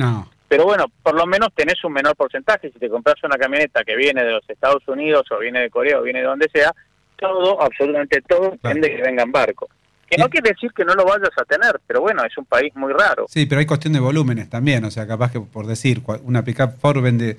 Pero 0.48 0.64
bueno, 0.64 0.86
por 1.02 1.14
lo 1.14 1.26
menos 1.26 1.48
tenés 1.54 1.82
un 1.84 1.92
menor 1.92 2.14
porcentaje. 2.14 2.70
Si 2.70 2.78
te 2.78 2.88
compras 2.88 3.16
una 3.24 3.36
camioneta 3.36 3.82
que 3.82 3.96
viene 3.96 4.22
de 4.22 4.32
los 4.32 4.48
Estados 4.48 4.86
Unidos 4.86 5.26
o 5.30 5.38
viene 5.38 5.60
de 5.60 5.70
Corea 5.70 5.98
o 5.98 6.02
viene 6.02 6.20
de 6.20 6.26
donde 6.26 6.48
sea, 6.52 6.72
todo, 7.16 7.60
absolutamente 7.62 8.20
todo, 8.22 8.50
depende 8.50 8.88
de 8.88 8.96
que 8.96 9.02
venga 9.02 9.22
en 9.22 9.32
barco. 9.32 9.68
Que 10.08 10.18
no 10.18 10.28
quiere 10.28 10.50
decir 10.50 10.72
que 10.72 10.84
no 10.84 10.94
lo 10.94 11.04
vayas 11.04 11.30
a 11.36 11.44
tener, 11.44 11.80
pero 11.86 12.00
bueno, 12.00 12.22
es 12.24 12.36
un 12.38 12.44
país 12.44 12.74
muy 12.76 12.92
raro. 12.92 13.26
Sí, 13.28 13.46
pero 13.46 13.58
hay 13.58 13.66
cuestión 13.66 13.92
de 13.92 14.00
volúmenes 14.00 14.48
también, 14.48 14.84
o 14.84 14.90
sea, 14.90 15.06
capaz 15.06 15.32
que 15.32 15.40
por 15.40 15.66
decir, 15.66 16.02
una 16.22 16.44
pickup 16.44 16.78
Ford 16.78 17.02
vende 17.02 17.36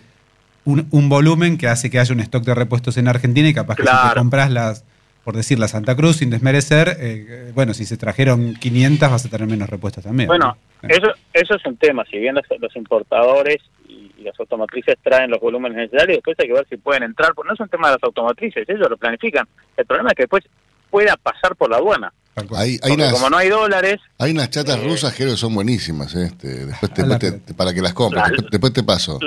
un, 0.66 1.10
volumen 1.10 1.58
que 1.58 1.68
hace 1.68 1.90
que 1.90 2.00
haya 2.00 2.14
un 2.14 2.20
stock 2.20 2.44
de 2.44 2.54
repuestos 2.54 2.98
en 2.98 3.08
Argentina 3.08 3.48
y 3.48 3.54
capaz 3.54 3.76
que 3.76 3.84
si 3.84 3.90
te 3.90 4.16
compras 4.16 4.52
las, 4.52 4.84
por 5.24 5.36
decir, 5.36 5.60
la 5.60 5.68
Santa 5.68 5.96
Cruz 5.96 6.18
sin 6.18 6.30
desmerecer, 6.30 6.98
eh, 7.00 7.52
bueno, 7.54 7.74
si 7.74 7.86
se 7.86 7.98
trajeron 7.98 8.54
500 8.56 9.10
vas 9.10 9.26
a 9.26 9.30
tener 9.30 9.48
menos 9.48 9.70
repuestos 9.70 10.04
también. 10.04 10.28
Bueno, 10.28 10.58
eso, 10.84 11.14
eso 11.34 11.56
es 11.56 11.66
un 11.66 11.78
tema, 11.78 12.04
si 12.10 12.18
bien 12.18 12.36
los, 12.36 12.76
importadores 12.76 13.58
y, 13.88 14.12
las 14.24 14.38
automotrices 14.40 14.98
traen 15.02 15.32
los 15.32 15.40
volúmenes 15.40 15.78
necesarios, 15.78 16.18
después 16.18 16.38
hay 16.40 16.48
que 16.48 16.54
ver 16.54 16.68
si 16.70 16.78
pueden 16.78 17.04
entrar, 17.04 17.34
porque 17.34 17.48
no 17.48 17.54
es 17.54 17.60
un 17.60 17.70
tema 17.70 17.88
de 17.88 17.94
las 17.94 18.04
automotrices, 18.04 18.68
ellos 18.68 18.90
lo 18.90 18.98
planifican. 18.98 19.48
El 19.78 19.86
problema 19.86 20.10
es 20.10 20.16
que 20.16 20.24
después 20.24 20.44
pueda 20.90 21.16
pasar 21.16 21.56
por 21.56 21.70
la 21.70 21.78
aduana. 21.78 22.12
Hay, 22.56 22.80
unas, 22.94 23.14
como 23.14 23.32
no 23.32 23.38
hay 23.38 23.50
dólares. 23.50 23.98
Hay 24.20 24.32
unas 24.32 24.52
chatas 24.52 24.78
eh, 24.78 24.84
rusas 24.84 25.16
que 25.16 25.28
son 25.36 25.56
buenísimas, 25.56 26.14
eh, 26.16 26.26
este, 26.26 26.66
después, 26.66 26.94
te, 27.20 27.54
para 27.56 27.74
que 27.74 27.82
las 27.82 27.94
compres. 27.94 28.24
después, 28.52 28.74
te 28.74 28.84
paso. 28.84 29.20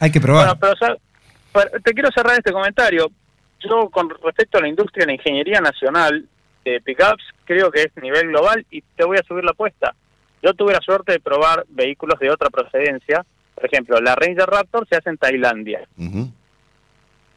hay 0.00 0.10
que 0.10 0.20
probar. 0.20 0.58
pero, 0.58 1.70
te 1.84 1.92
quiero 1.92 2.10
cerrar 2.12 2.36
este 2.36 2.52
comentario. 2.52 3.08
Yo, 3.60 3.88
con 3.90 4.10
respecto 4.24 4.58
a 4.58 4.62
la 4.62 4.68
industria 4.68 5.02
de 5.02 5.06
la 5.08 5.14
ingeniería 5.14 5.60
nacional 5.60 6.26
de 6.64 6.80
pickups, 6.80 7.22
creo 7.44 7.70
que 7.70 7.82
es 7.82 8.02
nivel 8.02 8.28
global 8.28 8.66
y 8.70 8.82
te 8.96 9.04
voy 9.04 9.18
a 9.18 9.22
subir 9.22 9.44
la 9.44 9.52
apuesta. 9.52 9.94
Yo 10.42 10.52
tuve 10.54 10.72
la 10.72 10.80
suerte 10.80 11.12
de 11.12 11.20
probar 11.20 11.66
vehículos 11.68 12.18
de 12.18 12.30
otra 12.30 12.50
procedencia. 12.50 13.24
Por 13.54 13.66
ejemplo, 13.66 14.00
la 14.00 14.16
Ranger 14.16 14.48
Raptor 14.48 14.88
se 14.88 14.96
hace 14.96 15.10
en 15.10 15.18
Tailandia 15.18 15.86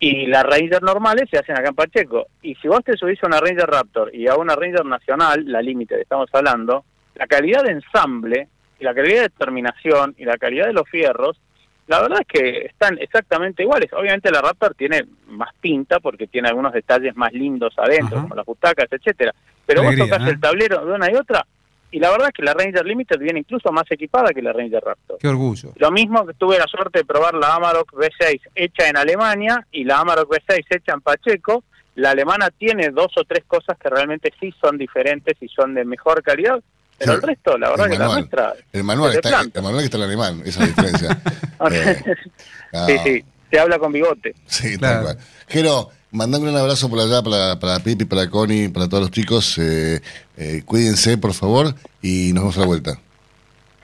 y 0.03 0.25
las 0.25 0.43
Ranger 0.43 0.83
normales 0.83 1.29
se 1.31 1.37
hacen 1.37 1.57
acá 1.57 1.69
en 1.69 1.75
Pacheco. 1.75 2.27
Y 2.41 2.55
si 2.55 2.67
vos 2.67 2.83
te 2.83 2.97
subís 2.97 3.23
a 3.23 3.27
una 3.27 3.39
Ranger 3.39 3.69
Raptor 3.69 4.13
y 4.13 4.27
a 4.27 4.35
una 4.35 4.53
Ranger 4.53 4.85
Nacional, 4.85 5.45
la 5.45 5.61
límite 5.61 5.95
que 5.95 6.01
estamos 6.01 6.29
hablando, 6.33 6.83
la 7.15 7.25
calidad 7.25 7.63
de 7.63 7.71
ensamble, 7.71 8.49
y 8.79 8.83
la 8.83 8.93
calidad 8.93 9.21
de 9.21 9.29
terminación 9.29 10.13
y 10.17 10.25
la 10.25 10.37
calidad 10.37 10.67
de 10.67 10.73
los 10.73 10.89
fierros, 10.89 11.39
la 11.87 12.01
verdad 12.01 12.19
es 12.21 12.27
que 12.27 12.65
están 12.65 12.97
exactamente 12.99 13.63
iguales. 13.63 13.93
Obviamente 13.93 14.29
la 14.29 14.41
Raptor 14.41 14.75
tiene 14.75 15.05
más 15.27 15.53
pinta 15.61 16.01
porque 16.01 16.27
tiene 16.27 16.49
algunos 16.49 16.73
detalles 16.73 17.15
más 17.15 17.31
lindos 17.31 17.73
adentro, 17.77 18.21
como 18.21 18.35
las 18.35 18.45
butacas, 18.45 18.87
etcétera. 18.91 19.33
Pero 19.65 19.83
vos 19.83 19.95
tocas 19.95 20.27
el 20.27 20.39
tablero 20.39 20.85
de 20.85 20.93
una 20.93 21.09
y 21.09 21.15
otra 21.15 21.45
y 21.93 21.99
la 21.99 22.09
verdad 22.09 22.29
es 22.29 22.33
que 22.33 22.41
la 22.41 22.55
Ranger 22.55 22.83
Limited 22.83 23.19
viene 23.19 23.41
incluso 23.41 23.71
más 23.71 23.83
equipada 23.91 24.33
que 24.33 24.41
la 24.41 24.51
Ranger 24.51 24.83
Raptor. 24.83 25.19
Qué 25.19 25.27
orgullo. 25.27 25.73
Lo 25.75 25.91
mismo 25.91 26.25
que 26.25 26.33
tuve 26.33 26.57
la 26.57 26.65
suerte 26.65 26.99
de 26.99 27.05
probar 27.05 27.35
la 27.35 27.53
Amarok 27.53 27.93
V6 27.93 28.41
hecha 28.55 28.89
en 28.89 28.97
Alemania 28.97 29.67
y 29.71 29.83
la 29.83 29.99
Amarok 29.99 30.27
V6 30.27 30.65
hecha 30.71 30.93
en 30.93 31.01
Pacheco. 31.01 31.63
La 31.93 32.09
alemana 32.09 32.49
tiene 32.49 32.89
dos 32.89 33.11
o 33.15 33.23
tres 33.25 33.43
cosas 33.45 33.77
que 33.77 33.89
realmente 33.89 34.33
sí 34.39 34.51
son 34.59 34.79
diferentes 34.79 35.37
y 35.39 35.47
son 35.49 35.75
de 35.75 35.85
mejor 35.85 36.23
calidad, 36.23 36.59
pero 36.97 37.13
el 37.13 37.21
resto, 37.21 37.59
la 37.59 37.69
verdad 37.69 37.87
que 37.87 37.99
la 37.99 38.07
nuestra... 38.07 38.53
El 38.71 38.83
manual, 38.83 39.13
está, 39.13 39.41
el 39.41 39.61
manual 39.61 39.77
que 39.77 39.85
está 39.85 39.97
en 39.97 40.03
alemán, 40.03 40.41
esa 40.43 40.63
es 40.63 40.75
la 40.75 40.83
diferencia. 40.83 41.21
Sí, 42.87 42.97
sí, 43.03 43.23
se 43.51 43.59
habla 43.59 43.77
con 43.77 43.93
bigote. 43.93 44.33
Sí, 44.47 44.79
tal 44.79 45.03
cual. 45.03 45.17
Jero, 45.47 45.91
Mandame 46.13 46.47
un 46.47 46.55
abrazo 46.55 46.89
por 46.89 46.99
allá 46.99 47.23
para, 47.23 47.59
para 47.59 47.79
Pipi, 47.79 48.05
para 48.05 48.29
Connie, 48.29 48.69
para 48.69 48.87
todos 48.87 49.01
los 49.01 49.11
chicos. 49.11 49.57
Eh, 49.57 49.99
eh, 50.37 50.61
cuídense, 50.63 51.17
por 51.17 51.33
favor, 51.33 51.73
y 52.03 52.31
nos 52.33 52.43
vemos 52.43 52.57
a 52.57 52.59
la 52.59 52.65
vuelta. 52.67 52.99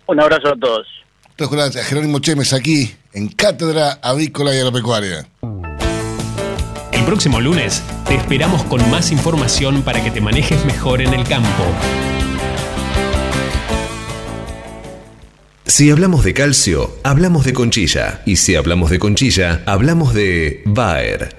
Un 0.06 0.20
abrazo 0.20 0.50
a 0.50 0.56
todos. 0.56 0.88
Entonces, 1.36 1.84
Jerónimo 1.88 2.20
Chemes 2.20 2.54
aquí 2.54 2.94
en 3.14 3.30
Cátedra 3.30 4.00
Avícola 4.04 4.54
y 4.54 4.60
Agropecuaria. 4.60 5.28
El 6.92 7.04
próximo 7.06 7.42
lunes 7.42 7.82
te 8.08 8.14
esperamos 8.14 8.64
con 8.66 8.88
más 8.92 9.12
información 9.12 9.82
para 9.82 10.04
que 10.04 10.12
te 10.12 10.22
manejes 10.22 10.64
mejor 10.66 11.02
en 11.02 11.16
el 11.16 11.28
campo. 11.28 11.64
Si 15.66 15.90
hablamos 15.90 16.24
de 16.24 16.36
calcio, 16.36 16.96
hablamos 17.04 17.44
de 17.46 17.54
conchilla. 17.54 18.22
Y 18.28 18.36
si 18.36 18.56
hablamos 18.56 18.92
de 18.92 19.00
conchilla, 19.00 19.64
hablamos 19.66 20.14
de 20.14 20.62
Bayer. 20.66 21.39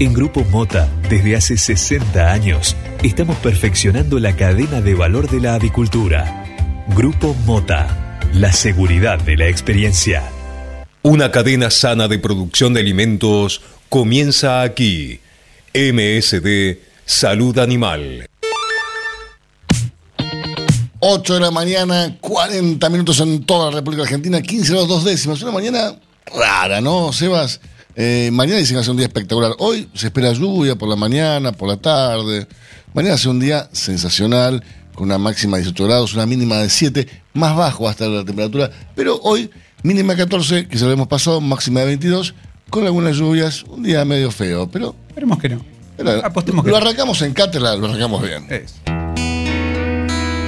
En 0.00 0.14
Grupo 0.14 0.44
Mota, 0.44 0.88
desde 1.10 1.34
hace 1.34 1.56
60 1.56 2.30
años, 2.30 2.76
estamos 3.02 3.36
perfeccionando 3.38 4.20
la 4.20 4.36
cadena 4.36 4.80
de 4.80 4.94
valor 4.94 5.28
de 5.28 5.40
la 5.40 5.54
avicultura. 5.54 6.44
Grupo 6.94 7.34
Mota, 7.44 8.20
la 8.32 8.52
seguridad 8.52 9.18
de 9.18 9.36
la 9.36 9.48
experiencia. 9.48 10.22
Una 11.02 11.32
cadena 11.32 11.72
sana 11.72 12.06
de 12.06 12.20
producción 12.20 12.74
de 12.74 12.80
alimentos 12.80 13.60
comienza 13.88 14.62
aquí. 14.62 15.18
MSD 15.74 16.78
Salud 17.04 17.58
Animal. 17.58 18.28
8 21.00 21.34
de 21.34 21.40
la 21.40 21.50
mañana, 21.50 22.16
40 22.20 22.88
minutos 22.88 23.18
en 23.18 23.42
toda 23.42 23.72
la 23.72 23.78
República 23.78 24.04
Argentina, 24.04 24.40
15 24.40 24.70
grados 24.70 24.88
dos 24.88 25.04
décimas. 25.04 25.42
Una 25.42 25.50
mañana 25.50 25.96
rara, 26.24 26.80
¿no, 26.80 27.12
Sebas? 27.12 27.60
Eh, 28.00 28.30
mañana 28.32 28.58
dicen 28.58 28.74
que 28.74 28.76
va 28.76 28.80
a 28.82 28.84
ser 28.84 28.92
un 28.92 28.98
día 28.98 29.06
espectacular. 29.06 29.56
Hoy 29.58 29.88
se 29.92 30.06
espera 30.06 30.32
lluvia 30.32 30.76
por 30.76 30.88
la 30.88 30.94
mañana, 30.94 31.50
por 31.50 31.68
la 31.68 31.78
tarde. 31.78 32.46
Mañana 32.94 33.14
va 33.14 33.16
a 33.16 33.18
ser 33.18 33.30
un 33.30 33.40
día 33.40 33.68
sensacional, 33.72 34.62
con 34.94 35.08
una 35.08 35.18
máxima 35.18 35.56
de 35.56 35.64
18 35.64 35.84
grados, 35.84 36.14
una 36.14 36.24
mínima 36.24 36.58
de 36.58 36.70
7, 36.70 37.08
más 37.34 37.56
bajo 37.56 37.88
hasta 37.88 38.06
la 38.06 38.24
temperatura. 38.24 38.70
Pero 38.94 39.18
hoy, 39.24 39.50
mínima 39.82 40.14
14, 40.14 40.68
que 40.68 40.78
se 40.78 40.84
lo 40.84 40.92
hemos 40.92 41.08
pasado, 41.08 41.40
máxima 41.40 41.80
de 41.80 41.86
22, 41.86 42.34
con 42.70 42.86
algunas 42.86 43.16
lluvias, 43.16 43.64
un 43.64 43.82
día 43.82 44.04
medio 44.04 44.30
feo, 44.30 44.70
pero... 44.70 44.94
Esperemos 45.08 45.40
que 45.40 45.48
no. 45.48 45.64
Apostemos 46.22 46.64
que 46.64 46.70
lo 46.70 46.76
arrancamos 46.76 47.20
en 47.22 47.32
cátedra, 47.32 47.74
lo 47.74 47.86
arrancamos 47.86 48.22
bien. 48.22 48.46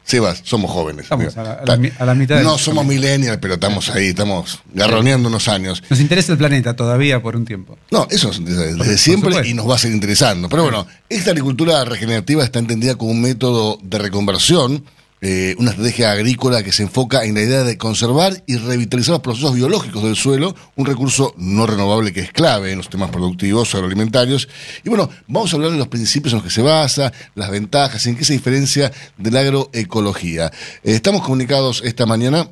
Sebas, 0.03 0.41
somos 0.45 0.71
jóvenes. 0.71 1.03
Estamos 1.03 1.35
a 1.35 1.65
la, 1.65 2.15
mitad. 2.15 2.41
No 2.41 2.57
somos 2.57 2.85
millennials, 2.85 3.39
pero 3.41 3.55
estamos 3.55 3.89
ahí, 3.89 4.07
estamos 4.07 4.61
garroneando 4.73 5.27
unos 5.27 5.49
años. 5.49 5.83
Nos 5.89 5.99
interesa 5.99 6.31
el 6.31 6.37
planeta 6.37 6.77
todavía 6.77 7.21
por 7.21 7.35
un 7.35 7.43
tiempo. 7.43 7.77
No, 7.91 8.07
eso 8.09 8.31
interesa 8.31 8.61
desde 8.83 8.97
siempre 8.97 9.45
y 9.45 9.53
nos 9.53 9.69
va 9.69 9.75
a 9.75 9.77
seguir 9.77 9.95
interesando. 9.95 10.47
Pero 10.47 10.63
bueno, 10.63 10.87
esta 11.09 11.31
agricultura 11.31 11.83
regenerativa 11.83 12.41
está 12.41 12.59
entendida 12.59 12.95
como 12.95 13.11
un 13.11 13.21
método 13.21 13.79
de 13.83 13.97
reconversión 13.97 14.85
eh, 15.19 15.55
una 15.57 15.71
estrategia 15.71 16.11
agrícola 16.11 16.61
que 16.61 16.71
se 16.71 16.83
enfoca 16.83 17.25
en 17.25 17.33
la 17.33 17.41
idea 17.41 17.63
de 17.63 17.77
conservar 17.77 18.43
y 18.45 18.57
revitalizar 18.57 19.13
los 19.13 19.21
procesos 19.21 19.55
biológicos 19.55 20.03
del 20.03 20.15
suelo, 20.15 20.55
un 20.75 20.85
recurso 20.85 21.33
no 21.37 21.65
renovable 21.65 22.13
que 22.13 22.19
es 22.19 22.31
clave 22.31 22.71
en 22.71 22.77
los 22.77 22.89
temas 22.89 23.09
productivos 23.09 23.73
agroalimentarios. 23.73 24.47
Y 24.83 24.89
bueno, 24.89 25.09
vamos 25.27 25.51
a 25.51 25.55
hablar 25.55 25.71
de 25.71 25.77
los 25.77 25.87
principios 25.87 26.33
en 26.33 26.37
los 26.37 26.43
que 26.43 26.53
se 26.53 26.61
basa, 26.61 27.11
las 27.33 27.49
ventajas, 27.49 28.05
en 28.05 28.15
qué 28.15 28.25
se 28.25 28.33
diferencia 28.33 28.91
de 29.17 29.31
la 29.31 29.39
agroecología. 29.39 30.51
Eh, 30.83 30.93
estamos 30.93 31.23
comunicados 31.23 31.81
esta 31.83 32.05
mañana 32.05 32.49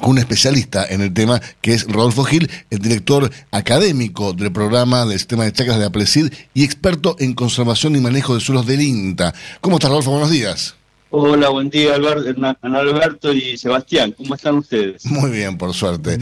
con 0.00 0.10
un 0.10 0.18
especialista 0.18 0.84
en 0.88 1.00
el 1.00 1.12
tema 1.12 1.40
que 1.60 1.74
es 1.74 1.84
Rodolfo 1.84 2.24
Gil, 2.24 2.50
el 2.70 2.78
director 2.80 3.30
académico 3.52 4.32
del 4.32 4.50
programa 4.50 5.04
del 5.04 5.18
sistema 5.18 5.44
de 5.44 5.52
chacras 5.52 5.78
de 5.78 5.84
Aplecid 5.84 6.32
y 6.54 6.64
experto 6.64 7.14
en 7.20 7.34
conservación 7.34 7.94
y 7.94 8.00
manejo 8.00 8.34
de 8.34 8.40
suelos 8.40 8.66
del 8.66 8.80
INTA. 8.80 9.32
¿Cómo 9.60 9.76
estás, 9.76 9.90
Rodolfo? 9.90 10.10
Buenos 10.10 10.30
días. 10.30 10.81
Hola, 11.14 11.50
buen 11.50 11.68
día 11.68 11.94
Alberto 11.94 13.34
y 13.34 13.58
Sebastián. 13.58 14.14
¿Cómo 14.16 14.34
están 14.34 14.56
ustedes? 14.56 15.04
Muy 15.04 15.30
bien, 15.30 15.58
por 15.58 15.74
suerte. 15.74 16.16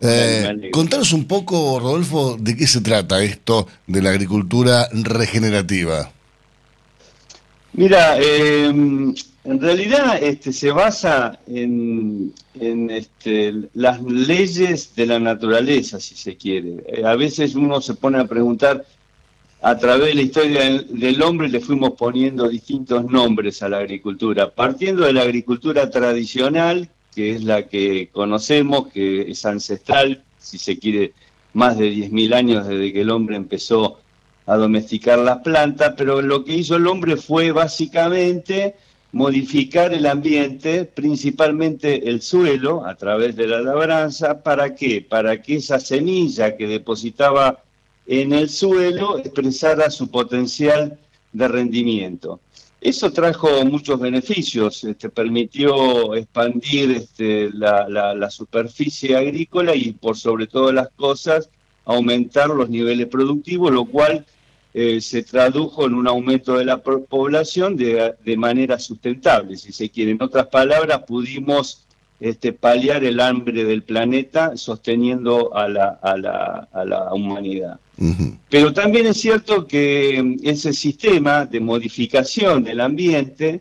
Eh, 0.00 0.70
contanos 0.72 1.12
un 1.12 1.26
poco, 1.28 1.78
Rodolfo, 1.78 2.36
de 2.40 2.56
qué 2.56 2.66
se 2.66 2.80
trata 2.80 3.22
esto 3.22 3.68
de 3.86 4.02
la 4.02 4.10
agricultura 4.10 4.88
regenerativa. 4.92 6.10
Mira, 7.74 8.18
em, 8.18 9.14
en 9.44 9.60
realidad 9.60 10.20
este, 10.20 10.52
se 10.52 10.72
basa 10.72 11.38
en, 11.46 12.34
este, 12.90 13.54
las 13.74 14.02
leyes 14.02 14.96
de 14.96 15.06
la 15.06 15.20
naturaleza, 15.20 16.00
si 16.00 16.16
se 16.16 16.36
quiere. 16.36 16.82
Eh, 16.88 17.04
a 17.04 17.14
veces 17.14 17.54
uno 17.54 17.80
se 17.80 17.94
pone 17.94 18.18
a 18.18 18.24
preguntar 18.24 18.84
a 19.62 19.78
través 19.78 20.08
de 20.08 20.14
la 20.14 20.22
historia 20.22 20.82
del 20.88 21.22
hombre 21.22 21.48
le 21.48 21.60
fuimos 21.60 21.92
poniendo 21.92 22.48
distintos 22.48 23.04
nombres 23.04 23.62
a 23.62 23.68
la 23.68 23.78
agricultura, 23.78 24.50
partiendo 24.50 25.04
de 25.04 25.12
la 25.12 25.22
agricultura 25.22 25.88
tradicional, 25.88 26.90
que 27.14 27.30
es 27.30 27.44
la 27.44 27.68
que 27.68 28.08
conocemos, 28.10 28.88
que 28.88 29.30
es 29.30 29.46
ancestral, 29.46 30.24
si 30.38 30.58
se 30.58 30.80
quiere, 30.80 31.12
más 31.52 31.78
de 31.78 31.92
10.000 31.92 32.34
años 32.34 32.66
desde 32.66 32.92
que 32.92 33.02
el 33.02 33.10
hombre 33.10 33.36
empezó 33.36 34.00
a 34.46 34.56
domesticar 34.56 35.20
las 35.20 35.38
plantas, 35.38 35.94
pero 35.96 36.20
lo 36.20 36.44
que 36.44 36.54
hizo 36.54 36.74
el 36.74 36.88
hombre 36.88 37.16
fue 37.16 37.52
básicamente 37.52 38.74
modificar 39.12 39.94
el 39.94 40.06
ambiente, 40.06 40.86
principalmente 40.86 42.08
el 42.08 42.20
suelo, 42.20 42.84
a 42.84 42.96
través 42.96 43.36
de 43.36 43.46
la 43.46 43.60
labranza, 43.60 44.42
¿para 44.42 44.74
qué? 44.74 45.06
Para 45.08 45.40
que 45.40 45.56
esa 45.56 45.78
semilla 45.78 46.56
que 46.56 46.66
depositaba 46.66 47.60
en 48.06 48.32
el 48.32 48.48
suelo 48.48 49.18
expresara 49.18 49.90
su 49.90 50.10
potencial 50.10 50.98
de 51.32 51.48
rendimiento. 51.48 52.40
Eso 52.80 53.12
trajo 53.12 53.64
muchos 53.64 54.00
beneficios, 54.00 54.82
este, 54.82 55.08
permitió 55.08 56.16
expandir 56.16 56.90
este, 56.90 57.48
la, 57.52 58.28
superficie 58.28 59.16
agrícola 59.16 59.76
y 59.76 59.92
por 59.92 60.16
sobre 60.16 60.48
todas 60.48 60.74
las 60.74 60.88
cosas 60.96 61.48
aumentar 61.84 62.50
los 62.50 62.68
niveles 62.68 63.06
productivos, 63.06 63.70
lo 63.70 63.84
cual 63.84 64.26
eh, 64.74 65.00
se 65.00 65.22
tradujo 65.22 65.86
en 65.86 65.94
un 65.94 66.08
aumento 66.08 66.54
de 66.58 66.64
la 66.64 66.78
población 66.78 67.76
de, 67.76 68.14
de, 68.24 68.36
manera 68.36 68.80
sustentable, 68.80 69.56
si 69.56 69.72
se 69.72 69.88
quiere. 69.88 70.10
En 70.10 70.22
otras 70.22 70.48
palabras, 70.48 71.02
pudimos 71.06 71.84
este, 72.22 72.52
paliar 72.52 73.02
el 73.02 73.18
hambre 73.18 73.64
del 73.64 73.82
planeta 73.82 74.56
sosteniendo 74.56 75.56
a 75.56 75.68
la, 75.68 75.98
a 76.00 76.16
la, 76.16 76.68
a 76.72 76.84
la 76.84 77.12
humanidad. 77.12 77.80
Pero 78.48 78.72
también 78.72 79.06
es 79.06 79.20
cierto 79.20 79.66
que 79.66 80.36
ese 80.44 80.72
sistema 80.72 81.46
de 81.46 81.58
modificación 81.58 82.62
del 82.62 82.80
ambiente, 82.80 83.60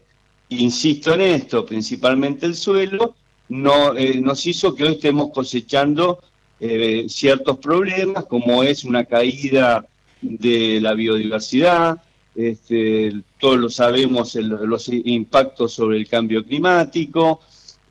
insisto 0.49 1.15
en 1.15 1.21
esto, 1.21 1.65
principalmente 1.65 2.45
el 2.45 2.53
suelo, 2.53 3.15
no, 3.49 3.97
eh, 3.97 4.21
nos 4.21 4.45
hizo 4.45 4.75
que 4.75 4.83
hoy 4.83 4.91
estemos 4.93 5.31
cosechando 5.33 6.19
eh, 6.59 7.05
ciertos 7.09 7.57
problemas, 7.57 8.25
como 8.25 8.61
es 8.61 8.83
una 8.83 9.05
caída 9.05 9.83
de 10.21 10.79
la 10.79 10.93
biodiversidad, 10.93 11.99
este, 12.35 13.11
todos 13.39 13.57
lo 13.57 13.69
sabemos, 13.71 14.35
los 14.35 14.87
impactos 14.87 15.73
sobre 15.73 15.97
el 15.97 16.07
cambio 16.07 16.45
climático, 16.45 17.41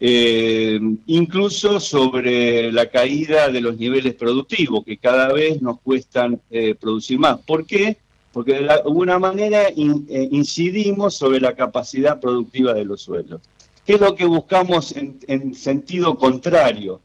eh, 0.03 0.81
incluso 1.09 1.79
sobre 1.79 2.73
la 2.73 2.87
caída 2.87 3.51
de 3.51 3.61
los 3.61 3.77
niveles 3.77 4.15
productivos, 4.15 4.83
que 4.83 4.97
cada 4.97 5.31
vez 5.31 5.61
nos 5.61 5.79
cuestan 5.81 6.41
eh, 6.51 6.75
producir 6.75 7.19
más. 7.19 7.39
¿Por 7.41 7.67
qué? 7.67 7.99
Porque 8.33 8.55
de 8.55 8.71
alguna 8.71 9.19
manera 9.19 9.69
eh, 9.69 9.75
incidimos 9.77 11.15
sobre 11.17 11.39
la 11.39 11.55
capacidad 11.55 12.19
productiva 12.19 12.73
de 12.73 12.87
los 12.87 13.03
suelos. 13.03 13.43
¿Qué 13.85 13.95
es 13.95 14.01
lo 14.01 14.15
que 14.15 14.25
buscamos 14.25 14.95
en, 14.97 15.55
sentido 15.55 16.17
contrario? 16.17 17.01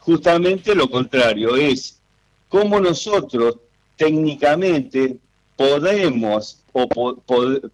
Justamente 0.00 0.74
lo 0.74 0.90
contrario, 0.90 1.54
es 1.56 2.00
cómo 2.48 2.80
nosotros 2.80 3.58
técnicamente 3.96 5.18
podemos 5.54 6.62
o 6.72 6.88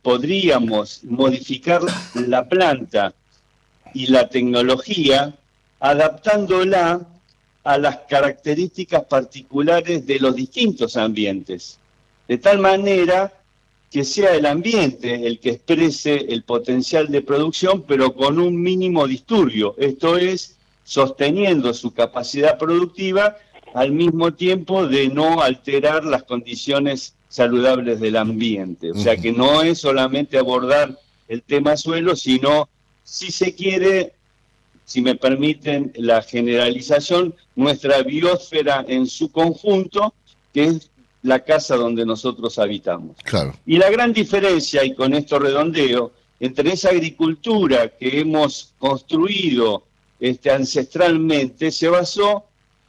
podríamos 0.03 1.03
modificar 1.05 1.81
la 2.15 2.47
planta 2.47 3.15
y 3.97 4.09
la 4.09 4.29
tecnología, 4.29 5.35
adaptándola 5.81 7.01
a 7.65 7.79
las 7.79 7.97
características 8.09 9.05
particulares 9.05 10.07
de 10.07 10.21
los 10.21 10.37
distintos 10.37 10.99
ambientes, 10.99 11.79
de 12.29 12.37
tal 12.37 12.59
manera 12.59 13.33
que 13.91 14.05
sea 14.05 14.35
el 14.35 14.45
ambiente 14.45 15.27
el 15.27 15.41
que 15.41 15.51
exprese 15.51 16.27
el 16.29 16.43
potencial 16.43 17.09
de 17.09 17.23
producción, 17.23 17.85
pero 17.89 18.15
con 18.15 18.39
un 18.39 18.61
mínimo 18.61 19.07
disturbio, 19.07 19.75
esto 19.79 20.19
es, 20.19 20.57
sosteniendo 20.85 21.73
su 21.73 21.95
capacidad 21.95 22.59
productiva 22.59 23.37
al 23.73 23.93
mismo 23.93 24.35
tiempo 24.35 24.87
de 24.87 25.09
no 25.09 25.41
alterar 25.41 26.05
las 26.05 26.25
condiciones 26.25 27.15
saludables 27.31 27.99
del 27.99 28.17
ambiente. 28.17 28.91
O 28.91 28.95
sea 28.95 29.17
que 29.17 29.33
no 29.33 29.63
es 29.63 29.79
solamente 29.79 30.39
abordar 30.39 30.99
el 31.29 31.43
tema 31.43 31.77
suelo, 31.77 32.15
sino, 32.15 32.69
si 33.07 33.31
se 33.31 33.55
quiere, 33.55 34.15
si 34.85 35.01
me 35.01 35.15
permiten 35.15 35.93
la 35.95 36.23
generalización, 36.23 37.35
nuestra 37.55 38.03
biosfera 38.03 38.85
en 38.89 39.07
su 39.07 39.31
conjunto, 39.31 40.13
que 40.53 40.65
es 40.65 40.91
la 41.23 41.39
casa 41.41 41.77
donde 41.77 42.05
nosotros 42.05 42.59
habitamos. 42.59 43.17
Claro. 43.23 43.55
Y 43.65 43.79
la 43.79 43.91
gran 43.91 44.13
diferencia, 44.13 44.85
y 44.85 44.93
con 44.95 45.15
esto 45.15 45.39
redondeo, 45.39 46.13
entre 46.41 46.73
esa 46.73 46.91
agricultura 46.91 47.89
que 47.89 48.21
hemos 48.21 48.75
construido 48.79 49.85
este, 50.19 50.51
ancestralmente 50.51 51.71
se 51.71 51.89
basó 51.89 52.45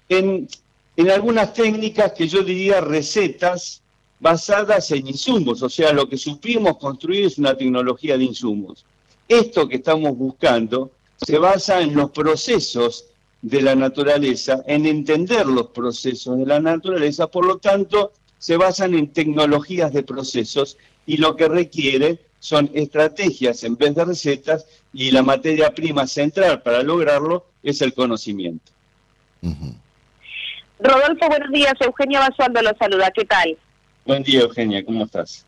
en, 0.09 0.47
en 0.95 1.11
algunas 1.11 1.53
técnicas 1.53 2.13
que 2.13 2.27
yo 2.27 2.41
diría 2.41 2.81
recetas 2.81 3.81
basadas 4.19 4.89
en 4.89 5.07
insumos, 5.07 5.61
o 5.61 5.69
sea, 5.69 5.93
lo 5.93 6.09
que 6.09 6.17
supimos 6.17 6.77
construir 6.77 7.25
es 7.25 7.37
una 7.37 7.55
tecnología 7.55 8.17
de 8.17 8.23
insumos. 8.23 8.83
Esto 9.27 9.67
que 9.67 9.77
estamos 9.77 10.17
buscando 10.17 10.91
se 11.17 11.37
basa 11.37 11.81
en 11.81 11.95
los 11.95 12.11
procesos 12.11 13.05
de 13.41 13.61
la 13.61 13.75
naturaleza, 13.75 14.63
en 14.67 14.85
entender 14.85 15.45
los 15.45 15.67
procesos 15.67 16.37
de 16.37 16.45
la 16.45 16.59
naturaleza, 16.59 17.27
por 17.27 17.45
lo 17.45 17.57
tanto, 17.57 18.11
se 18.37 18.57
basan 18.57 18.93
en 18.93 19.11
tecnologías 19.11 19.91
de 19.93 20.03
procesos 20.03 20.77
y 21.05 21.17
lo 21.17 21.35
que 21.35 21.47
requiere 21.47 22.19
son 22.39 22.69
estrategias 22.73 23.63
en 23.63 23.75
vez 23.75 23.95
de 23.95 24.05
recetas 24.05 24.65
y 24.93 25.11
la 25.11 25.23
materia 25.23 25.73
prima 25.73 26.07
central 26.07 26.61
para 26.61 26.83
lograrlo 26.83 27.45
es 27.63 27.81
el 27.81 27.93
conocimiento. 27.93 28.71
Rodolfo, 30.79 31.27
buenos 31.27 31.51
días. 31.51 31.73
Eugenia 31.79 32.19
Basualdo 32.19 32.61
lo 32.61 32.71
saluda. 32.77 33.11
¿Qué 33.11 33.25
tal? 33.25 33.57
Buen 34.05 34.23
día, 34.23 34.41
Eugenia. 34.41 34.85
¿Cómo 34.85 35.05
estás? 35.05 35.46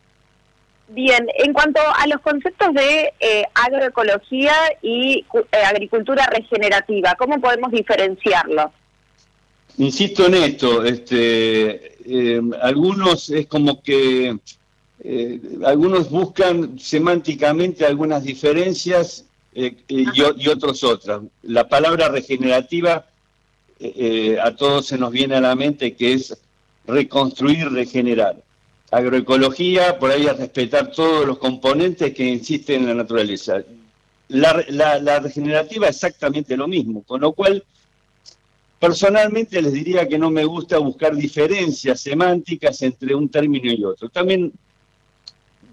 Bien, 0.92 1.28
en 1.38 1.54
cuanto 1.54 1.80
a 1.80 2.08
los 2.08 2.20
conceptos 2.22 2.74
de 2.74 3.14
eh, 3.20 3.44
agroecología 3.54 4.54
y 4.82 5.24
eh, 5.52 5.58
agricultura 5.64 6.26
regenerativa, 6.26 7.14
¿cómo 7.16 7.40
podemos 7.40 7.72
diferenciarlo? 7.72 8.72
Insisto 9.78 10.26
en 10.26 10.34
esto, 10.34 10.84
este, 10.84 11.94
eh, 12.06 12.42
algunos 12.62 13.30
es 13.30 13.46
como 13.46 13.82
que 13.84 14.36
algunos 15.64 16.10
buscan 16.10 16.78
semánticamente 16.78 17.86
algunas 17.86 18.24
diferencias 18.24 19.26
y, 19.54 20.50
otros 20.50 20.84
otras. 20.84 21.22
La 21.44 21.70
palabra 21.70 22.10
regenerativa 22.10 23.06
a 24.44 24.56
todos 24.58 24.88
se 24.88 24.98
nos 24.98 25.12
viene 25.12 25.36
a 25.36 25.42
la 25.42 25.56
mente 25.56 25.96
que 25.96 26.14
es 26.14 26.38
reconstruir, 26.86 27.72
regenerar 27.72 28.36
agroecología, 28.92 30.00
por 30.00 30.12
ahí 30.12 30.28
a 30.28 30.34
respetar 30.34 30.92
todos 30.92 31.26
los 31.26 31.38
componentes 31.38 32.14
que 32.14 32.34
existen 32.34 32.82
en 32.82 32.88
la 32.88 32.94
naturaleza. 32.96 33.64
La, 34.30 34.64
la, 34.70 35.20
regenerativa 35.20 35.88
exactamente 35.88 36.56
lo 36.56 36.68
mismo, 36.68 37.04
con 37.04 37.22
lo 37.22 37.34
cual 37.34 37.64
personalmente 38.80 39.62
les 39.62 39.74
diría 39.74 40.08
que 40.08 40.20
no 40.20 40.30
me 40.30 40.46
gusta 40.46 40.78
buscar 40.78 41.16
diferencias 41.16 42.00
semánticas 42.02 42.82
entre 42.84 43.16
un 43.16 43.30
término 43.30 43.72
y 43.72 43.84
otro. 43.84 44.10
También 44.10 44.54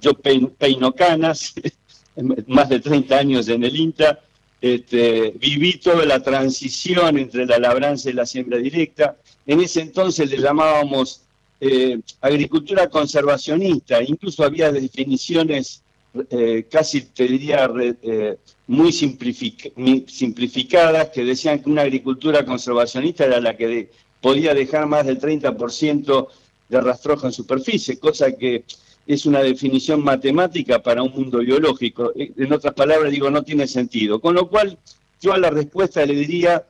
yo 0.00 0.14
peino 0.14 0.92
canas, 0.94 1.54
más 2.46 2.68
de 2.68 2.80
30 2.80 3.16
años 3.16 3.48
en 3.48 3.64
el 3.64 3.76
INTA, 3.76 4.20
este, 4.60 5.32
viví 5.38 5.74
toda 5.74 6.04
la 6.06 6.22
transición 6.22 7.18
entre 7.18 7.44
la 7.44 7.58
labranza 7.58 8.08
y 8.08 8.14
la 8.14 8.24
siembra 8.24 8.58
directa. 8.58 9.16
En 9.46 9.60
ese 9.60 9.82
entonces 9.82 10.30
le 10.30 10.38
llamábamos 10.38 11.25
eh, 11.60 11.98
agricultura 12.20 12.88
conservacionista, 12.88 14.02
incluso 14.02 14.44
había 14.44 14.70
definiciones 14.70 15.82
eh, 16.30 16.66
casi 16.70 17.02
te 17.02 17.24
diría 17.24 17.70
eh, 17.78 18.38
muy 18.68 18.92
simplificadas 18.92 21.10
que 21.10 21.24
decían 21.24 21.60
que 21.60 21.70
una 21.70 21.82
agricultura 21.82 22.44
conservacionista 22.44 23.26
era 23.26 23.40
la 23.40 23.56
que 23.56 23.90
podía 24.20 24.54
dejar 24.54 24.86
más 24.86 25.06
del 25.06 25.20
30% 25.20 26.28
de 26.68 26.80
rastrojo 26.80 27.26
en 27.26 27.32
superficie, 27.32 27.98
cosa 27.98 28.32
que 28.32 28.64
es 29.06 29.26
una 29.26 29.40
definición 29.40 30.02
matemática 30.02 30.82
para 30.82 31.02
un 31.02 31.12
mundo 31.12 31.38
biológico. 31.38 32.12
En 32.16 32.52
otras 32.52 32.74
palabras, 32.74 33.12
digo, 33.12 33.30
no 33.30 33.44
tiene 33.44 33.68
sentido. 33.68 34.20
Con 34.20 34.34
lo 34.34 34.48
cual, 34.48 34.76
yo 35.20 35.32
a 35.32 35.38
la 35.38 35.50
respuesta 35.50 36.04
le 36.04 36.14
diría, 36.14 36.64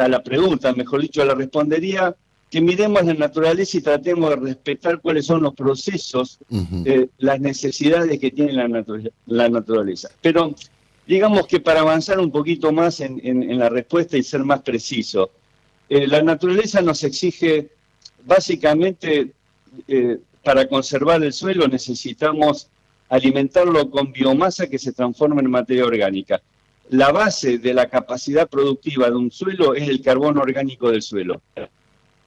a 0.00 0.08
la 0.08 0.22
pregunta, 0.22 0.72
mejor 0.72 1.02
dicho, 1.02 1.22
le 1.24 1.34
respondería 1.34 2.14
que 2.54 2.60
miremos 2.60 3.04
la 3.04 3.14
naturaleza 3.14 3.78
y 3.78 3.80
tratemos 3.80 4.30
de 4.30 4.36
respetar 4.36 5.00
cuáles 5.00 5.26
son 5.26 5.42
los 5.42 5.54
procesos, 5.54 6.38
eh, 6.84 7.08
las 7.18 7.40
necesidades 7.40 8.16
que 8.20 8.30
tiene 8.30 8.52
la, 8.52 9.48
naturaleza. 9.48 10.10
Pero 10.22 10.54
digamos 11.04 11.48
que 11.48 11.58
para 11.58 11.80
avanzar 11.80 12.20
un 12.20 12.30
poquito 12.30 12.70
más 12.70 13.00
en, 13.00 13.58
la 13.58 13.68
respuesta 13.70 14.16
y 14.16 14.22
ser 14.22 14.44
más 14.44 14.62
preciso, 14.62 15.32
eh, 15.88 16.06
la 16.06 16.22
naturaleza 16.22 16.80
nos 16.80 17.02
exige 17.02 17.70
básicamente 18.24 19.32
eh, 19.88 20.18
para 20.44 20.68
conservar 20.68 21.24
el 21.24 21.32
suelo 21.32 21.66
necesitamos 21.66 22.68
alimentarlo 23.08 23.90
con 23.90 24.12
biomasa 24.12 24.68
que 24.68 24.78
se 24.78 24.92
transforma 24.92 25.40
en 25.40 25.50
materia 25.50 25.84
orgánica. 25.84 26.40
La 26.90 27.10
base 27.10 27.58
de 27.58 27.74
la 27.74 27.88
capacidad 27.88 28.48
productiva 28.48 29.10
de 29.10 29.16
un 29.16 29.32
suelo 29.32 29.74
es 29.74 29.88
el 29.88 30.00
carbono 30.00 30.40
orgánico 30.40 30.92
del 30.92 31.02
suelo. 31.02 31.42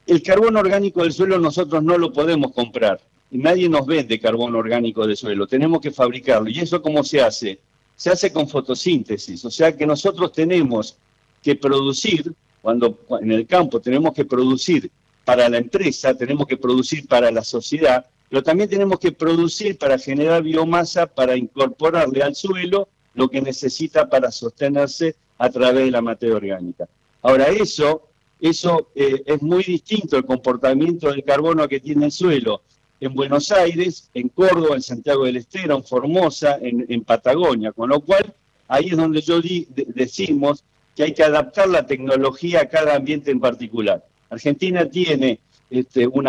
El 0.07 0.23
carbono 0.23 0.61
orgánico 0.61 1.03
del 1.03 1.11
suelo 1.11 1.37
nosotros 1.37 1.83
no 1.83 1.97
lo 1.97 2.13
podemos 2.13 2.53
comprar. 2.53 3.01
Nadie 3.29 3.67
nos 3.67 3.85
vende 3.85 4.21
carbono 4.21 4.57
orgánico 4.57 5.05
del 5.05 5.17
suelo, 5.17 5.47
tenemos 5.47 5.81
que 5.81 5.91
fabricarlo. 5.91 6.49
¿Y 6.49 6.59
eso 6.59 6.81
cómo 6.81 7.03
se 7.03 7.21
hace? 7.21 7.59
Se 7.97 8.09
hace 8.09 8.31
con 8.31 8.47
fotosíntesis, 8.47 9.43
o 9.43 9.51
sea 9.51 9.75
que 9.75 9.85
nosotros 9.85 10.31
tenemos 10.31 10.95
que 11.43 11.55
producir, 11.55 12.33
cuando 12.61 12.99
en 13.19 13.31
el 13.33 13.45
campo 13.45 13.81
tenemos 13.81 14.13
que 14.13 14.23
producir 14.23 14.89
para 15.25 15.49
la 15.49 15.57
empresa, 15.57 16.13
tenemos 16.13 16.47
que 16.47 16.55
producir 16.55 17.05
para 17.05 17.29
la 17.29 17.43
sociedad, 17.43 18.05
pero 18.29 18.41
también 18.41 18.69
tenemos 18.69 18.99
que 18.99 19.11
producir 19.11 19.77
para 19.77 19.97
generar 19.97 20.41
biomasa, 20.41 21.05
para 21.05 21.35
incorporarle 21.35 22.23
al 22.23 22.33
suelo 22.33 22.87
lo 23.13 23.27
que 23.27 23.41
necesita 23.41 24.09
para 24.09 24.31
sostenerse 24.31 25.15
a 25.37 25.49
través 25.49 25.85
de 25.85 25.91
la 25.91 26.01
materia 26.01 26.35
orgánica. 26.35 26.87
Ahora, 27.21 27.47
eso 27.47 28.06
eso 28.39 28.89
eh, 28.95 29.23
es 29.25 29.41
muy 29.41 29.63
distinto 29.63 30.17
el 30.17 30.25
comportamiento 30.25 31.09
del 31.09 31.23
carbono 31.23 31.67
que 31.67 31.79
tiene 31.79 32.05
el 32.05 32.11
suelo 32.11 32.61
en 32.99 33.13
Buenos 33.13 33.51
Aires, 33.51 34.09
en 34.13 34.29
Córdoba, 34.29 34.75
en 34.75 34.81
Santiago 34.81 35.25
del 35.25 35.37
Estero, 35.37 35.75
en 35.75 35.83
Formosa, 35.83 36.57
en, 36.61 37.03
Patagonia, 37.03 37.71
con 37.71 37.89
lo 37.89 37.99
cual 38.01 38.33
ahí 38.67 38.87
es 38.89 38.97
donde 38.97 39.21
yo 39.21 39.39
decimos 39.73 40.63
que 40.95 41.03
hay 41.03 41.13
que 41.13 41.23
adaptar 41.23 41.69
la 41.69 41.85
tecnología 41.85 42.61
a 42.61 42.65
cada 42.65 42.95
ambiente 42.95 43.29
en 43.29 43.39
particular. 43.39 44.03
Argentina 44.29 44.89
tiene 44.89 45.39
este, 45.69 46.07
un 46.07 46.25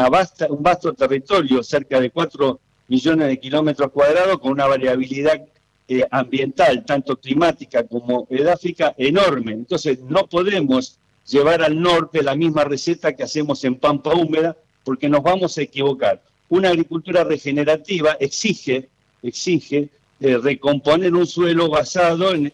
vasto 0.61 0.93
territorio, 0.93 1.63
cerca 1.63 2.01
de 2.01 2.11
4 2.11 2.61
millones 2.89 3.29
de 3.29 3.41
kilómetros 3.41 3.91
cuadrados, 3.91 4.39
con 4.39 4.53
una 4.53 4.67
variabilidad 4.67 5.43
eh, 5.89 6.05
ambiental, 6.11 6.85
tanto 6.85 7.17
climática 7.17 7.85
como 7.85 8.27
edáfica, 8.29 8.95
enorme. 8.99 9.53
Entonces 9.53 10.01
no 10.01 10.27
podemos 10.27 10.99
llevar 11.29 11.63
al 11.63 11.81
norte 11.81 12.23
la 12.23 12.35
misma 12.35 12.65
receta 12.65 13.15
que 13.15 13.23
hacemos 13.23 13.63
en 13.65 13.77
Pampa 13.77 14.15
Húmeda, 14.15 14.57
porque 14.85 15.09
nos 15.09 15.23
vamos 15.23 15.57
a 15.59 15.63
equivocar. 15.63 16.23
Una 16.49 16.71
agricultura 16.71 17.25
regenerativa 17.25 18.17
exige, 18.19 18.89
exige 19.23 19.91
eh, 20.21 20.39
recomponer 20.39 21.15
un 21.15 21.27
suelo 21.27 21.69
basado 21.69 22.33
en, 22.35 22.53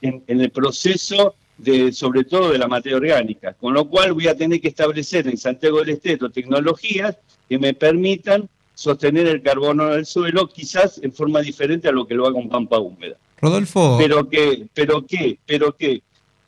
el 0.00 0.50
proceso 0.50 1.34
de, 1.56 1.92
sobre 1.92 2.24
todo 2.24 2.50
de 2.50 2.58
la 2.58 2.66
materia 2.66 2.98
orgánica, 2.98 3.54
con 3.54 3.72
lo 3.72 3.88
cual 3.88 4.12
voy 4.12 4.26
a 4.26 4.36
tener 4.36 4.60
que 4.60 4.68
establecer 4.68 5.28
en 5.28 5.38
Santiago 5.38 5.78
del 5.78 5.90
Estero 5.90 6.30
tecnologías 6.30 7.16
que 7.48 7.58
me 7.58 7.72
permitan 7.72 8.48
sostener 8.74 9.28
el 9.28 9.42
carbono 9.42 9.90
del 9.90 10.06
suelo, 10.06 10.48
quizás 10.48 10.98
en 11.02 11.12
forma 11.12 11.40
diferente 11.40 11.88
a 11.88 11.92
lo 11.92 12.06
que 12.06 12.14
lo 12.14 12.26
haga 12.26 12.36
un 12.36 12.48
pampa 12.48 12.78
húmeda. 12.78 13.16
Rodolfo. 13.40 13.96
Pero 13.98 14.28
que, 14.28 14.66
pero 14.74 15.06
que, 15.06 15.38
pero 15.46 15.76
que 15.76 16.02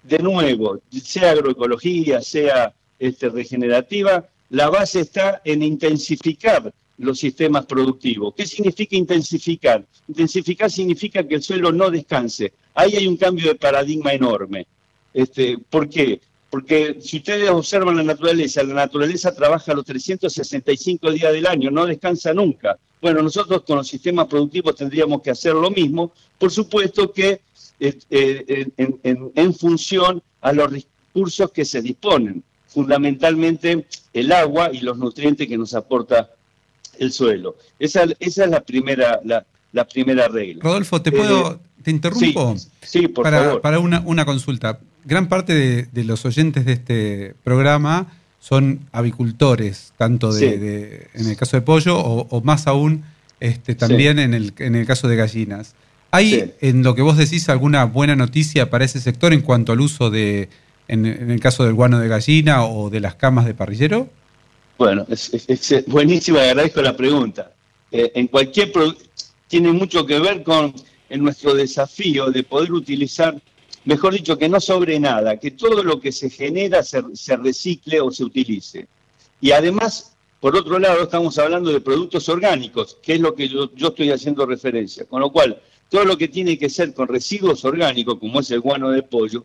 de 0.04 0.18
nuevo, 0.18 0.80
sea 0.90 1.32
agroecología, 1.32 2.20
sea 2.20 2.74
este, 2.98 3.28
regenerativa, 3.28 4.28
la 4.50 4.70
base 4.70 5.00
está 5.00 5.42
en 5.44 5.62
intensificar 5.62 6.72
los 6.98 7.18
sistemas 7.18 7.66
productivos. 7.66 8.34
¿Qué 8.36 8.46
significa 8.46 8.96
intensificar? 8.96 9.84
Intensificar 10.06 10.70
significa 10.70 11.26
que 11.26 11.36
el 11.36 11.42
suelo 11.42 11.72
no 11.72 11.90
descanse. 11.90 12.52
Ahí 12.74 12.94
hay 12.96 13.06
un 13.06 13.16
cambio 13.16 13.48
de 13.48 13.54
paradigma 13.56 14.12
enorme. 14.12 14.66
Este, 15.12 15.58
¿Por 15.58 15.88
qué? 15.88 16.20
porque 16.54 16.98
si 17.00 17.16
ustedes 17.16 17.50
observan 17.50 17.96
la 17.96 18.04
naturaleza, 18.04 18.62
la 18.62 18.74
naturaleza 18.74 19.34
trabaja 19.34 19.74
los 19.74 19.84
365 19.84 21.10
días 21.10 21.32
del 21.32 21.48
año, 21.48 21.68
no 21.68 21.84
descansa 21.84 22.32
nunca. 22.32 22.78
Bueno, 23.02 23.22
nosotros 23.22 23.62
con 23.66 23.78
los 23.78 23.88
sistemas 23.88 24.28
productivos 24.28 24.76
tendríamos 24.76 25.20
que 25.20 25.32
hacer 25.32 25.52
lo 25.52 25.68
mismo, 25.72 26.12
por 26.38 26.52
supuesto 26.52 27.12
que 27.12 27.40
eh, 27.80 28.66
en, 28.76 29.54
función 29.54 30.22
a 30.40 30.52
los 30.52 30.70
recursos 30.70 31.50
que 31.52 31.64
se 31.64 31.82
disponen, 31.82 32.42
fundamentalmente 32.66 33.86
el 34.12 34.32
agua 34.32 34.70
y 34.72 34.80
los 34.80 34.98
nutrientes 34.98 35.46
que 35.46 35.58
nos 35.58 35.74
aporta 35.74 36.30
el 36.98 37.12
suelo. 37.12 37.56
Esa, 37.78 38.04
esa 38.20 38.44
es 38.44 38.50
la 38.50 38.60
primera, 38.60 39.20
la, 39.24 39.84
primera 39.86 40.28
regla. 40.28 40.62
Rodolfo, 40.62 41.02
¿te 41.02 41.10
puedo, 41.10 41.54
eh, 41.54 41.58
te 41.82 41.90
interrumpo? 41.90 42.56
Sí, 42.82 43.08
por 43.08 43.24
para, 43.24 43.42
favor. 43.42 43.60
Para 43.60 43.78
una, 43.78 44.00
una 44.06 44.24
consulta 44.24 44.78
gran 45.04 45.28
parte 45.28 45.54
de, 45.90 46.04
los 46.04 46.24
oyentes 46.24 46.64
de 46.64 46.72
este 46.72 47.34
programa 47.44 48.12
son 48.40 48.80
avicultores, 48.92 49.92
tanto 49.96 50.32
de, 50.32 51.08
en 51.14 51.26
el 51.26 51.36
caso 51.36 51.56
de 51.56 51.62
pollo 51.62 51.98
o, 51.98 52.40
más 52.42 52.66
aún 52.66 53.04
este, 53.40 53.74
también 53.74 54.18
en, 54.18 54.34
el, 54.34 54.52
en 54.58 54.74
el 54.74 54.86
caso 54.86 55.08
de 55.08 55.16
gallinas. 55.16 55.74
¿Hay 56.14 56.54
en 56.60 56.82
lo 56.82 56.94
que 56.94 57.02
vos 57.02 57.16
decís 57.16 57.48
alguna 57.48 57.84
buena 57.84 58.14
noticia 58.14 58.70
para 58.70 58.84
ese 58.84 59.00
sector 59.00 59.32
en 59.32 59.42
cuanto 59.42 59.72
al 59.72 59.80
uso 59.80 60.10
de, 60.10 60.48
en, 60.86 61.06
el 61.06 61.40
caso 61.40 61.64
del 61.64 61.74
guano 61.74 61.98
de 61.98 62.08
gallina 62.08 62.64
o 62.64 62.88
de 62.90 63.00
las 63.00 63.16
camas 63.16 63.46
de 63.46 63.54
parrillero? 63.54 64.08
Bueno, 64.78 65.06
es, 65.08 65.32
es, 65.32 65.84
buenísimo, 65.86 66.38
agradezco 66.38 66.82
la 66.82 66.96
pregunta. 66.96 67.52
Eh, 67.90 68.12
en 68.14 68.28
cualquier 68.28 68.72
tiene 69.48 69.72
mucho 69.72 70.06
que 70.06 70.18
ver 70.18 70.42
con 70.42 70.74
nuestro 71.10 71.54
desafío 71.54 72.30
de 72.30 72.42
poder 72.42 72.72
utilizar 72.72 73.40
mejor 73.84 74.14
dicho, 74.14 74.38
que 74.38 74.48
no 74.48 74.60
sobre 74.60 74.98
nada, 74.98 75.36
que 75.36 75.50
todo 75.50 75.82
lo 75.82 76.00
que 76.00 76.12
se 76.12 76.30
genera 76.30 76.82
se, 76.82 77.02
recicle 77.36 78.00
o 78.00 78.10
se 78.10 78.24
utilice. 78.24 78.86
Y 79.40 79.52
además, 79.52 80.16
por 80.40 80.56
otro 80.56 80.78
lado, 80.78 81.02
estamos 81.02 81.38
hablando 81.38 81.70
de 81.70 81.80
productos 81.80 82.28
orgánicos, 82.28 82.98
que 83.02 83.14
es 83.14 83.20
lo 83.20 83.34
que 83.34 83.48
yo, 83.48 83.68
estoy 83.76 84.10
haciendo 84.10 84.46
referencia. 84.46 85.04
Con 85.04 85.20
lo 85.20 85.30
cual, 85.30 85.60
todo 85.88 86.04
lo 86.04 86.18
que 86.18 86.28
tiene 86.28 86.58
que 86.58 86.68
ser 86.68 86.92
con 86.94 87.08
residuos 87.08 87.64
orgánicos, 87.64 88.18
como 88.18 88.40
es 88.40 88.50
el 88.50 88.60
guano 88.60 88.90
de 88.90 89.02
pollo, 89.02 89.44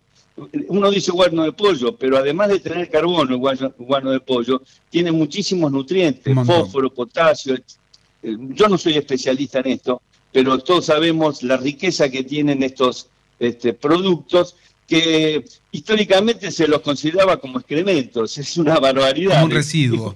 uno 0.68 0.92
dice 0.92 1.12
guano 1.12 1.44
de 1.44 1.52
pollo, 1.52 1.96
pero 1.96 2.18
además 2.18 2.50
de 2.50 2.60
tener 2.60 2.90
carbono, 2.90 3.34
el 3.34 3.74
guano, 3.78 4.12
de 4.12 4.20
pollo, 4.20 4.62
tiene 4.90 5.12
muchísimos 5.12 5.72
nutrientes, 5.72 6.34
fósforo, 6.46 6.94
potasio. 6.94 7.56
Eh, 7.56 8.38
yo 8.50 8.68
no 8.68 8.78
soy 8.78 8.98
especialista 8.98 9.60
en 9.60 9.68
esto, 9.68 10.02
pero 10.32 10.58
todos 10.60 10.86
sabemos 10.86 11.44
la 11.44 11.58
riqueza 11.58 12.10
que 12.10 12.24
tienen 12.24 12.64
estos 12.64 13.08
este, 13.40 13.74
productos 13.74 14.56
que 14.88 15.46
históricamente 15.72 16.52
se 16.52 16.68
los 16.68 16.82
consideraba 16.82 17.38
como 17.38 17.60
excrementos. 17.60 18.38
Es 18.38 18.58
una 18.58 18.80
barbaridad. 18.80 19.36
Como 19.36 19.46
un 19.46 19.52
residuo. 19.52 20.16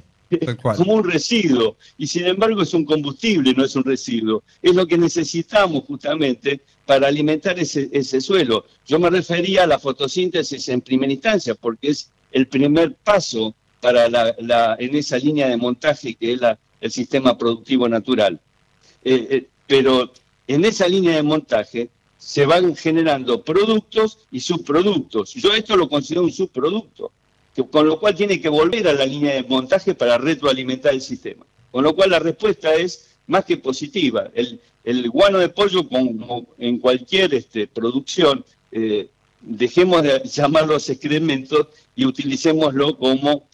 Como 0.77 0.93
un 0.93 1.09
residuo. 1.09 1.77
Y 1.97 2.07
sin 2.07 2.25
embargo 2.25 2.61
es 2.61 2.73
un 2.73 2.85
combustible, 2.85 3.53
no 3.53 3.63
es 3.65 3.75
un 3.75 3.83
residuo. 3.83 4.43
Es 4.61 4.75
lo 4.75 4.87
que 4.87 4.97
necesitamos 4.97 5.83
justamente 5.85 6.61
para 6.85 7.07
alimentar 7.07 7.57
ese, 7.59 8.21
suelo. 8.21 8.65
Yo 8.85 8.99
me 8.99 9.09
refería 9.09 9.63
a 9.63 9.67
la 9.67 9.79
fotosíntesis 9.79 10.67
en 10.69 10.81
primera 10.81 11.11
instancia, 11.11 11.55
porque 11.55 11.89
es 11.89 12.11
el 12.31 12.47
primer 12.47 12.95
paso 12.95 13.55
para 13.79 14.09
la, 14.09 14.75
en 14.79 14.95
esa 14.95 15.17
línea 15.17 15.47
de 15.47 15.57
montaje 15.57 16.15
que 16.15 16.33
es 16.33 16.41
el 16.81 16.91
sistema 16.91 17.37
productivo 17.37 17.87
natural. 17.87 18.39
Eh, 19.03 19.27
eh, 19.29 19.47
pero 19.67 20.11
en 20.47 20.65
esa 20.65 20.87
línea 20.87 21.15
de 21.15 21.23
montaje 21.23 21.89
se 22.17 22.45
van 22.45 22.75
generando 22.75 23.43
productos 23.43 24.19
y 24.31 24.39
subproductos. 24.39 25.33
Yo 25.33 25.53
esto 25.53 25.75
lo 25.75 25.89
considero 25.89 26.23
un 26.23 26.31
subproducto, 26.31 27.11
con 27.69 27.87
lo 27.87 27.99
cual 27.99 28.15
tiene 28.15 28.41
que 28.41 28.49
volver 28.49 28.87
a 28.87 28.93
la 28.93 29.05
línea 29.05 29.35
de 29.35 29.43
montaje 29.43 29.93
para 29.93 30.17
retroalimentar 30.17 30.93
el 30.93 31.01
sistema. 31.01 31.45
Con 31.71 31.83
lo 31.83 31.95
cual 31.95 32.11
la 32.11 32.19
respuesta 32.19 32.73
es 32.73 33.09
más 33.27 33.45
que 33.45 33.57
positiva. 33.57 34.29
El, 34.33 35.09
guano 35.09 35.37
de 35.37 35.49
pollo, 35.49 35.87
como 35.87 36.47
en 36.57 36.79
cualquier 36.79 37.33
este, 37.33 37.67
producción, 37.67 38.43
eh, 38.71 39.07
dejemos 39.41 40.03
de 40.03 40.21
llamarlos 40.25 40.89
excrementos 40.89 41.67
y 41.95 42.05
utilicémoslo 42.05 42.97
como 42.97 43.47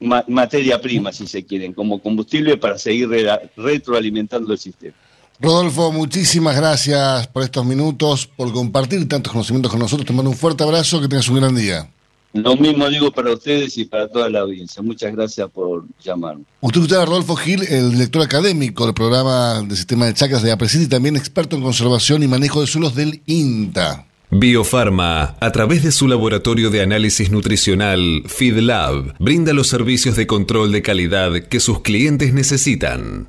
materia 0.00 0.80
prima, 0.80 1.12
si 1.12 1.26
se 1.26 1.44
quieren, 1.44 1.72
como 1.72 2.00
combustible 2.00 2.56
para 2.56 2.78
seguir 2.78 3.08
retroalimentando 3.56 4.52
el 4.52 4.58
sistema. 4.58 4.94
Rodolfo, 5.40 5.92
muchísimas 5.92 6.56
gracias 6.56 7.26
por 7.28 7.42
estos 7.42 7.64
minutos, 7.64 8.26
por 8.26 8.52
compartir 8.52 9.08
tantos 9.08 9.32
conocimientos 9.32 9.70
con 9.70 9.80
nosotros. 9.80 10.06
Te 10.06 10.12
mando 10.12 10.30
un 10.30 10.36
fuerte 10.36 10.64
abrazo, 10.64 11.00
que 11.00 11.08
tengas 11.08 11.28
un 11.28 11.36
gran 11.36 11.54
día. 11.54 11.88
Lo 12.32 12.56
mismo 12.56 12.88
digo 12.88 13.10
para 13.10 13.32
ustedes 13.32 13.76
y 13.78 13.84
para 13.86 14.08
toda 14.08 14.28
la 14.28 14.40
audiencia. 14.40 14.82
Muchas 14.82 15.14
gracias 15.14 15.48
por 15.50 15.84
llamarme. 16.02 16.44
Usted 16.60 16.80
escuchaba 16.80 17.02
a 17.04 17.06
Rodolfo 17.06 17.36
Gil, 17.36 17.62
el 17.62 17.92
director 17.92 18.22
académico 18.22 18.84
del 18.84 18.94
programa 18.94 19.62
de 19.62 19.76
sistema 19.76 20.06
de 20.06 20.14
chacras 20.14 20.42
de 20.42 20.52
APRESID 20.52 20.82
y 20.82 20.88
también 20.88 21.16
experto 21.16 21.56
en 21.56 21.62
conservación 21.62 22.22
y 22.22 22.28
manejo 22.28 22.60
de 22.60 22.66
suelos 22.66 22.94
del 22.94 23.22
INTA. 23.26 24.04
Biofarma, 24.30 25.36
a 25.40 25.52
través 25.52 25.82
de 25.82 25.90
su 25.90 26.06
laboratorio 26.06 26.68
de 26.68 26.82
análisis 26.82 27.30
nutricional 27.30 28.24
FeedLab, 28.26 29.14
brinda 29.18 29.54
los 29.54 29.68
servicios 29.68 30.16
de 30.16 30.26
control 30.26 30.70
de 30.70 30.82
calidad 30.82 31.32
que 31.48 31.60
sus 31.60 31.80
clientes 31.80 32.34
necesitan. 32.34 33.28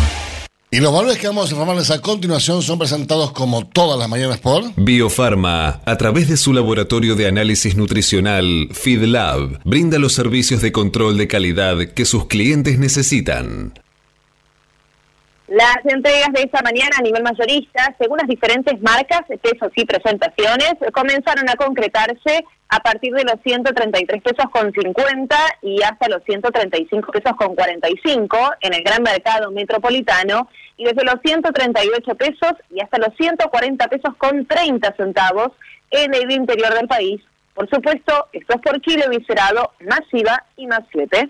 Y 0.73 0.79
los 0.79 0.93
valores 0.93 1.17
que 1.17 1.27
vamos 1.27 1.49
a 1.49 1.53
informarles 1.53 1.91
a 1.91 1.99
continuación 1.99 2.61
son 2.61 2.79
presentados 2.79 3.33
como 3.33 3.67
todas 3.67 3.99
las 3.99 4.07
mañanas 4.07 4.39
por 4.39 4.63
Biofarma, 4.77 5.81
a 5.85 5.97
través 5.97 6.29
de 6.29 6.37
su 6.37 6.53
laboratorio 6.53 7.17
de 7.17 7.27
análisis 7.27 7.75
nutricional 7.75 8.69
FeedLab, 8.71 9.59
brinda 9.65 9.99
los 9.99 10.13
servicios 10.13 10.61
de 10.61 10.71
control 10.71 11.17
de 11.17 11.27
calidad 11.27 11.77
que 11.93 12.05
sus 12.05 12.25
clientes 12.27 12.79
necesitan. 12.79 13.73
Las 15.49 15.79
entregas 15.83 16.31
de 16.31 16.43
esta 16.43 16.61
mañana 16.61 16.95
a 16.97 17.01
nivel 17.01 17.21
mayorista, 17.21 17.93
según 17.99 18.19
las 18.19 18.29
diferentes 18.29 18.81
marcas, 18.81 19.23
pesos 19.27 19.73
y 19.75 19.83
presentaciones, 19.83 20.75
comenzaron 20.93 21.49
a 21.49 21.55
concretarse 21.57 22.45
a 22.71 22.79
partir 22.79 23.13
de 23.13 23.25
los 23.25 23.35
133 23.43 24.23
pesos 24.23 24.45
con 24.49 24.71
50 24.71 25.35
y 25.61 25.83
hasta 25.83 26.07
los 26.07 26.23
135 26.23 27.11
pesos 27.11 27.35
con 27.35 27.53
45 27.53 28.37
en 28.61 28.73
el 28.73 28.81
gran 28.81 29.03
mercado 29.03 29.51
metropolitano 29.51 30.47
y 30.77 30.85
desde 30.85 31.03
los 31.03 31.15
138 31.21 32.15
pesos 32.15 32.53
y 32.69 32.79
hasta 32.79 32.97
los 32.97 33.13
140 33.17 33.87
pesos 33.89 34.15
con 34.17 34.45
30 34.45 34.95
centavos 34.95 35.51
en 35.91 36.13
el 36.13 36.31
interior 36.31 36.73
del 36.73 36.87
país. 36.87 37.21
Por 37.53 37.69
supuesto, 37.69 38.29
esto 38.31 38.53
es 38.55 38.61
por 38.61 38.79
kilo 38.79 39.09
viscerado, 39.09 39.73
masiva 39.81 40.45
y 40.55 40.65
más 40.67 40.83
7. 40.93 41.29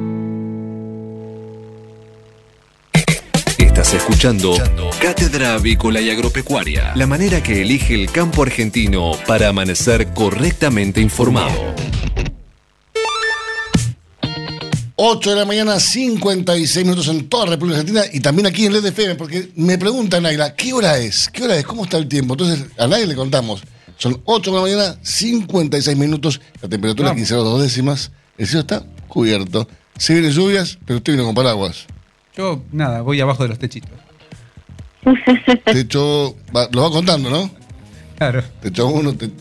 Estás 3.81 3.95
escuchando 3.95 4.53
Cátedra 5.01 5.55
Avícola 5.55 5.99
y 6.01 6.11
Agropecuaria, 6.11 6.93
la 6.95 7.07
manera 7.07 7.41
que 7.41 7.63
elige 7.63 7.95
el 7.95 8.11
campo 8.11 8.43
argentino 8.43 9.13
para 9.25 9.49
amanecer 9.49 10.13
correctamente 10.13 11.01
informado. 11.01 11.73
8 14.97 15.29
de 15.31 15.35
la 15.35 15.45
mañana, 15.45 15.79
56 15.79 16.85
minutos 16.85 17.07
en 17.07 17.27
toda 17.27 17.45
la 17.45 17.51
República 17.53 17.79
Argentina 17.79 18.03
y 18.13 18.19
también 18.19 18.45
aquí 18.45 18.67
en 18.67 18.73
LDFM, 18.73 19.15
porque 19.15 19.49
me 19.55 19.79
preguntan, 19.79 20.21
Naila, 20.21 20.55
¿qué 20.55 20.73
hora 20.73 20.99
es? 20.99 21.27
¿Qué 21.33 21.43
hora 21.43 21.57
es? 21.57 21.65
¿Cómo 21.65 21.85
está 21.85 21.97
el 21.97 22.07
tiempo? 22.07 22.35
Entonces, 22.35 22.67
a 22.77 22.85
nadie 22.85 23.07
le 23.07 23.15
contamos. 23.15 23.63
Son 23.97 24.21
8 24.25 24.51
de 24.51 24.57
la 24.57 24.61
mañana, 24.61 24.99
56 25.01 25.97
minutos, 25.97 26.39
la 26.61 26.69
temperatura 26.69 27.15
15 27.15 27.33
grados 27.33 27.51
dos 27.53 27.63
décimas, 27.63 28.11
el 28.37 28.45
cielo 28.45 28.61
está 28.61 28.85
cubierto. 29.07 29.67
Se 29.97 30.13
vienen 30.13 30.31
lluvias, 30.33 30.77
pero 30.85 30.97
usted 30.97 31.13
vino 31.13 31.25
con 31.25 31.33
paraguas. 31.33 31.87
Yo, 32.35 32.61
nada, 32.71 33.01
voy 33.01 33.19
abajo 33.21 33.43
de 33.43 33.49
los 33.49 33.59
techitos. 33.59 33.91
Techo, 35.65 36.35
va- 36.55 36.67
lo 36.71 36.83
va 36.83 36.91
contando, 36.91 37.29
¿no? 37.29 37.49
Claro. 38.17 38.43
Techo 38.61 38.87
uno, 38.87 39.13
te- 39.15 39.31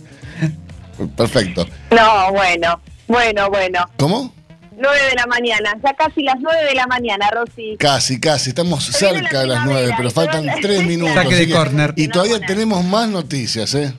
perfecto. 1.16 1.66
No, 1.90 2.32
bueno, 2.32 2.80
bueno, 3.06 3.48
bueno. 3.50 3.84
¿Cómo? 3.96 4.34
9 4.76 4.98
de 5.10 5.14
la 5.14 5.26
mañana, 5.26 5.76
ya 5.84 5.92
casi 5.94 6.22
las 6.22 6.36
9 6.40 6.64
de 6.64 6.74
la 6.74 6.86
mañana, 6.86 7.30
Rosy. 7.30 7.76
Casi, 7.78 8.18
casi, 8.18 8.50
estamos 8.50 8.82
cerca 8.84 9.34
la 9.34 9.40
de 9.40 9.46
las 9.48 9.58
primavera, 9.60 9.86
9, 9.88 9.94
pero 9.98 10.10
faltan 10.10 10.46
todo- 10.46 10.56
3 10.62 10.86
minutos. 10.86 11.14
Saque 11.14 11.34
de 11.34 11.50
córner. 11.50 11.92
Y 11.96 12.08
todavía 12.08 12.40
tenemos 12.40 12.82
más 12.84 13.08
noticias, 13.08 13.74
¿eh? 13.74 13.92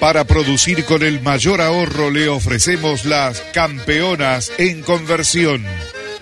Para 0.00 0.24
producir 0.24 0.84
con 0.84 1.02
el 1.02 1.20
mayor 1.22 1.60
ahorro 1.60 2.10
le 2.10 2.28
ofrecemos 2.28 3.04
las 3.06 3.40
campeonas 3.52 4.52
en 4.58 4.82
conversión. 4.82 5.64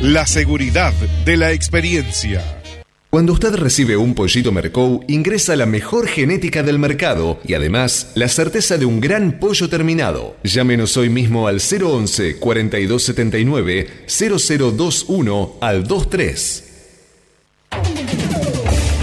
la 0.00 0.26
seguridad 0.26 0.92
de 1.24 1.36
la 1.36 1.50
experiencia. 1.50 2.62
Cuando 3.10 3.32
usted 3.32 3.54
recibe 3.54 3.96
un 3.96 4.14
pollito 4.14 4.52
Mercou, 4.52 5.02
ingresa 5.08 5.56
la 5.56 5.66
mejor 5.66 6.06
genética 6.06 6.62
del 6.62 6.78
mercado 6.78 7.40
y 7.44 7.54
además 7.54 8.12
la 8.14 8.28
certeza 8.28 8.76
de 8.76 8.84
un 8.84 9.00
gran 9.00 9.40
pollo 9.40 9.68
terminado. 9.68 10.36
Llámenos 10.44 10.96
hoy 10.96 11.08
mismo 11.08 11.48
al 11.48 11.60
011 11.60 12.38
4279 12.38 14.04
0021 14.06 15.56
al 15.60 15.82
23. 15.82 16.64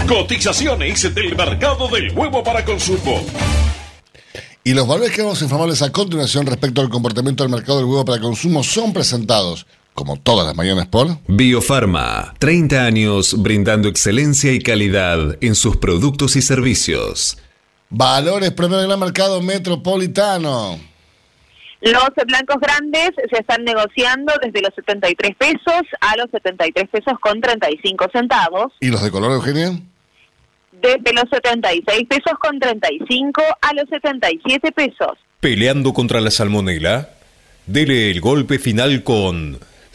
Cotizaciones 0.08 1.14
del 1.14 1.36
mercado 1.36 1.88
del 1.88 2.10
huevo 2.16 2.42
para 2.42 2.64
consumo. 2.64 3.22
Y 4.64 4.72
los 4.72 4.86
valores 4.86 5.12
que 5.12 5.22
vamos 5.22 5.42
a 5.42 5.44
informarles 5.44 5.82
a 5.82 5.92
continuación 5.92 6.46
respecto 6.46 6.80
al 6.80 6.88
comportamiento 6.88 7.44
del 7.44 7.52
mercado 7.52 7.78
del 7.78 7.86
huevo 7.86 8.04
para 8.04 8.22
consumo 8.22 8.64
son 8.64 8.92
presentados, 8.92 9.66
como 9.96 10.16
todas 10.18 10.46
las 10.46 10.54
mañanas, 10.54 10.86
por 10.86 11.08
Biofarma, 11.26 12.34
30 12.38 12.84
años 12.84 13.42
brindando 13.42 13.88
excelencia 13.88 14.52
y 14.52 14.60
calidad 14.60 15.36
en 15.40 15.56
sus 15.56 15.76
productos 15.78 16.36
y 16.36 16.42
servicios. 16.42 17.38
Valores 17.90 18.52
Premio 18.52 18.78
del 18.78 18.96
Mercado 18.98 19.40
Metropolitano. 19.42 20.78
Los 21.80 22.08
blancos 22.26 22.56
grandes 22.60 23.10
se 23.30 23.40
están 23.40 23.64
negociando 23.64 24.32
desde 24.42 24.60
los 24.60 24.74
73 24.74 25.36
pesos 25.36 25.82
a 26.00 26.16
los 26.16 26.30
73 26.30 26.88
pesos 26.88 27.18
con 27.20 27.40
35 27.40 28.06
centavos, 28.12 28.72
¿Y 28.80 28.88
los 28.88 29.02
de 29.02 29.10
color, 29.10 29.32
Eugenia? 29.32 29.78
desde 30.72 31.12
los 31.14 31.24
76 31.30 32.06
pesos 32.08 32.38
con 32.40 32.58
35 32.58 33.42
a 33.62 33.72
los 33.74 33.88
77 33.88 34.72
pesos. 34.72 35.12
Peleando 35.40 35.92
contra 35.92 36.20
la 36.20 36.30
salmonela, 36.30 37.10
dele 37.66 38.10
el 38.10 38.20
golpe 38.20 38.58
final 38.58 39.02
con 39.02 39.58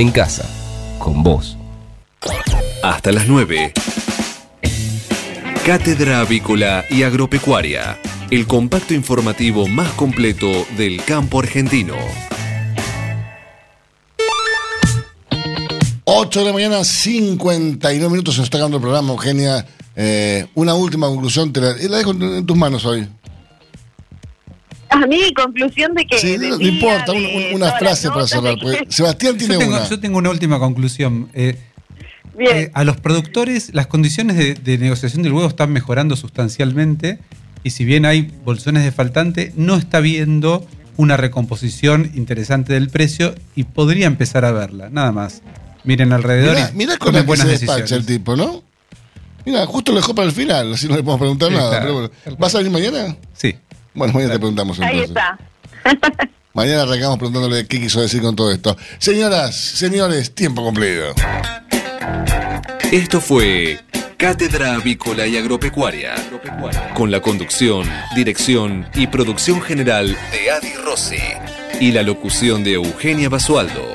En 0.00 0.10
casa, 0.12 0.48
con 0.98 1.22
vos. 1.22 1.58
Hasta 2.82 3.12
las 3.12 3.28
9. 3.28 3.74
Cátedra 5.66 6.20
Avícola 6.20 6.86
y 6.88 7.02
Agropecuaria, 7.02 7.98
el 8.30 8.46
compacto 8.46 8.94
informativo 8.94 9.68
más 9.68 9.92
completo 9.92 10.66
del 10.78 11.04
campo 11.04 11.40
argentino. 11.40 11.92
8 16.04 16.38
de 16.38 16.46
la 16.46 16.52
mañana, 16.54 16.82
59 16.82 18.10
minutos, 18.10 18.36
se 18.36 18.40
nos 18.40 18.46
está 18.46 18.56
acabando 18.56 18.78
el 18.78 18.82
programa, 18.82 19.10
Eugenia. 19.12 19.66
Eh, 19.96 20.46
una 20.54 20.72
última 20.72 21.08
conclusión, 21.08 21.52
te 21.52 21.60
la, 21.60 21.74
la 21.74 21.98
dejo 21.98 22.12
en 22.12 22.46
tus 22.46 22.56
manos 22.56 22.86
hoy. 22.86 23.06
A 25.02 25.06
mí, 25.06 25.32
conclusión 25.34 25.94
de 25.94 26.04
que. 26.06 26.18
Sí, 26.18 26.36
no, 26.38 26.58
no 26.58 26.66
importa, 26.66 27.12
un- 27.12 27.24
un- 27.24 27.54
una 27.54 27.72
frase 27.72 28.08
para 28.10 28.26
cerrar. 28.26 28.56
porque 28.60 28.86
Sebastián 28.88 29.36
tiene 29.38 29.54
yo, 29.54 29.60
tengo, 29.60 29.76
una. 29.76 29.88
yo 29.88 30.00
tengo 30.00 30.18
una 30.18 30.30
última 30.30 30.58
conclusión. 30.58 31.28
Eh, 31.34 31.56
Bien. 32.36 32.56
eh, 32.56 32.70
a 32.74 32.84
los 32.84 32.96
productores, 32.98 33.70
las 33.74 33.86
condiciones 33.86 34.36
de, 34.36 34.54
de 34.54 34.78
negociación 34.78 35.22
del 35.22 35.32
huevo 35.32 35.48
están 35.48 35.72
mejorando 35.72 36.16
sustancialmente. 36.16 37.18
Y 37.62 37.70
si 37.70 37.84
bien 37.84 38.06
hay 38.06 38.30
bolsones 38.44 38.84
de 38.84 38.92
faltante, 38.92 39.52
no 39.56 39.76
está 39.76 40.00
viendo 40.00 40.66
una 40.96 41.16
recomposición 41.18 42.10
interesante 42.14 42.72
del 42.72 42.88
precio 42.88 43.34
y 43.54 43.64
podría 43.64 44.06
empezar 44.06 44.44
a 44.44 44.52
verla. 44.52 44.88
Nada 44.90 45.12
más. 45.12 45.42
Miren 45.84 46.12
alrededor 46.12 46.54
Mirá, 46.56 46.70
y 46.72 46.76
mirá 46.76 46.96
con 46.98 47.12
la 47.14 47.20
que 47.20 47.26
buenas 47.26 47.46
se 47.46 47.52
despacha 47.52 47.76
decisiones. 47.80 48.06
el 48.08 48.14
tipo, 48.16 48.36
¿no? 48.36 48.62
Mira, 49.46 49.64
justo 49.66 49.92
lo 49.92 49.96
dejó 49.98 50.14
para 50.14 50.26
el 50.28 50.32
final, 50.34 50.74
así 50.74 50.86
no 50.86 50.96
le 50.96 51.02
podemos 51.02 51.18
preguntar 51.20 51.48
Sí, 51.48 51.54
nada. 51.54 51.70
claro. 51.70 51.84
pero 51.84 51.94
bueno. 52.24 52.36
¿Vas 52.38 52.54
a 52.54 52.58
venir 52.58 52.72
mañana? 52.72 53.16
Sí. 53.34 53.54
Bueno, 53.94 54.12
mañana 54.12 54.32
te 54.34 54.38
preguntamos 54.38 54.78
Ahí 54.80 55.00
entonces. 55.00 55.16
está. 55.16 55.38
Mañana 56.52 56.82
arrancamos 56.82 57.16
preguntándole 57.18 57.66
qué 57.66 57.80
quiso 57.80 58.00
decir 58.00 58.20
con 58.22 58.34
todo 58.34 58.50
esto. 58.52 58.76
Señoras, 58.98 59.54
señores, 59.56 60.34
tiempo 60.34 60.62
cumplido. 60.64 61.14
Esto 62.90 63.20
fue 63.20 63.78
Cátedra 64.16 64.74
Avícola 64.74 65.26
y 65.26 65.36
Agropecuaria, 65.36 66.14
con 66.94 67.10
la 67.12 67.20
conducción, 67.20 67.88
dirección 68.16 68.88
y 68.94 69.06
producción 69.06 69.62
general 69.62 70.16
de 70.32 70.50
Adi 70.50 70.74
Rossi 70.84 71.22
y 71.78 71.92
la 71.92 72.02
locución 72.02 72.64
de 72.64 72.74
Eugenia 72.74 73.28
Basualdo. 73.28 73.94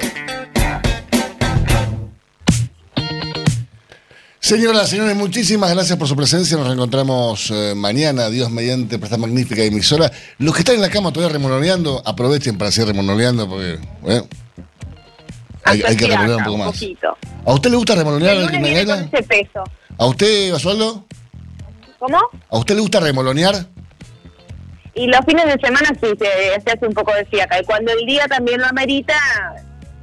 Señoras, 4.46 4.90
señores, 4.90 5.16
muchísimas 5.16 5.74
gracias 5.74 5.98
por 5.98 6.08
su 6.08 6.16
presencia. 6.16 6.56
Nos 6.56 6.68
reencontramos 6.68 7.50
eh, 7.50 7.74
mañana, 7.76 8.30
Dios 8.30 8.52
mediante, 8.52 9.00
por 9.00 9.06
esta 9.06 9.18
magnífica 9.18 9.64
emisora. 9.64 10.12
Los 10.38 10.54
que 10.54 10.60
están 10.60 10.76
en 10.76 10.82
la 10.82 10.92
cama 10.92 11.12
todavía 11.12 11.34
remoloneando, 11.34 12.04
aprovechen 12.06 12.56
para 12.56 12.72
seguir 12.72 12.90
remoloneando, 12.90 13.50
porque, 13.50 13.80
bueno, 14.02 14.28
hay, 15.64 15.82
hay 15.82 15.98
que 15.98 16.06
remolonear 16.06 16.38
un 16.38 16.44
poco 16.44 16.58
más. 16.60 16.80
¿A 17.44 17.54
usted 17.56 17.72
le 17.72 17.76
gusta 17.76 17.96
remolonear, 17.96 18.38
El 18.38 19.24
peso. 19.26 19.64
¿A 19.98 20.06
usted, 20.06 20.52
Basualdo? 20.52 21.06
¿Cómo? 21.98 22.20
¿A 22.52 22.58
usted 22.60 22.76
le 22.76 22.82
gusta 22.82 23.00
remolonear? 23.00 23.66
Y 24.94 25.08
los 25.08 25.22
fines 25.26 25.46
de 25.46 25.60
semana 25.60 25.90
sí 26.00 26.08
se, 26.20 26.62
se 26.62 26.72
hace 26.72 26.86
un 26.86 26.94
poco 26.94 27.12
de 27.16 27.26
fiaca. 27.26 27.60
Y 27.60 27.66
cuando 27.66 27.92
el 27.94 28.06
día 28.06 28.28
también 28.28 28.62
lo 28.62 28.68
amerita, 28.68 29.16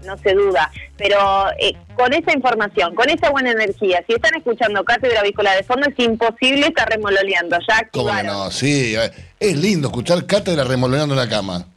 no 0.06 0.16
se 0.18 0.34
duda. 0.34 0.70
Pero 0.96 1.18
eh, 1.58 1.74
con 1.94 2.12
esa 2.12 2.32
información, 2.32 2.94
con 2.94 3.08
esa 3.10 3.30
buena 3.30 3.50
energía, 3.52 4.02
si 4.06 4.14
están 4.14 4.34
escuchando 4.36 4.84
Cátedra 4.84 5.20
Avícola 5.20 5.54
de 5.54 5.62
fondo, 5.62 5.86
es 5.88 5.98
imposible 6.04 6.66
estar 6.66 6.88
remoloneando. 6.88 7.56
Ya 7.68 7.88
¿Cómo 7.92 8.12
no? 8.22 8.50
Sí, 8.50 8.94
eh, 8.96 9.10
es 9.40 9.56
lindo 9.56 9.88
escuchar 9.88 10.24
cátedra 10.26 10.64
remoloneando 10.64 11.14
en 11.14 11.20
la 11.20 11.28
cama. 11.28 11.66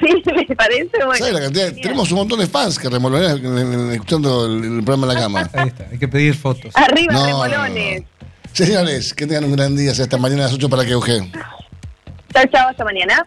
Sí, 0.00 0.22
me 0.32 0.54
parece 0.54 0.90
bueno. 1.04 1.14
¿Sabes 1.16 1.32
la 1.34 1.40
cantidad? 1.40 1.72
Tenemos 1.72 2.12
un 2.12 2.18
montón 2.18 2.38
de 2.38 2.46
fans 2.46 2.78
que 2.78 2.86
en- 2.86 3.90
escuchando 3.90 4.46
el, 4.46 4.78
el 4.78 4.84
programa 4.84 5.08
en 5.08 5.14
la 5.18 5.20
cama. 5.20 5.50
Ahí 5.54 5.68
está, 5.70 5.88
hay 5.90 5.98
que 5.98 6.06
pedir 6.06 6.36
fotos. 6.36 6.70
Arriba, 6.76 7.12
No, 7.14 7.24
remolones. 7.44 8.04
Señores, 8.52 9.12
que 9.12 9.26
tengan 9.26 9.42
un 9.46 9.56
gran 9.56 9.74
día. 9.76 9.90
Hasta 9.90 10.16
mañana 10.16 10.42
a 10.42 10.46
las 10.46 10.54
8 10.54 10.68
para 10.68 10.84
que. 10.84 10.90
Chao, 10.90 12.44
chao, 12.52 12.68
hasta 12.68 12.84
mañana. 12.84 13.24